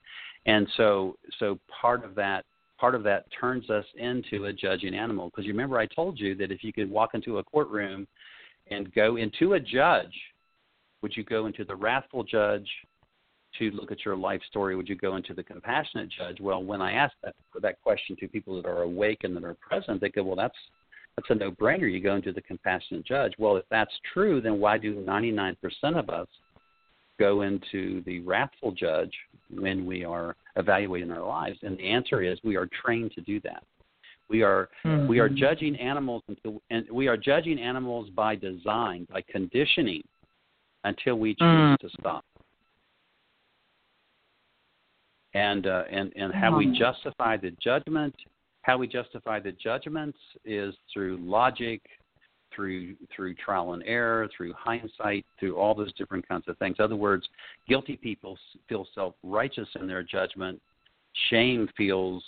and 0.45 0.67
so 0.75 1.15
so 1.39 1.57
part 1.81 2.03
of 2.03 2.15
that 2.15 2.43
part 2.77 2.93
of 2.95 3.03
that 3.03 3.25
turns 3.39 3.69
us 3.69 3.85
into 3.95 4.45
a 4.45 4.53
judging 4.53 4.93
animal. 4.93 5.29
Because 5.29 5.45
you 5.45 5.51
remember 5.51 5.77
I 5.77 5.85
told 5.85 6.19
you 6.19 6.35
that 6.35 6.51
if 6.51 6.63
you 6.63 6.73
could 6.73 6.89
walk 6.89 7.11
into 7.13 7.37
a 7.37 7.43
courtroom 7.43 8.07
and 8.69 8.93
go 8.93 9.15
into 9.15 9.53
a 9.53 9.59
judge, 9.59 10.13
would 11.01 11.15
you 11.15 11.23
go 11.23 11.45
into 11.45 11.63
the 11.63 11.75
wrathful 11.75 12.23
judge 12.23 12.67
to 13.59 13.71
look 13.71 13.91
at 13.91 14.05
your 14.05 14.15
life 14.15 14.41
story, 14.49 14.75
would 14.75 14.89
you 14.89 14.95
go 14.95 15.15
into 15.15 15.33
the 15.33 15.43
compassionate 15.43 16.09
judge? 16.09 16.39
Well, 16.39 16.63
when 16.63 16.81
I 16.81 16.93
ask 16.93 17.13
that 17.23 17.35
that 17.61 17.81
question 17.81 18.15
to 18.19 18.27
people 18.27 18.55
that 18.61 18.67
are 18.67 18.83
awake 18.83 19.19
and 19.23 19.35
that 19.35 19.43
are 19.43 19.55
present, 19.55 20.01
they 20.01 20.09
go, 20.09 20.23
well, 20.23 20.35
that's 20.35 20.57
that's 21.15 21.29
a 21.31 21.35
no-brainer. 21.35 21.91
You 21.91 21.99
go 21.99 22.15
into 22.15 22.31
the 22.31 22.41
compassionate 22.41 23.05
judge. 23.05 23.33
Well, 23.39 23.57
if 23.57 23.65
that's 23.71 23.91
true, 24.13 24.39
then 24.39 24.59
why 24.59 24.77
do 24.77 24.95
99% 24.95 25.57
of 25.95 26.09
us 26.09 26.27
go 27.19 27.41
into 27.41 28.03
the 28.03 28.19
wrathful 28.19 28.71
judge 28.71 29.11
when 29.49 29.85
we 29.85 30.05
are 30.05 30.35
evaluating 30.57 31.11
our 31.11 31.25
lives? 31.25 31.57
And 31.63 31.77
the 31.77 31.89
answer 31.89 32.21
is 32.21 32.37
we 32.43 32.55
are 32.55 32.69
trained 32.83 33.13
to 33.13 33.21
do 33.21 33.41
that. 33.41 33.63
We 34.29 34.43
are 34.43 34.69
mm-hmm. 34.85 35.07
we 35.07 35.19
are 35.19 35.29
judging 35.29 35.75
animals 35.77 36.21
until, 36.27 36.61
and 36.69 36.85
we 36.91 37.07
are 37.07 37.17
judging 37.17 37.59
animals 37.59 38.09
by 38.09 38.35
design, 38.35 39.07
by 39.09 39.21
conditioning, 39.21 40.03
until 40.83 41.15
we 41.15 41.33
choose 41.33 41.39
mm. 41.41 41.77
to 41.79 41.89
stop 41.99 42.25
and 45.33 45.67
uh, 45.67 45.83
and 45.91 46.11
and 46.15 46.33
how 46.33 46.55
we 46.57 46.77
justify 46.77 47.37
the 47.37 47.51
judgment. 47.61 48.15
How 48.61 48.77
we 48.77 48.87
justify 48.87 49.39
the 49.39 49.53
judgments 49.53 50.17
is 50.43 50.75
through 50.93 51.17
logic, 51.21 51.81
through 52.53 52.95
through 53.15 53.35
trial 53.35 53.73
and 53.73 53.83
error, 53.85 54.29
through 54.35 54.53
hindsight, 54.57 55.25
through 55.39 55.55
all 55.55 55.73
those 55.73 55.93
different 55.93 56.27
kinds 56.27 56.45
of 56.47 56.57
things. 56.57 56.75
In 56.79 56.85
other 56.85 56.95
words, 56.95 57.27
guilty 57.67 57.95
people 57.95 58.37
feel 58.67 58.87
self 58.93 59.15
righteous 59.23 59.67
in 59.79 59.87
their 59.87 60.03
judgment. 60.03 60.61
Shame 61.29 61.69
feels 61.77 62.23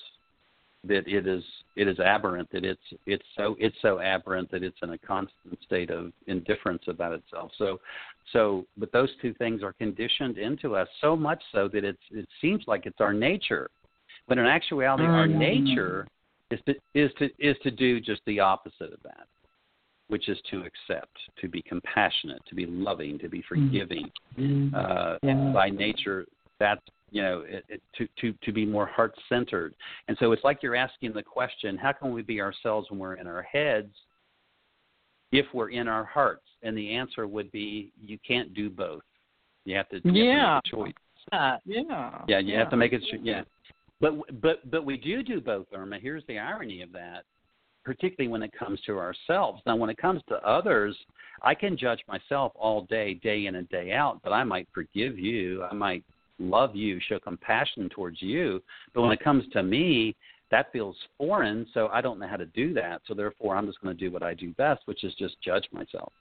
that 0.86 1.08
it 1.08 1.28
is 1.28 1.44
it 1.80 1.88
is 1.88 1.98
aberrant 2.00 2.50
that 2.52 2.66
it's 2.66 2.82
it's 3.06 3.24
so 3.38 3.56
it's 3.58 3.76
so 3.82 4.00
aberrant 4.02 4.52
that 4.52 4.64
it's 4.64 4.78
in 4.84 4.90
a 4.92 4.98
constant 4.98 5.58
state 5.66 5.90
of 5.90 6.12
indifference 6.28 6.84
about 6.88 7.14
itself 7.14 7.52
so 7.58 7.80
so 8.34 8.66
but 8.78 8.92
those 8.92 9.10
two 9.22 9.34
things 9.36 9.64
are 9.64 9.72
conditioned 9.72 10.38
into 10.38 10.76
us 10.76 10.90
so 11.00 11.16
much 11.16 11.42
so 11.54 11.70
that 11.70 11.86
it's 11.86 12.02
it 12.12 12.28
seems 12.42 12.64
like 12.68 12.86
it's 12.86 13.00
our 13.00 13.14
nature 13.14 13.70
but 14.28 14.38
in 14.38 14.46
actuality 14.46 15.04
mm-hmm. 15.04 15.14
our 15.14 15.28
nature 15.28 16.06
is 16.52 16.60
to 16.66 16.76
is 16.94 17.12
to 17.18 17.30
is 17.40 17.56
to 17.64 17.72
do 17.72 18.02
just 18.02 18.22
the 18.26 18.42
opposite 18.42 18.92
of 18.92 19.02
that 19.04 19.28
which 20.10 20.28
is 20.28 20.38
to 20.52 20.58
accept 20.58 21.16
to 21.40 21.48
be 21.48 21.62
compassionate 21.62 22.42
to 22.50 22.56
be 22.56 22.66
loving 22.66 23.18
to 23.18 23.30
be 23.30 23.40
mm-hmm. 23.40 23.68
forgiving 23.68 24.12
mm-hmm. 24.38 24.76
uh, 24.76 25.16
yeah. 25.24 25.52
by 25.54 25.70
nature 25.70 26.26
that's 26.60 26.82
you 27.12 27.22
know, 27.22 27.44
it, 27.48 27.66
it, 27.70 27.82
to 27.98 28.08
to 28.22 28.38
to 28.44 28.52
be 28.52 28.66
more 28.66 28.86
heart 28.86 29.14
centered. 29.28 29.76
And 30.08 30.18
so 30.20 30.32
it's 30.32 30.44
like 30.44 30.62
you're 30.62 30.76
asking 30.76 31.14
the 31.14 31.24
question, 31.24 31.78
how 31.78 31.92
can 31.92 32.12
we 32.12 32.22
be 32.22 32.42
ourselves 32.42 32.90
when 32.90 33.00
we're 33.00 33.16
in 33.16 33.28
our 33.28 33.44
heads 33.44 33.94
if 35.32 35.46
we're 35.54 35.70
in 35.70 35.88
our 35.88 36.06
hearts? 36.06 36.46
And 36.64 36.78
the 36.78 36.96
answer 36.96 37.28
would 37.28 37.52
be 37.52 37.92
you 38.02 38.18
can't 38.28 38.54
do 38.54 38.70
both. 38.70 39.04
You 39.66 39.76
have 39.78 39.90
to, 39.90 40.02
you 40.04 40.24
yeah. 40.24 40.56
Have 40.56 40.64
to 40.64 40.78
make 40.78 40.90
a 40.90 40.92
choice. 40.92 40.94
Uh, 41.32 41.58
yeah. 41.66 42.20
Yeah, 42.28 42.40
you 42.40 42.54
yeah. 42.54 42.60
have 42.60 42.70
to 42.72 42.78
make 42.78 42.94
it 42.94 43.04
yeah. 43.24 43.44
But 44.02 44.42
but 44.42 44.70
but 44.70 44.86
we 44.86 44.98
do 44.98 45.24
do 45.24 45.42
both, 45.42 45.68
Irma. 45.74 46.00
Here's 46.00 46.24
the 46.28 46.40
irony 46.40 46.82
of 46.82 46.92
that 46.94 47.24
particularly 47.90 48.32
when 48.32 48.44
it 48.44 48.52
comes 48.58 48.80
to 48.86 48.98
ourselves. 49.00 49.62
Now, 49.66 49.76
when 49.76 49.90
it 49.90 49.98
comes 49.98 50.22
to 50.30 50.36
others, 50.48 50.96
I 51.42 51.56
can 51.56 51.78
judge 51.78 52.02
myself 52.08 52.52
all 52.56 52.82
day, 52.84 53.16
day 53.16 53.48
in 53.48 53.56
and 53.56 53.68
day 53.70 53.94
out, 53.94 54.20
but 54.24 54.32
I 54.32 54.44
might 54.44 54.68
forgive 54.74 55.18
you. 55.18 55.64
I 55.64 55.74
might 55.74 56.04
love 56.40 56.76
you, 56.76 57.00
show 57.08 57.20
compassion 57.20 57.90
towards 57.90 58.22
you. 58.22 58.62
But 58.94 59.02
when 59.02 59.12
it 59.12 59.24
comes 59.24 59.44
to 59.54 59.64
me, 59.64 60.16
that 60.52 60.72
feels 60.72 60.96
foreign, 61.18 61.68
so 61.74 61.88
I 61.88 62.02
don't 62.02 62.20
know 62.20 62.28
how 62.28 62.38
to 62.38 62.46
do 62.48 62.74
that. 62.74 63.02
So 63.08 63.14
therefore, 63.14 63.56
I'm 63.56 63.68
just 63.68 63.82
going 63.82 63.96
to 63.96 64.00
do 64.00 64.12
what 64.12 64.24
I 64.24 64.34
do 64.34 64.52
best, 64.54 64.82
which 64.86 65.04
is 65.04 65.14
just 65.16 65.40
judge 65.42 65.68
myself 65.72 66.12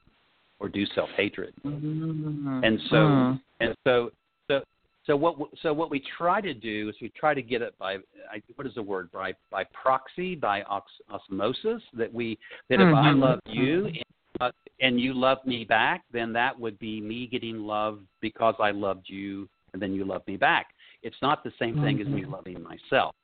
or 0.60 0.68
do 0.68 0.84
self 0.94 1.08
hatred. 1.16 1.54
Mm-hmm. 1.64 2.64
And 2.64 2.78
so, 2.90 2.96
mm-hmm. 2.96 3.36
and 3.60 3.74
so, 3.84 4.10
so, 4.48 4.60
so 5.06 5.16
what? 5.16 5.36
So 5.62 5.72
what 5.72 5.90
we 5.90 6.02
try 6.18 6.40
to 6.40 6.52
do 6.52 6.88
is 6.88 6.94
we 7.00 7.10
try 7.10 7.32
to 7.32 7.42
get 7.42 7.62
it 7.62 7.74
by 7.78 7.96
I, 8.30 8.42
what 8.56 8.66
is 8.66 8.74
the 8.74 8.82
word 8.82 9.10
by 9.12 9.32
by 9.50 9.64
proxy 9.64 10.34
by 10.34 10.62
osmosis 11.10 11.82
that 11.94 12.12
we 12.12 12.38
that 12.68 12.78
mm-hmm. 12.78 12.90
if 12.90 12.94
I 12.94 13.08
mm-hmm. 13.08 13.20
love 13.20 13.40
you 13.46 13.86
and, 13.86 14.04
uh, 14.40 14.50
and 14.80 15.00
you 15.00 15.14
love 15.14 15.38
me 15.46 15.64
back, 15.64 16.04
then 16.12 16.32
that 16.34 16.58
would 16.58 16.78
be 16.78 17.00
me 17.00 17.26
getting 17.26 17.58
love 17.58 18.00
because 18.20 18.54
I 18.60 18.72
loved 18.72 19.06
you 19.06 19.48
and 19.72 19.82
then 19.82 19.92
you 19.92 20.04
love 20.04 20.22
me 20.26 20.36
back. 20.36 20.68
It's 21.02 21.16
not 21.22 21.44
the 21.44 21.52
same 21.58 21.74
thing 21.82 21.98
mm-hmm. 21.98 22.08
as 22.08 22.14
me 22.14 22.22
mm-hmm. 22.22 22.32
loving 22.32 22.62
myself. 22.62 23.14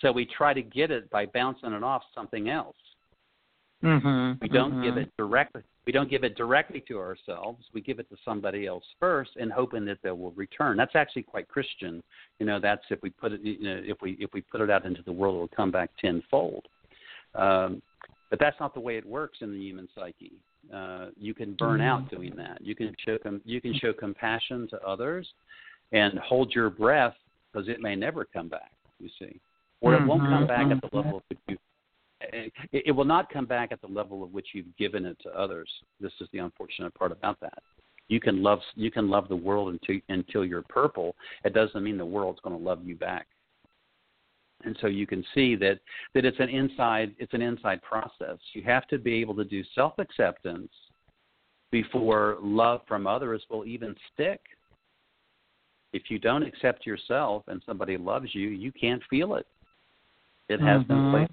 So 0.00 0.12
we 0.12 0.26
try 0.26 0.54
to 0.54 0.62
get 0.62 0.90
it 0.90 1.10
by 1.10 1.26
bouncing 1.26 1.72
it 1.72 1.82
off 1.82 2.02
something 2.14 2.48
else. 2.48 2.76
Mm-hmm. 3.84 4.42
We 4.42 4.48
don't 4.48 4.72
mm-hmm. 4.72 4.84
give 4.84 4.96
it 4.98 5.10
directly. 5.16 5.62
We 5.86 5.92
don't 5.92 6.10
give 6.10 6.22
it 6.24 6.36
directly 6.36 6.84
to 6.88 6.98
ourselves. 6.98 7.64
We 7.72 7.80
give 7.80 7.98
it 7.98 8.08
to 8.10 8.16
somebody 8.24 8.66
else 8.66 8.84
first, 8.98 9.30
and 9.36 9.50
hoping 9.50 9.86
that 9.86 9.98
they 10.02 10.10
will 10.10 10.32
return. 10.32 10.76
That's 10.76 10.94
actually 10.94 11.22
quite 11.22 11.48
Christian. 11.48 12.02
You 12.38 12.46
know, 12.46 12.60
that's 12.60 12.82
if 12.90 13.00
we 13.02 13.10
put 13.10 13.32
it. 13.32 13.40
You 13.40 13.62
know, 13.62 13.80
if 13.82 13.96
we 14.02 14.12
if 14.20 14.30
we 14.34 14.42
put 14.42 14.60
it 14.60 14.70
out 14.70 14.84
into 14.84 15.02
the 15.02 15.12
world, 15.12 15.36
it 15.36 15.38
will 15.38 15.48
come 15.48 15.70
back 15.70 15.90
tenfold. 15.98 16.66
Um, 17.34 17.80
but 18.28 18.38
that's 18.38 18.58
not 18.60 18.74
the 18.74 18.80
way 18.80 18.96
it 18.96 19.06
works 19.06 19.38
in 19.40 19.52
the 19.52 19.58
human 19.58 19.88
psyche. 19.94 20.32
Uh, 20.72 21.06
you 21.16 21.34
can 21.34 21.54
burn 21.54 21.80
out 21.80 22.02
mm-hmm. 22.04 22.16
doing 22.16 22.36
that. 22.36 22.60
You 22.60 22.74
can 22.74 22.94
show 23.04 23.16
com- 23.18 23.40
you 23.44 23.60
can 23.60 23.74
show 23.74 23.92
compassion 23.92 24.68
to 24.68 24.80
others, 24.82 25.26
and 25.92 26.18
hold 26.18 26.54
your 26.54 26.70
breath 26.70 27.14
because 27.52 27.68
it 27.68 27.80
may 27.80 27.96
never 27.96 28.24
come 28.24 28.48
back. 28.48 28.72
You 28.98 29.08
see, 29.18 29.40
or 29.80 29.94
it 29.94 30.06
won't 30.06 30.22
come 30.22 30.46
back 30.46 30.66
mm-hmm. 30.66 30.72
at 30.72 30.90
the 30.90 30.96
level 30.96 31.16
of 31.18 31.22
which 31.28 31.38
you. 31.48 31.56
Eh, 32.32 32.48
it, 32.72 32.82
it 32.86 32.92
will 32.92 33.04
not 33.04 33.32
come 33.32 33.46
back 33.46 33.72
at 33.72 33.80
the 33.80 33.86
level 33.86 34.22
of 34.22 34.32
which 34.32 34.48
you've 34.52 34.76
given 34.76 35.06
it 35.06 35.16
to 35.22 35.30
others. 35.30 35.68
This 36.00 36.12
is 36.20 36.28
the 36.32 36.38
unfortunate 36.38 36.94
part 36.94 37.12
about 37.12 37.40
that. 37.40 37.62
You 38.08 38.20
can 38.20 38.42
love 38.42 38.60
you 38.74 38.90
can 38.90 39.08
love 39.08 39.28
the 39.28 39.36
world 39.36 39.72
until 39.72 40.00
until 40.08 40.44
you're 40.44 40.62
purple. 40.62 41.14
It 41.44 41.54
doesn't 41.54 41.82
mean 41.82 41.96
the 41.96 42.04
world's 42.04 42.40
going 42.40 42.58
to 42.58 42.62
love 42.62 42.84
you 42.84 42.96
back. 42.96 43.26
And 44.64 44.76
so 44.82 44.88
you 44.88 45.06
can 45.06 45.24
see 45.34 45.56
that 45.56 45.78
that 46.14 46.24
it's 46.24 46.40
an 46.40 46.48
inside 46.50 47.14
it's 47.18 47.32
an 47.32 47.42
inside 47.42 47.80
process. 47.82 48.38
You 48.52 48.62
have 48.64 48.86
to 48.88 48.98
be 48.98 49.14
able 49.14 49.34
to 49.36 49.44
do 49.44 49.62
self 49.74 49.94
acceptance 49.98 50.70
before 51.70 52.36
love 52.42 52.80
from 52.86 53.06
others 53.06 53.42
will 53.48 53.64
even 53.64 53.94
stick 54.12 54.40
if 55.92 56.04
you 56.08 56.18
don't 56.18 56.42
accept 56.42 56.86
yourself 56.86 57.42
and 57.48 57.62
somebody 57.66 57.96
loves 57.96 58.34
you, 58.34 58.48
you 58.48 58.72
can't 58.72 59.02
feel 59.10 59.34
it. 59.34 59.46
It 60.48 60.60
has 60.60 60.82
mm-hmm. 60.82 60.94
no 60.94 61.10
place. 61.10 61.30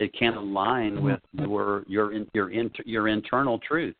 It 0.00 0.14
can't 0.16 0.36
align 0.36 0.96
mm-hmm. 0.96 1.04
with 1.04 1.20
your 1.34 1.84
your 1.88 2.12
your 2.32 2.50
your 2.84 3.08
internal 3.08 3.58
truth. 3.58 3.96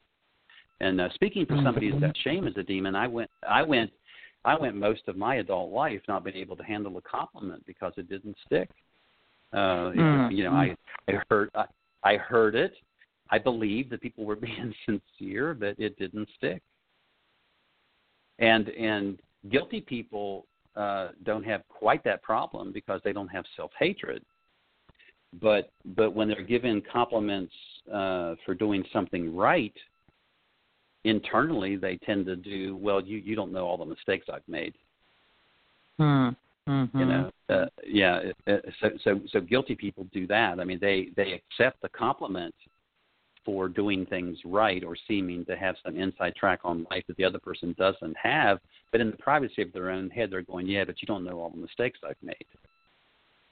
And 0.80 1.00
uh, 1.00 1.08
speaking 1.14 1.44
for 1.44 1.56
somebody 1.64 1.90
who's 1.90 2.00
got 2.00 2.16
shame 2.18 2.46
as 2.46 2.56
a 2.56 2.62
demon, 2.62 2.94
I 2.94 3.08
went 3.08 3.30
I 3.48 3.62
went 3.62 3.90
I 4.44 4.56
went 4.56 4.76
most 4.76 5.02
of 5.08 5.16
my 5.16 5.36
adult 5.36 5.72
life 5.72 6.00
not 6.06 6.22
being 6.22 6.36
able 6.36 6.54
to 6.56 6.62
handle 6.62 6.96
a 6.98 7.00
compliment 7.00 7.64
because 7.66 7.92
it 7.96 8.08
didn't 8.08 8.36
stick. 8.46 8.70
Uh, 9.52 9.90
mm-hmm. 9.90 10.36
You 10.36 10.44
know, 10.44 10.52
I 10.52 10.76
I 11.08 11.14
heard 11.28 11.50
I, 11.56 11.64
I 12.04 12.16
heard 12.16 12.54
it. 12.54 12.74
I 13.30 13.38
believed 13.38 13.90
that 13.90 14.00
people 14.00 14.24
were 14.24 14.36
being 14.36 14.72
sincere, 14.86 15.52
but 15.52 15.74
it 15.78 15.98
didn't 15.98 16.28
stick 16.36 16.62
and 18.38 18.68
and 18.68 19.18
guilty 19.50 19.80
people 19.80 20.46
uh, 20.76 21.08
don't 21.24 21.44
have 21.44 21.66
quite 21.68 22.04
that 22.04 22.22
problem 22.22 22.72
because 22.72 23.00
they 23.04 23.12
don't 23.12 23.28
have 23.28 23.44
self 23.56 23.70
hatred. 23.78 24.22
But 25.40 25.70
but 25.96 26.14
when 26.14 26.28
they're 26.28 26.42
given 26.42 26.82
compliments 26.90 27.52
uh, 27.92 28.34
for 28.44 28.54
doing 28.54 28.84
something 28.92 29.36
right, 29.36 29.74
internally 31.04 31.76
they 31.76 31.96
tend 31.98 32.26
to 32.26 32.36
do 32.36 32.76
well. 32.76 33.00
You 33.00 33.18
you 33.18 33.36
don't 33.36 33.52
know 33.52 33.66
all 33.66 33.76
the 33.76 33.84
mistakes 33.84 34.26
I've 34.32 34.48
made. 34.48 34.74
Hmm. 35.98 36.28
Mm-hmm. 36.68 36.98
You 36.98 37.06
know, 37.06 37.30
uh, 37.48 37.66
yeah. 37.86 38.20
So 38.80 38.90
so 39.02 39.20
so 39.30 39.40
guilty 39.40 39.74
people 39.74 40.06
do 40.12 40.26
that. 40.26 40.60
I 40.60 40.64
mean, 40.64 40.78
they 40.80 41.08
they 41.16 41.32
accept 41.32 41.80
the 41.82 41.88
compliment 41.88 42.54
for 43.48 43.66
doing 43.66 44.04
things 44.04 44.36
right 44.44 44.84
or 44.84 44.94
seeming 45.08 45.42
to 45.42 45.56
have 45.56 45.74
some 45.82 45.96
inside 45.96 46.36
track 46.36 46.60
on 46.64 46.86
life 46.90 47.02
that 47.08 47.16
the 47.16 47.24
other 47.24 47.38
person 47.38 47.74
doesn't 47.78 48.14
have. 48.22 48.58
But 48.92 49.00
in 49.00 49.10
the 49.10 49.16
privacy 49.16 49.62
of 49.62 49.72
their 49.72 49.88
own 49.90 50.10
head, 50.10 50.30
they're 50.30 50.42
going, 50.42 50.66
"Yeah, 50.66 50.84
but 50.84 51.00
you 51.00 51.06
don't 51.06 51.24
know 51.24 51.40
all 51.40 51.48
the 51.48 51.56
mistakes 51.56 51.98
I've 52.06 52.22
made." 52.22 52.44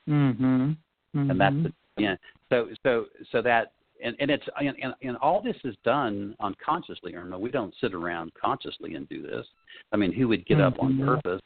Mhm. 0.06 0.36
Mm-hmm. 0.36 1.30
And 1.30 1.40
that's 1.40 1.56
the, 1.62 1.72
yeah. 1.96 2.16
So 2.50 2.68
so 2.82 3.06
so 3.32 3.40
that 3.40 3.72
and 4.04 4.14
and 4.20 4.30
it's 4.30 4.44
and, 4.60 4.76
and, 4.82 4.94
and 5.00 5.16
all 5.16 5.40
this 5.40 5.56
is 5.64 5.74
done 5.82 6.36
unconsciously, 6.40 7.14
Irma. 7.14 7.38
We 7.38 7.50
don't 7.50 7.74
sit 7.80 7.94
around 7.94 8.32
consciously 8.34 8.96
and 8.96 9.08
do 9.08 9.22
this. 9.22 9.46
I 9.92 9.96
mean, 9.96 10.12
who 10.12 10.28
would 10.28 10.44
get 10.44 10.58
mm-hmm. 10.58 10.74
up 10.74 10.82
on 10.82 10.92
mm-hmm. 10.92 11.06
purpose 11.06 11.42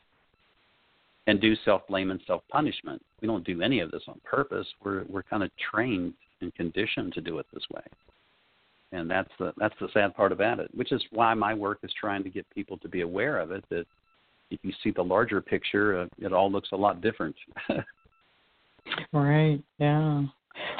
and 1.28 1.40
do 1.40 1.55
self 1.64 1.86
blame 1.86 2.11
and 2.11 2.20
self 2.26 2.42
punishment? 2.48 3.01
We 3.20 3.28
don't 3.28 3.44
do 3.44 3.62
any 3.62 3.78
of 3.78 3.92
this 3.92 4.03
on 4.09 4.20
purpose. 4.24 4.66
We're 4.82 5.05
we're 5.05 5.22
kind 5.22 5.44
of 5.44 5.53
trained 5.70 6.14
and 6.40 6.53
conditioned 6.57 7.12
to 7.12 7.20
do 7.20 7.38
it 7.38 7.46
this 7.55 7.64
way 7.72 7.82
and 8.93 9.11
that's 9.11 9.30
the 9.38 9.53
that's 9.57 9.74
the 9.80 9.88
sad 9.93 10.14
part 10.14 10.32
about 10.32 10.59
it 10.59 10.68
which 10.74 10.93
is 10.93 11.03
why 11.11 11.34
my 11.34 11.55
work 11.55 11.78
is 11.82 11.93
trying 11.99 12.22
to 12.22 12.30
get 12.30 12.49
people 12.51 12.76
to 12.78 12.88
be 12.88 13.03
aware 13.03 13.38
of 13.38 13.51
it 13.51 13.64
that 13.70 13.86
if 14.51 14.59
you 14.62 14.72
see 14.82 14.91
the 14.91 15.03
larger 15.03 15.41
picture 15.41 16.01
uh, 16.01 16.07
it 16.18 16.32
all 16.32 16.51
looks 16.51 16.70
a 16.72 16.76
lot 16.76 17.01
different 17.01 17.36
right 19.12 19.62
yeah 19.78 20.22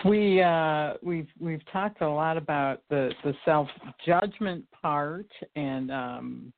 we 0.05 0.43
uh 0.43 0.95
we've 1.03 1.29
we've 1.39 1.65
talked 1.73 2.03
a 2.03 2.09
lot 2.09 2.37
about 2.37 2.83
the 2.91 3.11
the 3.25 3.35
self 3.45 3.69
judgment 4.05 4.65
part 4.83 5.27
and 5.57 5.91
um 5.91 6.53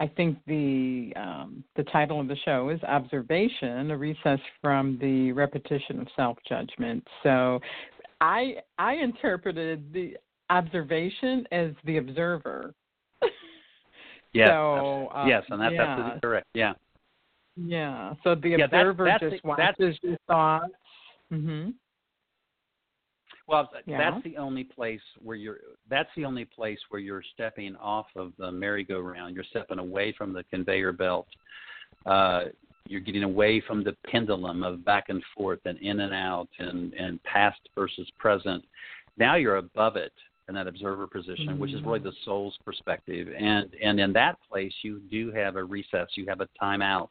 I 0.00 0.08
think 0.08 0.38
the 0.46 1.12
um, 1.14 1.62
the 1.76 1.84
title 1.84 2.20
of 2.20 2.26
the 2.26 2.36
show 2.44 2.70
is 2.70 2.82
Observation: 2.82 3.92
A 3.92 3.96
Recess 3.96 4.40
from 4.60 4.98
the 5.00 5.30
Repetition 5.32 6.00
of 6.00 6.08
Self 6.16 6.36
Judgment. 6.48 7.06
So, 7.22 7.60
I 8.20 8.56
I 8.78 8.94
interpreted 8.94 9.92
the 9.92 10.16
observation 10.50 11.46
as 11.52 11.70
the 11.84 11.98
observer. 11.98 12.74
yes, 14.32 14.48
so, 14.48 15.08
uh, 15.14 15.24
yes, 15.26 15.42
and 15.48 15.60
that's 15.60 15.74
yeah. 15.74 15.82
absolutely 15.82 16.20
correct. 16.20 16.46
Yeah. 16.54 16.72
Yeah. 17.56 18.14
So 18.24 18.34
the 18.34 18.50
yeah, 18.50 18.64
observer 18.64 19.16
just 19.20 19.44
watches 19.44 19.96
your 20.02 20.16
thoughts. 20.26 20.72
Mm-hmm. 21.32 21.70
Well, 23.46 23.68
yeah. 23.86 23.98
that's 23.98 24.24
the 24.24 24.38
only 24.38 24.64
place 24.64 25.00
where 25.22 25.36
you're. 25.36 25.58
That's 25.90 26.08
the 26.16 26.24
only 26.24 26.46
place 26.46 26.78
where 26.88 27.00
you're 27.00 27.22
stepping 27.34 27.76
off 27.76 28.06
of 28.16 28.32
the 28.38 28.50
merry-go-round. 28.50 29.34
You're 29.34 29.44
stepping 29.44 29.78
away 29.78 30.14
from 30.16 30.32
the 30.32 30.44
conveyor 30.44 30.92
belt. 30.92 31.26
Uh, 32.06 32.44
you're 32.86 33.00
getting 33.00 33.22
away 33.22 33.62
from 33.66 33.84
the 33.84 33.96
pendulum 34.10 34.62
of 34.62 34.84
back 34.84 35.06
and 35.08 35.22
forth 35.36 35.60
and 35.64 35.78
in 35.78 36.00
and 36.00 36.14
out 36.14 36.48
and 36.58 36.94
and 36.94 37.22
past 37.22 37.60
versus 37.74 38.10
present. 38.18 38.64
Now 39.18 39.36
you're 39.36 39.56
above 39.56 39.96
it, 39.96 40.12
in 40.48 40.54
that 40.54 40.66
observer 40.66 41.06
position, 41.06 41.48
mm-hmm. 41.48 41.58
which 41.58 41.72
is 41.72 41.82
really 41.82 42.00
mm. 42.00 42.04
the 42.04 42.12
soul's 42.24 42.56
perspective. 42.64 43.28
And 43.38 43.74
and 43.82 43.98
in 43.98 44.12
that 44.12 44.38
place, 44.50 44.72
you 44.82 45.00
do 45.10 45.32
have 45.32 45.56
a 45.56 45.64
recess, 45.64 46.08
you 46.14 46.26
have 46.28 46.40
a 46.40 46.48
timeout, 46.60 47.08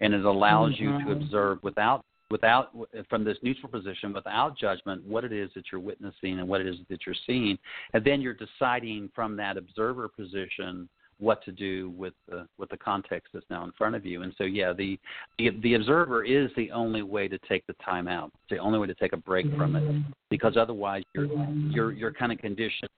and 0.00 0.14
it 0.14 0.24
allows 0.24 0.74
mm-hmm. 0.74 0.84
you 0.84 0.90
to 0.90 0.98
mm-hmm. 0.98 1.22
observe 1.22 1.58
without 1.62 2.04
without 2.30 2.70
from 3.08 3.24
this 3.24 3.38
neutral 3.42 3.70
position 3.70 4.12
without 4.12 4.58
judgment 4.58 5.04
what 5.04 5.24
it 5.24 5.32
is 5.32 5.50
that 5.54 5.64
you're 5.70 5.80
witnessing 5.80 6.40
and 6.40 6.48
what 6.48 6.60
it 6.60 6.66
is 6.66 6.76
that 6.88 6.98
you're 7.06 7.14
seeing 7.24 7.56
and 7.92 8.04
then 8.04 8.20
you're 8.20 8.34
deciding 8.34 9.08
from 9.14 9.36
that 9.36 9.56
observer 9.56 10.08
position 10.08 10.88
what 11.18 11.42
to 11.44 11.52
do 11.52 11.90
with 11.90 12.12
the 12.28 12.46
with 12.58 12.68
the 12.70 12.76
context 12.76 13.28
that's 13.32 13.46
now 13.48 13.64
in 13.64 13.72
front 13.72 13.94
of 13.94 14.04
you 14.04 14.22
and 14.22 14.34
so 14.36 14.44
yeah 14.44 14.72
the 14.72 14.98
the, 15.38 15.50
the 15.62 15.74
observer 15.74 16.24
is 16.24 16.50
the 16.56 16.70
only 16.70 17.02
way 17.02 17.26
to 17.26 17.38
take 17.48 17.66
the 17.66 17.74
time 17.84 18.06
out 18.06 18.30
it's 18.34 18.50
the 18.50 18.58
only 18.58 18.78
way 18.78 18.86
to 18.86 18.94
take 18.94 19.12
a 19.12 19.16
break 19.16 19.46
from 19.56 19.76
it 19.76 19.82
mm-hmm. 19.82 20.10
because 20.30 20.56
otherwise 20.56 21.02
you're 21.14 21.26
you're 21.70 21.92
you're 21.92 22.12
kind 22.12 22.32
of 22.32 22.38
conditioned 22.38 22.90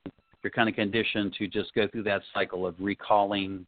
you're 0.43 0.51
kind 0.51 0.69
of 0.69 0.75
conditioned 0.75 1.33
to 1.37 1.47
just 1.47 1.73
go 1.73 1.87
through 1.87 2.03
that 2.03 2.21
cycle 2.33 2.65
of 2.65 2.75
recalling 2.79 3.65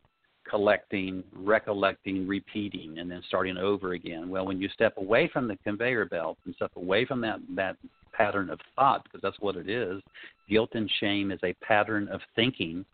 collecting, 0.49 1.23
recollecting, 1.33 2.27
repeating, 2.27 2.97
and 2.99 3.09
then 3.09 3.21
starting 3.27 3.57
over 3.57 3.93
again. 3.93 4.29
Well, 4.29 4.45
when 4.45 4.59
you 4.59 4.69
step 4.69 4.97
away 4.97 5.29
from 5.31 5.47
the 5.47 5.55
conveyor 5.57 6.05
belt 6.05 6.37
and 6.45 6.55
step 6.55 6.71
away 6.75 7.05
from 7.05 7.21
that, 7.21 7.39
that 7.55 7.77
pattern 8.11 8.49
of 8.49 8.59
thought, 8.75 9.03
because 9.03 9.21
that's 9.21 9.39
what 9.39 9.55
it 9.55 9.69
is, 9.69 10.01
guilt 10.49 10.71
and 10.73 10.91
shame 10.99 11.31
is 11.31 11.39
a 11.43 11.53
pattern 11.65 12.07
of 12.09 12.21
thinking. 12.35 12.85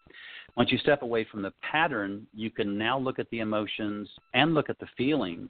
Once 0.57 0.71
you 0.71 0.77
step 0.79 1.03
away 1.03 1.23
from 1.31 1.43
the 1.43 1.53
pattern, 1.61 2.25
you 2.33 2.49
can 2.49 2.77
now 2.77 2.97
look 2.97 3.19
at 3.19 3.29
the 3.29 3.39
emotions 3.39 4.09
and 4.33 4.55
look 4.55 4.71
at 4.71 4.79
the 4.79 4.87
feelings. 4.97 5.47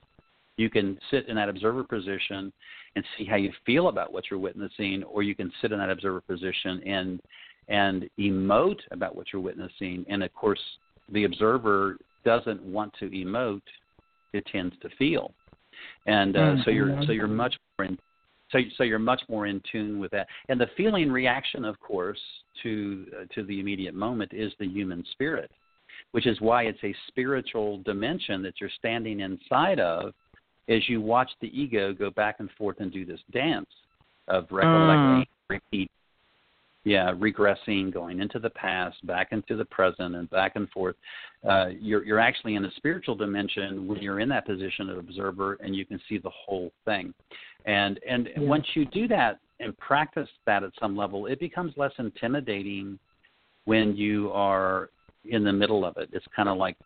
You 0.58 0.70
can 0.70 0.99
sit 1.10 1.30
in 1.30 1.36
that 1.38 1.47
observer 1.47 1.84
position 1.84 2.51
and 2.95 3.05
see 3.18 3.24
how 3.24 3.38
you 3.38 3.53
feel 3.66 3.88
about 3.88 4.12
what 4.12 4.26
you're 4.30 4.39
witnessing, 4.39 5.03
or 5.03 5.24
you 5.24 5.34
can 5.34 5.51
sit 5.62 5.72
in 5.72 5.80
that 5.80 5.89
observer 5.89 6.22
position 6.22 6.82
and 6.86 7.22
and 7.70 8.10
emote 8.20 8.80
about 8.91 9.16
what 9.16 9.28
you're 9.32 9.41
witnessing. 9.41 10.05
And 10.10 10.24
of 10.24 10.34
course, 10.34 10.60
the 11.12 11.26
observer 11.26 11.97
doesn't 12.26 12.62
want 12.64 12.93
to 12.99 13.10
emote, 13.10 13.62
it 14.34 14.45
tends 14.51 14.76
to 14.82 14.89
feel, 14.97 15.32
and 16.05 16.36
uh, 16.36 16.39
mm-hmm. 16.39 16.62
so 16.66 16.72
you're 16.72 17.01
so 17.05 17.14
you're 17.14 17.28
much 17.28 17.55
more 17.78 17.88
in 17.88 17.97
so 18.52 18.60
so 18.78 18.84
you're 18.84 19.00
much 19.00 19.22
more 19.30 19.48
in 19.48 19.62
tune 19.72 20.00
with 20.00 20.12
that. 20.12 20.28
And 20.50 20.60
the 20.60 20.68
feeling 20.76 21.12
reaction, 21.12 21.66
of 21.66 21.80
course, 21.80 22.20
to 22.64 23.06
uh, 23.20 23.26
to 23.36 23.43
the 23.43 23.60
immediate 23.60 23.95
moment 23.95 24.32
is 24.34 24.52
the 24.60 24.68
human 24.68 25.04
spirit, 25.12 25.52
which 26.12 26.28
is 26.28 26.39
why 26.41 26.64
it's 26.64 26.84
a 26.84 26.95
spiritual 27.08 27.80
dimension 27.80 28.41
that 28.43 28.56
you're 28.60 28.70
standing 28.78 29.22
inside 29.22 29.80
of 29.80 30.14
as 30.70 30.88
you 30.89 31.02
watch 31.02 31.30
the 31.41 31.48
ego 31.60 31.93
go 31.93 32.10
back 32.12 32.38
and 32.39 32.50
forth 32.58 32.78
and 32.80 32.91
do 32.91 33.06
this 33.06 33.22
dance 33.32 33.70
of 34.28 34.45
recollecting, 34.52 35.26
mm. 35.26 35.28
repeat, 35.50 35.89
yeah, 36.88 37.11
regressing, 37.13 37.93
going 37.93 38.21
into 38.21 38.39
the 38.39 38.49
past, 38.51 39.05
back 39.05 39.33
into 39.33 39.57
the 39.57 39.65
present, 39.65 40.15
and 40.15 40.29
back 40.29 40.53
and 40.55 40.69
forth. 40.69 40.95
Uh, 41.47 41.67
you're 41.81 42.05
you're 42.05 42.19
actually 42.19 42.55
in 42.55 42.63
a 42.63 42.71
spiritual 42.77 43.13
dimension 43.13 43.85
when 43.88 44.01
you're 44.01 44.21
in 44.21 44.29
that 44.29 44.45
position 44.45 44.89
of 44.89 44.97
observer, 44.97 45.55
and 45.55 45.75
you 45.75 45.85
can 45.85 45.99
see 46.07 46.17
the 46.17 46.29
whole 46.29 46.71
thing. 46.85 47.13
And 47.65 47.99
and 48.09 48.29
yeah. 48.29 48.41
once 48.41 48.65
you 48.73 48.85
do 48.85 49.05
that 49.09 49.39
and 49.59 49.77
practice 49.77 50.29
that 50.45 50.63
at 50.63 50.71
some 50.79 50.95
level, 50.95 51.25
it 51.25 51.41
becomes 51.41 51.73
less 51.75 51.91
intimidating 51.99 52.97
when 53.65 53.93
you 53.97 54.31
are 54.31 54.89
in 55.25 55.43
the 55.43 55.51
middle 55.51 55.83
of 55.83 55.97
it. 55.97 56.07
It's 56.13 56.25
kind 56.33 56.47
of 56.47 56.57
like 56.57 56.77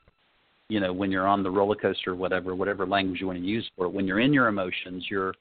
you 0.67 0.79
know 0.79 0.91
when 0.91 1.11
you're 1.11 1.27
on 1.27 1.43
the 1.43 1.51
roller 1.51 1.75
coaster, 1.75 2.15
whatever 2.15 2.55
whatever 2.55 2.87
language 2.87 3.21
you 3.21 3.27
want 3.27 3.37
to 3.37 3.45
use 3.45 3.69
for 3.77 3.85
it. 3.85 3.93
When 3.93 4.07
you're 4.07 4.19
in 4.19 4.33
your 4.33 4.47
emotions, 4.47 5.05
you're 5.11 5.35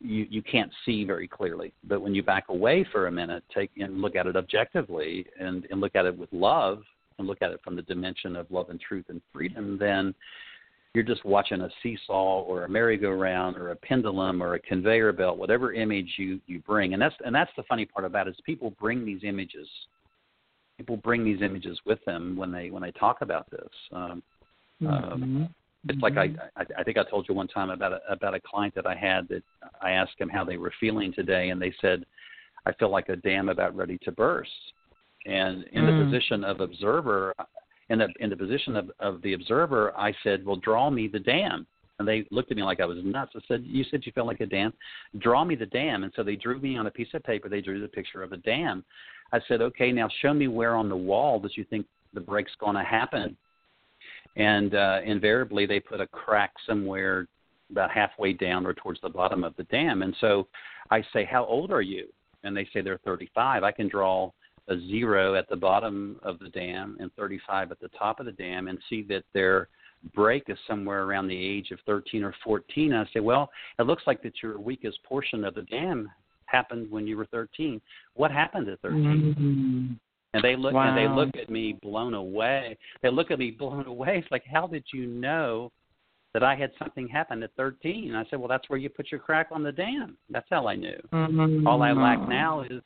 you 0.00 0.26
you 0.30 0.42
can't 0.42 0.70
see 0.84 1.04
very 1.04 1.28
clearly. 1.28 1.72
But 1.84 2.00
when 2.00 2.14
you 2.14 2.22
back 2.22 2.44
away 2.48 2.86
for 2.92 3.06
a 3.06 3.12
minute, 3.12 3.44
take 3.54 3.70
and 3.76 4.00
look 4.00 4.16
at 4.16 4.26
it 4.26 4.36
objectively, 4.36 5.26
and 5.38 5.66
and 5.70 5.80
look 5.80 5.94
at 5.94 6.06
it 6.06 6.16
with 6.16 6.32
love, 6.32 6.82
and 7.18 7.26
look 7.26 7.42
at 7.42 7.50
it 7.50 7.60
from 7.62 7.76
the 7.76 7.82
dimension 7.82 8.36
of 8.36 8.50
love 8.50 8.70
and 8.70 8.80
truth 8.80 9.06
and 9.08 9.20
freedom, 9.32 9.78
then 9.78 10.14
you're 10.94 11.04
just 11.04 11.24
watching 11.24 11.60
a 11.60 11.68
seesaw 11.82 12.42
or 12.42 12.64
a 12.64 12.68
merry-go-round 12.68 13.56
or 13.56 13.72
a 13.72 13.76
pendulum 13.76 14.40
or 14.40 14.54
a 14.54 14.60
conveyor 14.60 15.12
belt, 15.12 15.36
whatever 15.36 15.72
image 15.72 16.08
you 16.16 16.40
you 16.46 16.60
bring. 16.60 16.92
And 16.92 17.02
that's 17.02 17.14
and 17.24 17.34
that's 17.34 17.50
the 17.56 17.64
funny 17.64 17.84
part 17.84 18.04
about 18.06 18.28
it 18.28 18.30
is 18.30 18.36
people 18.46 18.72
bring 18.80 19.04
these 19.04 19.20
images. 19.24 19.68
People 20.78 20.96
bring 20.96 21.24
these 21.24 21.42
images 21.42 21.78
with 21.84 21.98
them 22.04 22.36
when 22.36 22.52
they 22.52 22.70
when 22.70 22.82
they 22.82 22.92
talk 22.92 23.22
about 23.22 23.50
this. 23.50 23.68
Um, 23.92 24.22
mm-hmm. 24.82 24.86
um, 24.86 25.54
it's 25.88 26.00
like 26.00 26.16
I, 26.16 26.28
mm-hmm. 26.28 26.38
I 26.56 26.80
I 26.80 26.84
think 26.84 26.96
I 26.96 27.04
told 27.04 27.26
you 27.28 27.34
one 27.34 27.48
time 27.48 27.70
about 27.70 27.92
a, 27.92 28.00
about 28.08 28.34
a 28.34 28.40
client 28.40 28.74
that 28.76 28.86
I 28.86 28.94
had 28.94 29.28
that 29.28 29.42
I 29.84 29.92
asked 29.92 30.18
him 30.18 30.28
how 30.28 30.44
they 30.44 30.56
were 30.56 30.72
feeling 30.80 31.12
today, 31.12 31.50
and 31.50 31.60
they 31.60 31.72
said, 31.80 32.04
"I 32.66 32.72
feel 32.72 32.90
like 32.90 33.08
a 33.08 33.16
dam 33.16 33.48
about 33.48 33.76
ready 33.76 33.98
to 33.98 34.12
burst." 34.12 34.50
And 35.26 35.64
in 35.72 35.84
mm. 35.84 35.98
the 35.98 36.04
position 36.04 36.44
of 36.44 36.60
observer, 36.60 37.34
in 37.90 37.98
the 37.98 38.08
in 38.20 38.30
the 38.30 38.36
position 38.36 38.76
of, 38.76 38.90
of 39.00 39.22
the 39.22 39.34
observer, 39.34 39.96
I 39.96 40.14
said, 40.22 40.44
"Well, 40.44 40.56
draw 40.56 40.90
me 40.90 41.08
the 41.08 41.20
dam." 41.20 41.66
And 42.00 42.08
they 42.08 42.26
looked 42.32 42.50
at 42.50 42.56
me 42.56 42.64
like 42.64 42.80
I 42.80 42.86
was 42.86 42.98
nuts. 43.04 43.32
I 43.36 43.40
said, 43.46 43.62
"You 43.64 43.84
said 43.90 44.04
you 44.04 44.12
felt 44.12 44.26
like 44.26 44.40
a 44.40 44.46
dam. 44.46 44.72
Draw 45.18 45.44
me 45.44 45.54
the 45.54 45.66
dam." 45.66 46.02
And 46.04 46.12
so 46.16 46.22
they 46.22 46.36
drew 46.36 46.58
me 46.58 46.76
on 46.76 46.86
a 46.86 46.90
piece 46.90 47.12
of 47.14 47.22
paper. 47.22 47.48
They 47.48 47.60
drew 47.60 47.80
the 47.80 47.88
picture 47.88 48.22
of 48.22 48.32
a 48.32 48.38
dam. 48.38 48.84
I 49.32 49.40
said, 49.46 49.60
"Okay, 49.60 49.92
now 49.92 50.08
show 50.20 50.34
me 50.34 50.48
where 50.48 50.74
on 50.74 50.88
the 50.88 50.96
wall 50.96 51.38
that 51.40 51.56
you 51.56 51.64
think 51.64 51.86
the 52.12 52.20
break's 52.20 52.54
going 52.58 52.76
to 52.76 52.84
happen." 52.84 53.36
and 54.36 54.74
uh, 54.74 55.00
invariably 55.04 55.66
they 55.66 55.80
put 55.80 56.00
a 56.00 56.06
crack 56.06 56.52
somewhere 56.66 57.28
about 57.70 57.90
halfway 57.90 58.32
down 58.32 58.66
or 58.66 58.74
towards 58.74 59.00
the 59.00 59.08
bottom 59.08 59.44
of 59.44 59.54
the 59.56 59.64
dam. 59.64 60.02
And 60.02 60.14
so 60.20 60.46
I 60.90 61.02
say, 61.12 61.24
"How 61.24 61.44
old 61.44 61.70
are 61.70 61.82
you?" 61.82 62.08
And 62.42 62.56
they 62.56 62.66
say 62.72 62.80
they're 62.80 62.98
35. 62.98 63.62
I 63.64 63.72
can 63.72 63.88
draw 63.88 64.30
a 64.68 64.78
zero 64.78 65.34
at 65.34 65.48
the 65.48 65.56
bottom 65.56 66.18
of 66.22 66.38
the 66.38 66.48
dam 66.48 66.96
and 67.00 67.12
35 67.14 67.70
at 67.70 67.80
the 67.80 67.88
top 67.88 68.20
of 68.20 68.26
the 68.26 68.32
dam, 68.32 68.68
and 68.68 68.78
see 68.88 69.02
that 69.02 69.24
their 69.32 69.68
break 70.14 70.44
is 70.48 70.58
somewhere 70.66 71.04
around 71.04 71.28
the 71.28 71.36
age 71.36 71.70
of 71.70 71.80
13 71.86 72.22
or 72.22 72.34
14. 72.44 72.92
And 72.92 73.06
I 73.06 73.12
say, 73.12 73.20
"Well, 73.20 73.50
it 73.78 73.82
looks 73.82 74.06
like 74.06 74.22
that 74.22 74.42
your 74.42 74.58
weakest 74.58 75.02
portion 75.04 75.44
of 75.44 75.54
the 75.54 75.62
dam 75.62 76.10
happened 76.46 76.90
when 76.90 77.06
you 77.06 77.16
were 77.16 77.26
13. 77.26 77.80
What 78.14 78.30
happened 78.30 78.68
at 78.68 78.80
13?" 78.80 79.02
Mm-hmm. 79.02 79.92
And 80.34 80.42
they 80.42 80.56
look 80.56 80.74
wow. 80.74 80.88
and 80.88 80.98
they 80.98 81.08
look 81.08 81.36
at 81.36 81.48
me 81.48 81.78
blown 81.80 82.14
away. 82.14 82.76
They 83.02 83.10
look 83.10 83.30
at 83.30 83.38
me 83.38 83.52
blown 83.52 83.86
away. 83.86 84.18
It's 84.18 84.30
like, 84.32 84.44
how 84.44 84.66
did 84.66 84.84
you 84.92 85.06
know 85.06 85.70
that 86.34 86.42
I 86.42 86.54
had 86.54 86.72
something 86.78 87.08
happen 87.08 87.42
at 87.42 87.50
13? 87.56 88.08
And 88.08 88.16
I 88.16 88.24
said, 88.28 88.38
well, 88.38 88.48
that's 88.48 88.68
where 88.68 88.78
you 88.78 88.90
put 88.90 89.10
your 89.10 89.20
crack 89.20 89.48
on 89.50 89.62
the 89.62 89.72
dam. 89.72 90.18
That's 90.28 90.46
how 90.50 90.66
I 90.66 90.76
knew. 90.76 91.00
Mm-hmm. 91.12 91.66
All 91.66 91.82
I 91.82 91.92
lack 91.92 92.28
now 92.28 92.62
is 92.62 92.82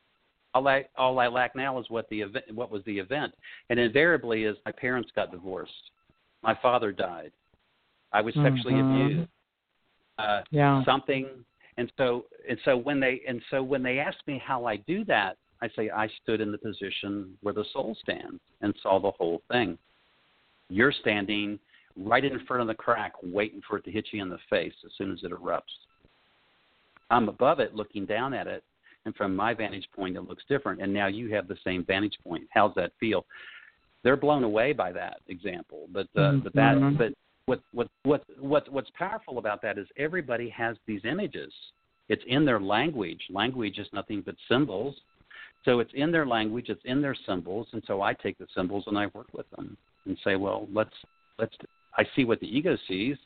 all 0.54 0.66
I 0.66 0.84
all 0.96 1.18
I 1.18 1.28
lack 1.28 1.54
now 1.54 1.78
is 1.78 1.86
what 1.88 2.08
the 2.08 2.20
event 2.20 2.44
what 2.54 2.70
was 2.70 2.82
the 2.84 2.98
event. 2.98 3.34
And 3.70 3.78
invariably 3.78 4.44
is 4.44 4.56
my 4.64 4.72
parents 4.72 5.10
got 5.14 5.30
divorced. 5.30 5.72
My 6.42 6.56
father 6.62 6.92
died. 6.92 7.32
I 8.12 8.20
was 8.20 8.34
sexually 8.34 8.74
mm-hmm. 8.74 9.04
abused. 9.04 9.28
Uh, 10.18 10.40
yeah. 10.50 10.84
Something 10.84 11.26
and 11.76 11.92
so 11.96 12.26
and 12.48 12.58
so 12.64 12.76
when 12.76 13.00
they 13.00 13.20
and 13.26 13.40
so 13.50 13.62
when 13.62 13.82
they 13.82 13.98
ask 13.98 14.18
me 14.26 14.40
how 14.44 14.64
I 14.64 14.76
do 14.76 15.04
that, 15.04 15.36
I 15.62 15.68
say 15.76 15.90
I 15.90 16.08
stood 16.22 16.40
in 16.40 16.52
the 16.52 16.58
position 16.58 17.36
where 17.42 17.54
the 17.54 17.64
soul 17.72 17.96
stands 18.02 18.40
and 18.60 18.74
saw 18.82 18.98
the 18.98 19.12
whole 19.12 19.42
thing. 19.50 19.78
You're 20.68 20.92
standing 20.92 21.58
right 21.98 22.24
in 22.24 22.44
front 22.46 22.62
of 22.62 22.68
the 22.68 22.74
crack, 22.74 23.12
waiting 23.22 23.60
for 23.68 23.78
it 23.78 23.84
to 23.84 23.90
hit 23.90 24.06
you 24.12 24.22
in 24.22 24.28
the 24.28 24.38
face 24.48 24.74
as 24.84 24.92
soon 24.96 25.12
as 25.12 25.18
it 25.22 25.32
erupts. 25.32 25.62
I'm 27.10 27.28
above 27.28 27.60
it, 27.60 27.74
looking 27.74 28.06
down 28.06 28.34
at 28.34 28.46
it, 28.46 28.62
and 29.04 29.14
from 29.16 29.34
my 29.34 29.54
vantage 29.54 29.88
point, 29.94 30.16
it 30.16 30.28
looks 30.28 30.42
different. 30.48 30.82
And 30.82 30.92
now 30.92 31.06
you 31.06 31.32
have 31.34 31.48
the 31.48 31.56
same 31.64 31.84
vantage 31.84 32.18
point. 32.22 32.44
How's 32.50 32.74
that 32.74 32.92
feel? 33.00 33.24
They're 34.04 34.16
blown 34.16 34.44
away 34.44 34.72
by 34.72 34.92
that 34.92 35.20
example, 35.28 35.88
but 35.92 36.06
uh, 36.16 36.20
mm-hmm. 36.20 36.38
but 36.40 36.54
that 36.54 36.76
mm-hmm. 36.76 36.96
but 36.96 37.12
what 37.46 37.60
what 37.72 37.88
what 38.04 38.22
what 38.38 38.72
what's 38.72 38.90
powerful 38.96 39.38
about 39.38 39.62
that 39.62 39.78
is 39.78 39.86
everybody 39.96 40.48
has 40.50 40.76
these 40.86 41.00
images. 41.04 41.52
It's 42.08 42.22
in 42.26 42.44
their 42.44 42.60
language. 42.60 43.20
Language 43.30 43.78
is 43.78 43.86
nothing 43.92 44.22
but 44.24 44.34
symbols 44.48 44.94
so 45.64 45.80
it's 45.80 45.90
in 45.94 46.12
their 46.12 46.26
language, 46.26 46.68
it's 46.68 46.80
in 46.84 47.02
their 47.02 47.16
symbols, 47.26 47.66
and 47.72 47.82
so 47.86 48.00
I 48.00 48.14
take 48.14 48.38
the 48.38 48.46
symbols 48.56 48.84
and 48.86 48.96
I 48.96 49.06
work 49.14 49.28
with 49.32 49.48
them 49.50 49.76
and 50.06 50.16
say, 50.24 50.36
well, 50.36 50.66
let's 50.72 50.94
let's. 51.38 51.54
I 51.98 52.04
see 52.16 52.24
what 52.24 52.40
the 52.40 52.46
ego 52.46 52.76
sees. 52.86 53.16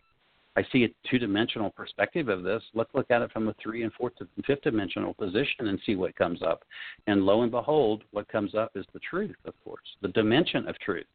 I 0.54 0.62
see 0.70 0.84
a 0.84 1.08
two-dimensional 1.08 1.70
perspective 1.70 2.28
of 2.28 2.42
this. 2.42 2.62
Let's 2.74 2.90
look 2.94 3.10
at 3.10 3.22
it 3.22 3.32
from 3.32 3.48
a 3.48 3.54
three 3.62 3.84
and 3.84 3.92
fourth 3.94 4.12
and 4.18 4.44
fifth 4.44 4.62
dimensional 4.62 5.14
position 5.14 5.68
and 5.68 5.78
see 5.86 5.94
what 5.94 6.14
comes 6.16 6.42
up. 6.42 6.62
And 7.06 7.24
lo 7.24 7.42
and 7.42 7.50
behold, 7.50 8.04
what 8.10 8.28
comes 8.28 8.54
up 8.54 8.72
is 8.74 8.84
the 8.92 9.00
truth, 9.00 9.36
of 9.46 9.54
course, 9.64 9.86
the 10.02 10.08
dimension 10.08 10.68
of 10.68 10.78
truth. 10.80 11.06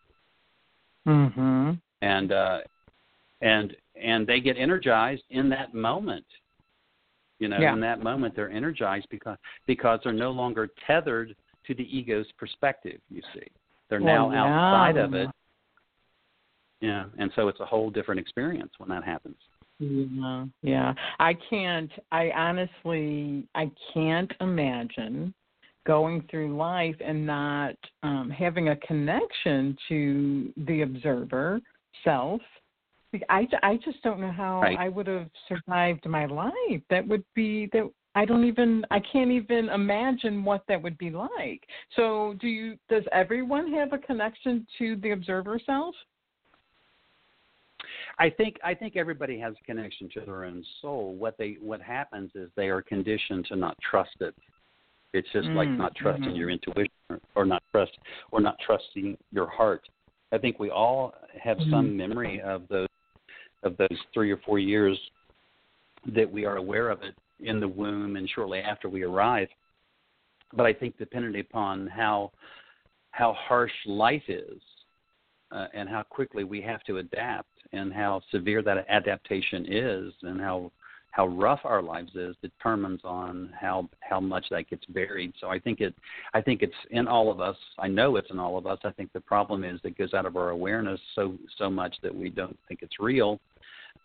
Mm-hmm. 1.08 1.74
And 2.02 2.32
uh, 2.32 2.60
and 3.42 3.76
and 4.02 4.26
they 4.26 4.40
get 4.40 4.58
energized 4.58 5.24
in 5.30 5.50
that 5.50 5.74
moment 5.74 6.26
you 7.40 7.48
know, 7.48 7.60
yeah. 7.60 7.74
in 7.74 7.80
that 7.82 8.02
moment, 8.02 8.36
they're 8.36 8.50
energized 8.50 9.08
because 9.10 9.38
because 9.66 10.00
they're 10.04 10.14
no 10.14 10.32
longer 10.32 10.70
tethered 10.86 11.36
to 11.68 11.76
the 11.76 11.84
ego's 11.84 12.26
perspective. 12.38 13.00
You 13.10 13.22
see, 13.34 13.48
they're 13.90 14.02
well, 14.02 14.30
now 14.30 14.32
yeah. 14.32 14.46
outside 14.46 14.98
of 14.98 15.14
it. 15.14 15.30
Yeah, 16.82 17.06
and 17.18 17.32
so 17.36 17.48
it's 17.48 17.60
a 17.60 17.66
whole 17.66 17.90
different 17.90 18.20
experience 18.20 18.72
when 18.78 18.90
that 18.90 19.04
happens. 19.04 19.38
Yeah, 19.80 20.46
yeah. 20.62 20.94
I 21.20 21.36
can't. 21.50 21.92
I 22.12 22.32
honestly, 22.32 23.48
I 23.56 23.72
can't 23.94 24.32
imagine 24.42 25.34
going 25.86 26.28
through 26.30 26.56
life 26.58 26.96
and 27.04 27.26
not 27.26 27.76
um, 28.04 28.30
having 28.30 28.70
a 28.70 28.76
connection 28.78 29.78
to 29.88 30.54
the 30.58 30.82
observer 30.82 31.62
self 32.04 32.42
I, 33.30 33.48
I 33.64 33.78
just 33.84 34.02
don't 34.04 34.20
know 34.20 34.32
how 34.32 34.62
right. 34.62 34.78
I 34.78 34.90
would 34.90 35.08
have 35.08 35.30
survived 35.48 36.06
my 36.06 36.26
life. 36.26 36.82
That 36.90 37.08
would 37.08 37.24
be 37.36 37.70
that 37.74 37.90
I 38.16 38.26
don't 38.26 38.46
even 38.46 38.86
I 38.92 39.00
can't 39.00 39.32
even 39.32 39.70
imagine 39.70 40.44
what 40.44 40.64
that 40.68 40.82
would 40.82 40.98
be 40.98 41.10
like. 41.10 41.62
So 41.96 42.36
do 42.42 42.48
you 42.48 42.78
does 42.90 43.04
everyone 43.12 43.72
have 43.74 43.94
a 43.94 43.98
connection 43.98 44.66
to 44.78 44.96
the 44.98 45.12
observer 45.12 45.60
self? 45.66 45.96
I 48.20 48.30
think 48.30 48.58
I 48.64 48.74
think 48.74 48.96
everybody 48.96 49.40
has 49.40 49.54
a 49.62 49.64
connection 49.64 50.10
to 50.16 50.22
their 50.22 50.46
own 50.46 50.64
soul. 50.82 51.16
What 51.16 51.38
they 51.38 51.58
what 51.62 51.82
happens 51.82 52.32
is 52.34 52.50
they 52.56 52.70
are 52.70 52.82
conditioned 52.82 53.46
to 53.46 53.56
not 53.56 53.78
trust 53.90 54.16
it. 54.22 54.34
It's 55.14 55.28
just 55.32 55.48
mm, 55.48 55.56
like 55.56 55.70
not 55.70 55.96
trusting 55.96 56.26
mm-hmm. 56.26 56.36
your 56.36 56.50
intuition 56.50 56.92
or, 57.10 57.20
or, 57.36 57.46
not 57.46 57.64
trust 57.72 57.92
or 58.32 58.42
not 58.42 58.58
trusting 58.66 59.18
your 59.32 59.48
heart. 59.48 59.88
I 60.32 60.38
think 60.38 60.60
we 60.60 60.70
all 60.70 61.14
have 61.42 61.58
mm-hmm. 61.58 61.72
some 61.72 61.96
memory 61.96 62.42
of 62.42 62.64
those 62.70 62.88
of 63.64 63.78
those 63.78 63.98
three 64.14 64.32
or 64.32 64.38
four 64.46 64.60
years 64.60 64.98
that 66.16 66.32
we 66.32 66.46
are 66.46 66.58
aware 66.58 66.90
of 66.90 67.02
it 67.04 67.16
in 67.40 67.60
the 67.60 67.68
womb 67.68 68.16
and 68.16 68.30
shortly 68.34 68.60
after 68.60 68.90
we 68.90 69.04
arrive. 69.04 69.48
But 70.54 70.66
I 70.66 70.74
think 70.74 70.98
depending 70.98 71.40
upon 71.40 71.88
how 71.88 72.32
how 73.12 73.34
harsh 73.34 73.72
life 73.86 74.24
is 74.28 74.60
uh, 75.52 75.68
and 75.74 75.88
how 75.90 76.04
quickly 76.04 76.44
we 76.44 76.62
have 76.62 76.84
to 76.84 76.98
adapt 76.98 77.50
and 77.74 77.94
how 77.94 78.22
severe 78.32 78.62
that 78.62 78.86
adaptation 78.90 79.66
is 79.70 80.14
and 80.24 80.40
how 80.40 80.72
how 81.12 81.28
rough 81.30 81.62
our 81.64 81.82
lives 81.82 82.12
is 82.14 82.36
determines 82.44 83.02
on 83.04 83.52
how 83.60 83.90
how 84.02 84.20
much 84.20 84.46
that 84.52 84.70
gets 84.70 84.86
buried. 84.86 85.34
So 85.42 85.50
I 85.50 85.58
think 85.58 85.82
it 85.82 85.96
I 86.34 86.42
think 86.42 86.62
it's 86.62 86.74
in 86.92 87.08
all 87.08 87.32
of 87.32 87.40
us. 87.40 87.56
I 87.80 87.88
know 87.88 88.18
it's 88.18 88.30
in 88.30 88.40
all 88.40 88.58
of 88.58 88.68
us. 88.68 88.78
I 88.84 88.92
think 88.92 89.12
the 89.14 89.22
problem 89.22 89.64
is 89.64 89.80
it 89.84 89.98
goes 89.98 90.14
out 90.14 90.28
of 90.28 90.38
our 90.38 90.50
awareness 90.50 91.00
so 91.16 91.36
so 91.58 91.70
much 91.70 91.96
that 92.04 92.14
we 92.14 92.30
don't 92.30 92.58
think 92.68 92.82
it's 92.84 93.00
real. 93.00 93.40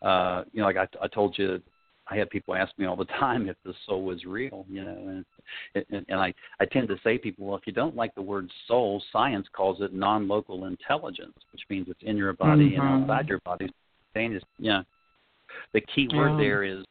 Uh, 0.00 0.44
you 0.52 0.60
know, 0.60 0.66
like 0.66 0.78
I, 0.78 0.88
I 1.04 1.08
told 1.08 1.36
you, 1.38 1.60
I 2.08 2.16
have 2.16 2.30
people 2.30 2.54
ask 2.54 2.76
me 2.78 2.86
all 2.86 2.96
the 2.96 3.04
time 3.20 3.48
if 3.48 3.56
the 3.64 3.74
soul 3.86 4.10
is 4.12 4.24
real. 4.24 4.66
You 4.68 4.84
know, 4.84 5.22
and 5.74 5.84
and, 5.90 6.04
and 6.08 6.20
I 6.20 6.34
I 6.60 6.66
tend 6.66 6.88
to 6.88 6.96
say 7.04 7.16
to 7.16 7.22
people, 7.22 7.46
well, 7.46 7.56
if 7.56 7.66
you 7.66 7.72
don't 7.72 7.96
like 7.96 8.14
the 8.14 8.22
word 8.22 8.50
soul, 8.66 9.02
science 9.12 9.46
calls 9.52 9.80
it 9.80 9.94
non-local 9.94 10.66
intelligence, 10.66 11.36
which 11.52 11.62
means 11.68 11.88
it's 11.88 12.02
in 12.02 12.16
your 12.16 12.32
body 12.32 12.70
mm-hmm. 12.70 12.80
and 12.80 13.02
outside 13.04 13.28
your 13.28 13.40
body. 13.40 13.68
Saying 14.14 14.34
is, 14.34 14.42
yeah, 14.58 14.82
the 15.72 15.80
key 15.80 16.08
word 16.12 16.38
there 16.38 16.64
is 16.64 16.84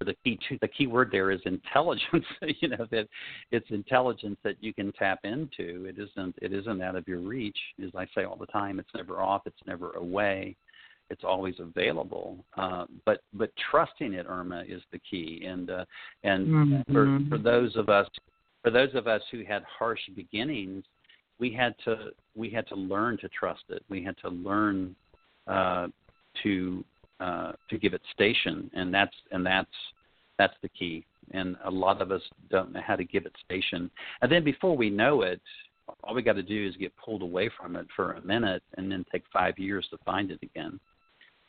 the 0.00 0.14
key 0.24 0.38
to, 0.48 0.58
the 0.60 0.68
key 0.68 0.86
word 0.86 1.08
there 1.10 1.30
is 1.30 1.40
intelligence. 1.44 2.24
you 2.60 2.68
know 2.68 2.86
that 2.90 3.08
it's 3.52 3.66
intelligence 3.70 4.36
that 4.44 4.56
you 4.60 4.74
can 4.74 4.92
tap 4.92 5.20
into. 5.24 5.86
It 5.86 5.96
isn't 5.98 6.34
it 6.42 6.52
isn't 6.52 6.82
out 6.82 6.96
of 6.96 7.06
your 7.06 7.20
reach. 7.20 7.58
As 7.82 7.90
I 7.96 8.06
say 8.14 8.24
all 8.24 8.36
the 8.36 8.46
time, 8.46 8.78
it's 8.78 8.94
never 8.94 9.20
off. 9.20 9.42
It's 9.46 9.56
never 9.66 9.92
away. 9.92 10.56
It's 11.10 11.24
always 11.24 11.54
available. 11.58 12.44
Uh, 12.56 12.86
but 13.04 13.20
but 13.34 13.50
trusting 13.70 14.14
it, 14.14 14.26
Irma, 14.28 14.64
is 14.66 14.82
the 14.92 14.98
key. 14.98 15.44
And 15.46 15.70
uh, 15.70 15.84
and 16.22 16.46
mm-hmm. 16.46 16.92
for 16.92 17.18
for 17.28 17.38
those 17.38 17.76
of 17.76 17.88
us 17.88 18.08
for 18.62 18.70
those 18.70 18.94
of 18.94 19.06
us 19.06 19.22
who 19.30 19.44
had 19.44 19.62
harsh 19.64 20.00
beginnings, 20.16 20.84
we 21.38 21.52
had 21.52 21.74
to 21.84 22.10
we 22.34 22.50
had 22.50 22.66
to 22.68 22.74
learn 22.74 23.18
to 23.18 23.28
trust 23.28 23.64
it. 23.68 23.82
We 23.88 24.02
had 24.02 24.16
to 24.18 24.30
learn 24.30 24.96
uh, 25.46 25.88
to 26.42 26.84
uh, 27.20 27.52
to 27.70 27.78
give 27.78 27.94
it 27.94 28.02
station, 28.12 28.70
and 28.74 28.92
that's 28.92 29.14
and 29.30 29.44
that's 29.44 29.68
that's 30.38 30.54
the 30.62 30.68
key. 30.68 31.04
And 31.32 31.56
a 31.64 31.70
lot 31.70 32.02
of 32.02 32.10
us 32.10 32.22
don't 32.50 32.72
know 32.72 32.80
how 32.84 32.96
to 32.96 33.04
give 33.04 33.24
it 33.24 33.32
station. 33.44 33.90
And 34.20 34.30
then 34.30 34.44
before 34.44 34.76
we 34.76 34.90
know 34.90 35.22
it, 35.22 35.40
all 36.02 36.14
we 36.14 36.22
got 36.22 36.34
to 36.34 36.42
do 36.42 36.66
is 36.66 36.76
get 36.76 36.92
pulled 36.96 37.22
away 37.22 37.50
from 37.58 37.76
it 37.76 37.86
for 37.94 38.12
a 38.12 38.22
minute, 38.22 38.62
and 38.76 38.90
then 38.90 39.04
take 39.12 39.24
five 39.32 39.58
years 39.58 39.86
to 39.90 39.98
find 40.04 40.30
it 40.30 40.40
again. 40.42 40.80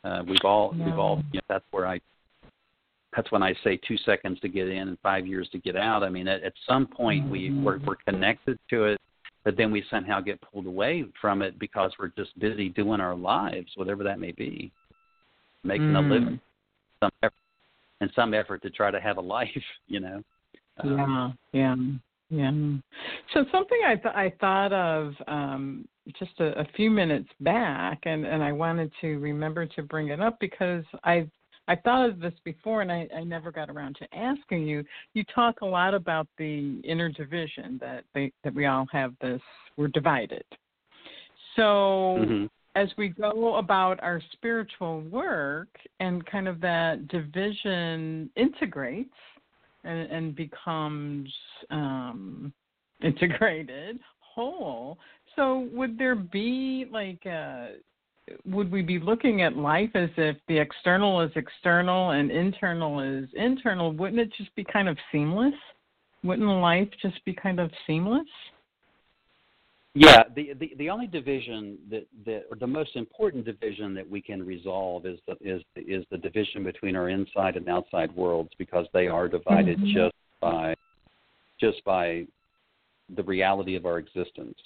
Uh, 0.06 0.24
we've 0.28 0.38
all 0.43 0.74
no. 0.74 0.86
we've 0.86 0.99
all 0.99 1.24
you 1.32 1.39
know, 1.39 1.41
that's 1.49 1.66
where 1.72 1.88
I 1.88 1.99
that's 3.16 3.32
when 3.32 3.41
I 3.41 3.53
say 3.64 3.80
two 3.88 3.97
seconds 3.97 4.39
to 4.41 4.49
get 4.49 4.68
in 4.68 4.89
and 4.89 4.99
five 5.01 5.26
years 5.26 5.47
to 5.53 5.58
get 5.58 5.76
out. 5.76 6.03
I 6.03 6.10
mean, 6.10 6.28
at, 6.28 6.43
at 6.43 6.53
some 6.68 6.86
point 6.86 7.30
we 7.30 7.49
mm-hmm. 7.49 7.64
we're, 7.64 7.80
we're 7.80 7.95
connected 8.08 8.60
to 8.70 8.86
it, 8.86 9.01
but 9.43 9.58
then 9.58 9.72
we 9.72 9.84
somehow 9.89 10.22
get 10.22 10.39
pulled 10.41 10.68
away 10.68 11.06
from 11.20 11.41
it 11.41 11.58
because 11.58 11.91
we're 11.97 12.12
just 12.18 12.38
busy 12.39 12.70
doing 12.70 12.99
our 12.99 13.16
lives, 13.16 13.72
whatever 13.76 14.03
that 14.03 14.20
may 14.20 14.32
be 14.32 14.72
making 15.64 15.88
mm. 15.88 15.97
a 15.97 16.14
living, 16.14 16.39
some 16.99 17.12
effort, 17.24 17.34
and 18.01 18.12
some 18.16 18.34
effort 18.36 18.62
to 18.62 18.70
try 18.70 18.91
to 18.91 19.01
have 19.01 19.18
a 19.18 19.22
life. 19.22 19.49
You 19.88 20.01
know. 20.01 20.24
Um, 20.84 21.38
yeah, 21.51 21.60
yeah, 21.60 21.76
yeah. 22.36 22.51
So 23.33 23.45
something 23.51 23.79
I 23.86 23.95
th- 23.95 24.15
I 24.15 24.33
thought 24.39 24.73
of 24.73 25.13
um, 25.27 25.88
just 26.17 26.39
a, 26.39 26.59
a 26.59 26.65
few 26.75 26.89
minutes 26.89 27.29
back, 27.39 27.99
and 28.03 28.25
and 28.25 28.43
I 28.43 28.51
wanted 28.51 28.91
to 29.01 29.17
remember 29.19 29.65
to 29.65 29.83
bring 29.83 30.09
it 30.09 30.19
up 30.19 30.38
because 30.39 30.83
I 31.03 31.27
I 31.67 31.75
thought 31.75 32.09
of 32.09 32.19
this 32.19 32.33
before 32.43 32.81
and 32.81 32.91
I, 32.91 33.07
I 33.15 33.23
never 33.23 33.51
got 33.51 33.69
around 33.69 33.95
to 33.97 34.15
asking 34.15 34.67
you. 34.67 34.83
You 35.13 35.23
talk 35.33 35.61
a 35.61 35.65
lot 35.65 35.93
about 35.93 36.27
the 36.38 36.79
inner 36.83 37.09
division 37.09 37.77
that 37.81 38.03
they 38.13 38.31
that 38.43 38.53
we 38.53 38.65
all 38.65 38.86
have 38.91 39.13
this 39.21 39.41
we're 39.77 39.88
divided. 39.88 40.45
So 41.55 42.17
mm-hmm 42.19 42.45
as 42.75 42.89
we 42.97 43.07
go 43.07 43.55
about 43.55 44.01
our 44.03 44.21
spiritual 44.33 45.01
work 45.03 45.69
and 45.99 46.25
kind 46.25 46.47
of 46.47 46.59
that 46.59 47.07
division 47.07 48.29
integrates 48.36 49.13
and, 49.86 50.11
and 50.11 50.36
becomes 50.36 51.31
um, 51.69 52.53
integrated 53.03 53.99
whole. 54.19 54.97
So 55.36 55.69
would 55.71 55.97
there 55.97 56.15
be 56.15 56.86
like 56.91 57.25
a, 57.25 57.75
would 58.45 58.71
we 58.71 58.81
be 58.81 58.99
looking 58.99 59.41
at 59.41 59.55
life 59.55 59.91
as 59.95 60.09
if 60.17 60.38
the 60.47 60.57
external 60.57 61.21
is 61.21 61.31
external 61.36 62.11
and 62.11 62.31
internal 62.31 62.99
is 62.99 63.29
internal? 63.36 63.91
Wouldn't 63.91 64.19
it 64.19 64.31
just 64.38 64.53
be 64.55 64.63
kind 64.63 64.89
of 64.89 64.97
seamless? 65.11 65.53
Wouldn't 66.23 66.47
life 66.47 66.89
just 67.01 67.23
be 67.25 67.33
kind 67.33 67.59
of 67.59 67.69
seamless? 67.86 68.27
Yeah, 69.97 70.23
the, 70.35 70.51
the 70.59 70.73
the 70.77 70.89
only 70.89 71.07
division 71.07 71.77
that 71.89 72.05
that 72.25 72.43
or 72.51 72.57
the 72.59 72.67
most 72.67 72.97
important 72.97 73.45
division 73.45 73.93
that 73.93 74.07
we 74.07 74.21
can 74.21 74.45
resolve 74.45 75.05
is 75.05 75.17
the 75.25 75.37
is 75.39 75.61
is 75.77 76.05
the 76.11 76.17
division 76.17 76.65
between 76.65 76.97
our 76.97 77.07
inside 77.07 77.55
and 77.55 77.69
outside 77.69 78.13
worlds 78.13 78.49
because 78.57 78.87
they 78.93 79.07
are 79.07 79.29
divided 79.29 79.77
mm-hmm. 79.77 79.97
just 79.97 80.15
by 80.41 80.75
just 81.61 81.81
by 81.85 82.25
the 83.15 83.23
reality 83.23 83.77
of 83.77 83.85
our 83.85 83.97
existence. 83.97 84.57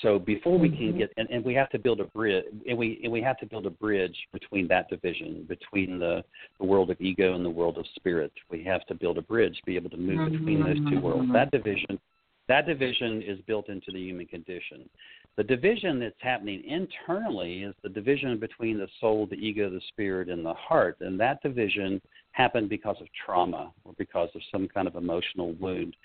So 0.00 0.18
before 0.18 0.58
we 0.58 0.70
can 0.70 0.88
mm-hmm. 0.88 0.98
get 0.98 1.12
and, 1.18 1.28
and 1.28 1.44
we 1.44 1.52
have 1.52 1.68
to 1.70 1.78
build 1.78 2.00
a 2.00 2.04
bridge 2.04 2.44
and 2.66 2.78
we 2.78 2.98
and 3.02 3.12
we 3.12 3.20
have 3.20 3.36
to 3.40 3.46
build 3.46 3.66
a 3.66 3.70
bridge 3.70 4.16
between 4.32 4.68
that 4.68 4.88
division, 4.88 5.44
between 5.46 5.98
the, 5.98 6.24
the 6.58 6.64
world 6.64 6.90
of 6.90 6.98
ego 6.98 7.34
and 7.34 7.44
the 7.44 7.50
world 7.50 7.76
of 7.76 7.84
spirit. 7.94 8.32
We 8.50 8.64
have 8.64 8.86
to 8.86 8.94
build 8.94 9.18
a 9.18 9.22
bridge, 9.22 9.60
be 9.66 9.76
able 9.76 9.90
to 9.90 9.98
move 9.98 10.32
between 10.32 10.64
those 10.64 10.78
two 10.90 10.98
worlds. 10.98 11.24
Mm-hmm. 11.24 11.34
That 11.34 11.50
division 11.50 12.00
that 12.48 12.66
division 12.66 13.22
is 13.22 13.38
built 13.46 13.68
into 13.68 13.92
the 13.92 14.00
human 14.00 14.26
condition. 14.26 14.88
The 15.36 15.44
division 15.44 15.98
that's 15.98 16.14
happening 16.18 16.62
internally 16.64 17.62
is 17.62 17.74
the 17.82 17.88
division 17.88 18.38
between 18.38 18.76
the 18.76 18.88
soul, 19.00 19.26
the 19.26 19.36
ego, 19.36 19.70
the 19.70 19.80
spirit, 19.88 20.28
and 20.28 20.44
the 20.44 20.52
heart. 20.52 20.98
And 21.00 21.18
that 21.20 21.42
division 21.42 22.02
happened 22.32 22.68
because 22.68 22.96
of 23.00 23.06
trauma 23.24 23.72
or 23.84 23.94
because 23.96 24.28
of 24.34 24.42
some 24.50 24.68
kind 24.68 24.86
of 24.86 24.96
emotional 24.96 25.54
wound. 25.54 25.96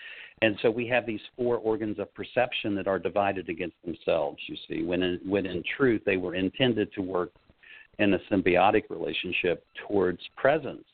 And 0.41 0.57
so 0.61 0.69
we 0.69 0.87
have 0.87 1.05
these 1.05 1.19
four 1.35 1.57
organs 1.57 1.99
of 1.99 2.13
perception 2.13 2.75
that 2.75 2.87
are 2.87 2.99
divided 2.99 3.49
against 3.49 3.75
themselves, 3.83 4.37
you 4.47 4.55
see, 4.69 4.83
when 4.83 5.01
in, 5.03 5.19
when 5.25 5.45
in 5.45 5.63
truth 5.75 6.03
they 6.05 6.17
were 6.17 6.35
intended 6.35 6.93
to 6.93 7.01
work 7.01 7.31
in 7.99 8.13
a 8.13 8.19
symbiotic 8.31 8.83
relationship 8.89 9.65
towards 9.87 10.19
presence. 10.37 10.85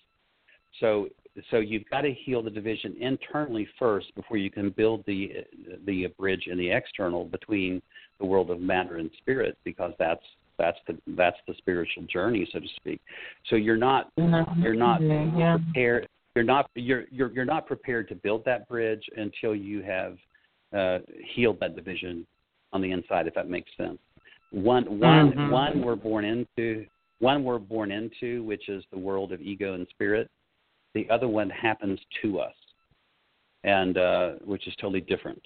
So 0.79 1.09
so 1.49 1.57
you've 1.57 1.89
got 1.89 2.01
to 2.01 2.13
heal 2.13 2.43
the 2.43 2.49
division 2.49 2.95
internally 2.99 3.67
first 3.79 4.13
before 4.15 4.37
you 4.37 4.51
can 4.51 4.69
build 4.69 5.03
the 5.07 5.31
the 5.85 6.07
bridge 6.17 6.47
in 6.47 6.57
the 6.57 6.69
external 6.69 7.25
between 7.25 7.81
the 8.19 8.25
world 8.25 8.51
of 8.51 8.59
matter 8.59 8.97
and 8.97 9.09
spirit 9.19 9.57
because 9.63 9.93
that's 9.97 10.23
that's 10.57 10.77
the 10.87 10.97
that's 11.15 11.37
the 11.47 11.53
spiritual 11.57 12.03
journey 12.03 12.47
so 12.51 12.59
to 12.59 12.67
speak 12.75 13.01
so 13.49 13.55
you're 13.55 13.77
not 13.77 14.11
mm-hmm. 14.17 14.61
you're 14.61 14.75
not 14.75 15.01
yeah. 15.01 15.57
prepared 15.57 16.07
you're 16.35 16.45
not 16.45 16.69
you're, 16.75 17.05
you're 17.11 17.31
you're 17.31 17.45
not 17.45 17.65
prepared 17.65 18.07
to 18.07 18.15
build 18.15 18.45
that 18.45 18.67
bridge 18.67 19.03
until 19.17 19.55
you 19.55 19.81
have 19.81 20.17
uh, 20.77 20.99
healed 21.33 21.59
that 21.59 21.75
division 21.75 22.25
on 22.73 22.81
the 22.81 22.91
inside 22.91 23.27
if 23.27 23.33
that 23.33 23.49
makes 23.49 23.71
sense 23.77 23.97
one 24.51 24.99
one, 24.99 25.31
mm-hmm. 25.31 25.51
one 25.51 25.81
we're 25.81 25.95
born 25.95 26.25
into 26.25 26.85
one 27.19 27.43
we're 27.43 27.57
born 27.57 27.91
into 27.91 28.43
which 28.43 28.69
is 28.69 28.83
the 28.91 28.97
world 28.97 29.31
of 29.31 29.41
ego 29.41 29.73
and 29.73 29.87
spirit 29.89 30.29
the 30.93 31.09
other 31.09 31.27
one 31.27 31.49
happens 31.49 31.99
to 32.21 32.39
us, 32.39 32.53
and 33.63 33.97
uh, 33.97 34.31
which 34.43 34.67
is 34.67 34.75
totally 34.75 35.01
different. 35.01 35.41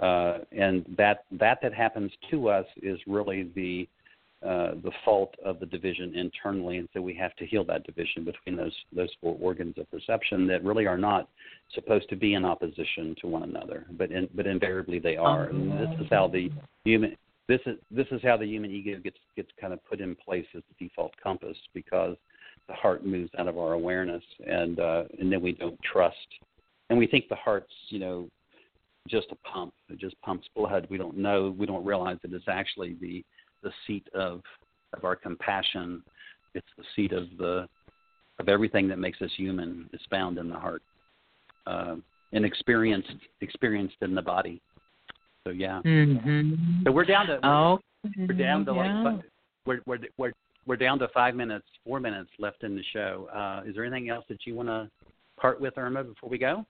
Uh, 0.00 0.38
and 0.52 0.84
that 0.98 1.24
that 1.30 1.58
that 1.62 1.72
happens 1.72 2.10
to 2.30 2.48
us 2.48 2.66
is 2.82 2.98
really 3.06 3.50
the 3.54 3.88
uh, 4.44 4.74
the 4.82 4.90
fault 5.04 5.34
of 5.42 5.58
the 5.60 5.66
division 5.66 6.14
internally, 6.16 6.76
and 6.76 6.88
so 6.92 7.00
we 7.00 7.14
have 7.14 7.34
to 7.36 7.46
heal 7.46 7.64
that 7.64 7.84
division 7.84 8.24
between 8.24 8.56
those 8.56 8.74
those 8.94 9.08
four 9.20 9.36
organs 9.40 9.74
of 9.78 9.90
perception 9.90 10.46
that 10.46 10.62
really 10.64 10.86
are 10.86 10.98
not 10.98 11.28
supposed 11.74 12.08
to 12.08 12.16
be 12.16 12.34
in 12.34 12.44
opposition 12.44 13.14
to 13.20 13.26
one 13.26 13.44
another, 13.44 13.86
but 13.92 14.10
in, 14.10 14.28
but 14.34 14.46
invariably 14.46 14.98
they 14.98 15.16
are. 15.16 15.44
And 15.44 15.72
this 15.72 16.00
is 16.00 16.06
how 16.10 16.28
the 16.28 16.50
human 16.84 17.16
this 17.48 17.60
is 17.66 17.76
this 17.90 18.06
is 18.10 18.20
how 18.22 18.36
the 18.36 18.46
human 18.46 18.70
ego 18.70 18.98
gets 19.02 19.18
gets 19.36 19.48
kind 19.60 19.72
of 19.72 19.84
put 19.86 20.00
in 20.00 20.14
place 20.16 20.46
as 20.54 20.62
the 20.68 20.84
default 20.86 21.12
compass 21.22 21.56
because 21.72 22.16
the 22.68 22.74
heart 22.74 23.04
moves 23.04 23.30
out 23.38 23.48
of 23.48 23.58
our 23.58 23.72
awareness 23.72 24.22
and 24.46 24.80
uh, 24.80 25.04
and 25.18 25.30
then 25.30 25.40
we 25.40 25.52
don't 25.52 25.78
trust. 25.82 26.16
And 26.90 26.98
we 26.98 27.06
think 27.06 27.28
the 27.28 27.36
heart's 27.36 27.72
you 27.88 27.98
know 27.98 28.28
just 29.08 29.26
a 29.32 29.36
pump. 29.48 29.74
It 29.90 29.98
just 29.98 30.20
pumps 30.22 30.46
blood. 30.56 30.86
We 30.90 30.98
don't 30.98 31.16
know. 31.16 31.54
We 31.58 31.66
don't 31.66 31.84
realize 31.84 32.18
that 32.22 32.32
it's 32.32 32.48
actually 32.48 32.96
the 33.00 33.24
the 33.62 33.72
seat 33.86 34.06
of 34.14 34.42
of 34.96 35.04
our 35.04 35.16
compassion. 35.16 36.02
It's 36.54 36.66
the 36.78 36.84
seat 36.94 37.12
of 37.12 37.24
the 37.38 37.68
of 38.38 38.48
everything 38.48 38.88
that 38.88 38.98
makes 38.98 39.20
us 39.22 39.30
human 39.36 39.88
is 39.92 40.00
found 40.10 40.38
in 40.38 40.48
the 40.48 40.58
heart 40.58 40.82
uh, 41.66 41.96
and 42.32 42.44
experienced 42.44 43.12
experienced 43.40 43.96
in 44.00 44.14
the 44.14 44.22
body. 44.22 44.60
So 45.46 45.50
yeah. 45.50 45.80
Mm-hmm. 45.84 46.84
so 46.84 46.92
we're 46.92 47.04
down 47.04 47.26
to 47.26 47.38
Oh, 47.46 47.78
we're 48.18 48.34
down 48.34 48.64
to 48.66 48.72
yeah. 48.72 49.02
like 49.02 49.24
we're 49.66 49.80
we're 49.86 49.98
we're 50.16 50.32
we're 50.66 50.76
down 50.76 50.98
to 50.98 51.08
five 51.08 51.34
minutes, 51.34 51.66
four 51.84 52.00
minutes 52.00 52.30
left 52.38 52.62
in 52.62 52.74
the 52.74 52.82
show. 52.92 53.28
Uh, 53.34 53.68
is 53.68 53.74
there 53.74 53.84
anything 53.84 54.08
else 54.08 54.24
that 54.28 54.38
you 54.46 54.54
want 54.54 54.68
to 54.68 54.90
part 55.38 55.60
with, 55.60 55.76
Irma, 55.76 56.04
before 56.04 56.30
we 56.30 56.38
go? 56.38 56.64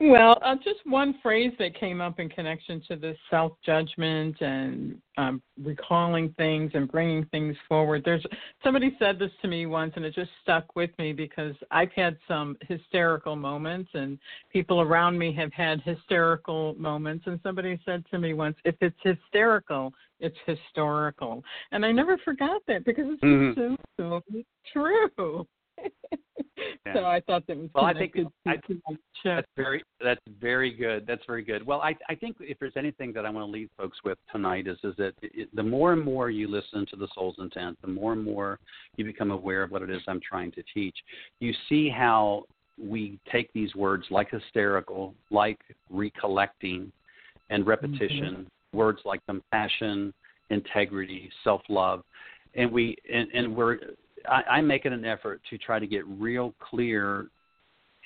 Well, 0.00 0.38
uh, 0.42 0.54
just 0.62 0.78
one 0.84 1.18
phrase 1.24 1.52
that 1.58 1.74
came 1.74 2.00
up 2.00 2.20
in 2.20 2.28
connection 2.28 2.80
to 2.86 2.94
this 2.94 3.16
self 3.30 3.52
judgment 3.66 4.40
and 4.40 5.00
um, 5.16 5.42
recalling 5.60 6.32
things 6.38 6.70
and 6.74 6.90
bringing 6.90 7.24
things 7.26 7.56
forward. 7.68 8.02
There's 8.04 8.24
somebody 8.62 8.94
said 9.00 9.18
this 9.18 9.32
to 9.42 9.48
me 9.48 9.66
once, 9.66 9.94
and 9.96 10.04
it 10.04 10.14
just 10.14 10.30
stuck 10.42 10.76
with 10.76 10.90
me 11.00 11.12
because 11.12 11.56
I've 11.72 11.90
had 11.96 12.16
some 12.28 12.56
hysterical 12.68 13.34
moments, 13.34 13.90
and 13.94 14.20
people 14.52 14.80
around 14.80 15.18
me 15.18 15.32
have 15.34 15.52
had 15.52 15.80
hysterical 15.82 16.76
moments. 16.78 17.24
And 17.26 17.40
somebody 17.42 17.76
said 17.84 18.04
to 18.12 18.20
me 18.20 18.34
once, 18.34 18.56
"If 18.64 18.76
it's 18.80 18.98
hysterical, 19.02 19.92
it's 20.20 20.38
historical," 20.46 21.42
and 21.72 21.84
I 21.84 21.90
never 21.90 22.18
forgot 22.18 22.62
that 22.68 22.84
because 22.84 23.06
it's 23.10 23.22
Mhm. 23.24 23.54
so 23.56 23.76
so 23.96 24.42
true. 24.72 25.48
So 26.94 27.04
I 27.04 27.20
thought 27.20 27.46
that 27.46 27.56
was 27.56 27.70
Well, 27.74 27.84
I 27.84 27.94
think- 27.94 28.14
I-. 28.46 28.56
That's 29.24 29.46
very 29.56 29.82
that's 30.00 30.20
very 30.40 30.70
good. 30.72 31.06
That's 31.06 31.24
very 31.26 31.42
good. 31.42 31.66
Well, 31.66 31.80
I 31.80 31.96
I 32.08 32.14
think 32.14 32.36
if 32.40 32.58
there's 32.58 32.76
anything 32.76 33.12
that 33.14 33.26
I 33.26 33.30
want 33.30 33.46
to 33.46 33.50
leave 33.50 33.68
folks 33.76 33.98
with 34.04 34.18
tonight 34.30 34.66
is 34.68 34.78
is 34.84 34.94
that 34.96 35.14
it, 35.22 35.48
the 35.54 35.62
more 35.62 35.92
and 35.92 36.04
more 36.04 36.30
you 36.30 36.48
listen 36.48 36.86
to 36.86 36.96
the 36.96 37.08
soul's 37.14 37.36
intent, 37.38 37.76
the 37.82 37.88
more 37.88 38.12
and 38.12 38.22
more 38.22 38.58
you 38.96 39.04
become 39.04 39.30
aware 39.30 39.62
of 39.62 39.70
what 39.70 39.82
it 39.82 39.90
is 39.90 40.02
I'm 40.06 40.20
trying 40.20 40.52
to 40.52 40.62
teach. 40.72 40.96
You 41.40 41.52
see 41.68 41.88
how 41.88 42.44
we 42.80 43.18
take 43.30 43.52
these 43.52 43.74
words 43.74 44.06
like 44.10 44.30
hysterical, 44.30 45.14
like 45.30 45.58
recollecting, 45.90 46.92
and 47.50 47.66
repetition. 47.66 48.46
Mm-hmm. 48.46 48.76
Words 48.76 49.00
like 49.06 49.24
compassion, 49.26 50.12
integrity, 50.50 51.30
self-love, 51.42 52.04
and 52.54 52.70
we 52.70 52.96
and, 53.12 53.28
and 53.32 53.56
we're 53.56 53.78
I, 54.26 54.42
I'm 54.50 54.66
making 54.66 54.92
an 54.92 55.04
effort 55.04 55.40
to 55.50 55.58
try 55.58 55.78
to 55.78 55.86
get 55.86 56.06
real 56.06 56.54
clear 56.60 57.28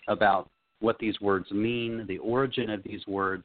about 0.08 0.48
what 0.80 0.98
these 0.98 1.20
words 1.20 1.50
mean, 1.50 2.04
the 2.08 2.18
origin 2.18 2.70
of 2.70 2.82
these 2.82 3.06
words, 3.06 3.44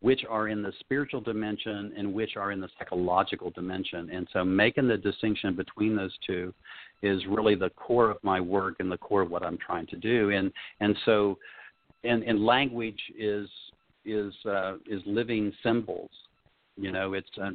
which 0.00 0.24
are 0.28 0.48
in 0.48 0.62
the 0.62 0.72
spiritual 0.80 1.20
dimension 1.20 1.92
and 1.96 2.12
which 2.12 2.36
are 2.36 2.50
in 2.50 2.60
the 2.60 2.68
psychological 2.76 3.50
dimension. 3.50 4.10
And 4.10 4.26
so 4.32 4.44
making 4.44 4.88
the 4.88 4.96
distinction 4.96 5.54
between 5.54 5.94
those 5.94 6.12
two 6.26 6.52
is 7.02 7.22
really 7.28 7.54
the 7.54 7.70
core 7.70 8.10
of 8.10 8.18
my 8.22 8.40
work 8.40 8.76
and 8.80 8.90
the 8.90 8.98
core 8.98 9.22
of 9.22 9.30
what 9.30 9.44
I'm 9.44 9.58
trying 9.58 9.86
to 9.88 9.96
do. 9.96 10.30
And 10.30 10.52
and 10.80 10.96
so 11.04 11.38
and, 12.04 12.22
and 12.24 12.44
language 12.44 13.00
is 13.16 13.48
is 14.04 14.34
uh, 14.44 14.74
is 14.86 15.00
living 15.06 15.52
symbols. 15.62 16.10
You 16.78 16.90
know, 16.90 17.12
it's 17.12 17.28
uh, 17.40 17.50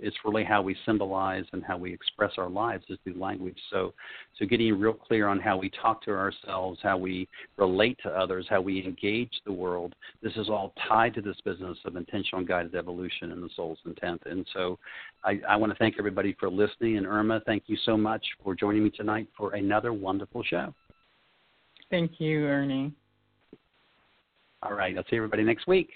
it's 0.00 0.16
really 0.24 0.42
how 0.42 0.62
we 0.62 0.74
symbolize 0.86 1.44
and 1.52 1.62
how 1.62 1.76
we 1.76 1.92
express 1.92 2.32
our 2.38 2.48
lives 2.48 2.82
is 2.88 2.98
through 3.04 3.20
language. 3.20 3.58
So, 3.70 3.92
so 4.38 4.46
getting 4.46 4.80
real 4.80 4.94
clear 4.94 5.28
on 5.28 5.38
how 5.38 5.58
we 5.58 5.70
talk 5.82 6.02
to 6.04 6.12
ourselves, 6.12 6.80
how 6.82 6.96
we 6.96 7.28
relate 7.58 7.98
to 8.04 8.08
others, 8.08 8.46
how 8.48 8.62
we 8.62 8.82
engage 8.82 9.32
the 9.44 9.52
world. 9.52 9.94
This 10.22 10.32
is 10.36 10.48
all 10.48 10.72
tied 10.88 11.12
to 11.14 11.20
this 11.20 11.36
business 11.44 11.76
of 11.84 11.96
intentional 11.96 12.42
guided 12.42 12.74
evolution 12.74 13.32
and 13.32 13.42
the 13.42 13.50
soul's 13.54 13.78
intent. 13.84 14.22
And 14.24 14.46
so, 14.54 14.78
I, 15.24 15.40
I 15.46 15.56
want 15.56 15.70
to 15.70 15.78
thank 15.78 15.96
everybody 15.98 16.34
for 16.40 16.48
listening. 16.48 16.96
And 16.96 17.06
Irma, 17.06 17.42
thank 17.44 17.64
you 17.66 17.76
so 17.84 17.98
much 17.98 18.24
for 18.42 18.54
joining 18.54 18.82
me 18.82 18.90
tonight 18.90 19.28
for 19.36 19.52
another 19.52 19.92
wonderful 19.92 20.42
show. 20.42 20.72
Thank 21.90 22.12
you, 22.18 22.46
Ernie. 22.46 22.94
All 24.62 24.72
right, 24.72 24.96
I'll 24.96 25.04
see 25.10 25.16
everybody 25.16 25.42
next 25.42 25.66
week. 25.66 25.90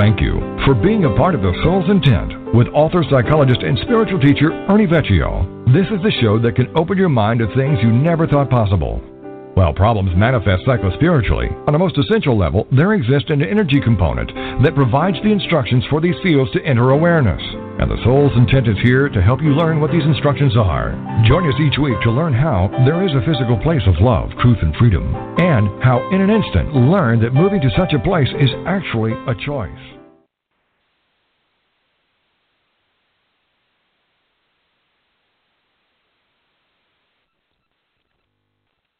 Thank 0.00 0.22
you 0.22 0.40
for 0.64 0.72
being 0.72 1.04
a 1.04 1.14
part 1.14 1.34
of 1.34 1.42
The 1.42 1.52
Soul's 1.62 1.90
Intent 1.90 2.54
with 2.54 2.68
author, 2.68 3.04
psychologist, 3.10 3.60
and 3.60 3.78
spiritual 3.80 4.18
teacher 4.18 4.50
Ernie 4.72 4.86
Vecchio. 4.86 5.44
This 5.74 5.84
is 5.92 6.02
the 6.02 6.16
show 6.22 6.40
that 6.40 6.56
can 6.56 6.72
open 6.74 6.96
your 6.96 7.10
mind 7.10 7.40
to 7.40 7.54
things 7.54 7.78
you 7.82 7.92
never 7.92 8.26
thought 8.26 8.48
possible. 8.48 8.96
While 9.52 9.74
problems 9.74 10.16
manifest 10.16 10.64
psychospiritually, 10.64 11.52
on 11.68 11.74
a 11.74 11.78
most 11.78 11.98
essential 11.98 12.34
level, 12.38 12.66
there 12.72 12.94
exists 12.94 13.28
an 13.28 13.42
energy 13.42 13.78
component 13.78 14.32
that 14.64 14.74
provides 14.74 15.18
the 15.22 15.32
instructions 15.32 15.84
for 15.90 16.00
these 16.00 16.16
fields 16.22 16.50
to 16.52 16.64
enter 16.64 16.92
awareness. 16.92 17.42
And 17.80 17.90
the 17.90 17.96
soul's 18.04 18.36
intent 18.36 18.68
is 18.68 18.76
here 18.82 19.08
to 19.08 19.22
help 19.22 19.40
you 19.40 19.56
learn 19.56 19.80
what 19.80 19.90
these 19.90 20.04
instructions 20.04 20.54
are. 20.54 20.92
Join 21.26 21.48
us 21.48 21.58
each 21.58 21.78
week 21.80 21.96
to 22.02 22.10
learn 22.10 22.34
how 22.34 22.68
there 22.84 23.02
is 23.08 23.14
a 23.14 23.24
physical 23.24 23.56
place 23.56 23.80
of 23.86 23.94
love, 24.04 24.28
truth, 24.42 24.58
and 24.60 24.76
freedom, 24.76 25.08
and 25.40 25.82
how 25.82 26.06
in 26.12 26.20
an 26.20 26.28
instant 26.28 26.76
learn 26.76 27.20
that 27.20 27.32
moving 27.32 27.60
to 27.62 27.70
such 27.78 27.94
a 27.94 28.04
place 28.04 28.28
is 28.38 28.50
actually 28.66 29.12
a 29.26 29.34
choice. 29.46 29.99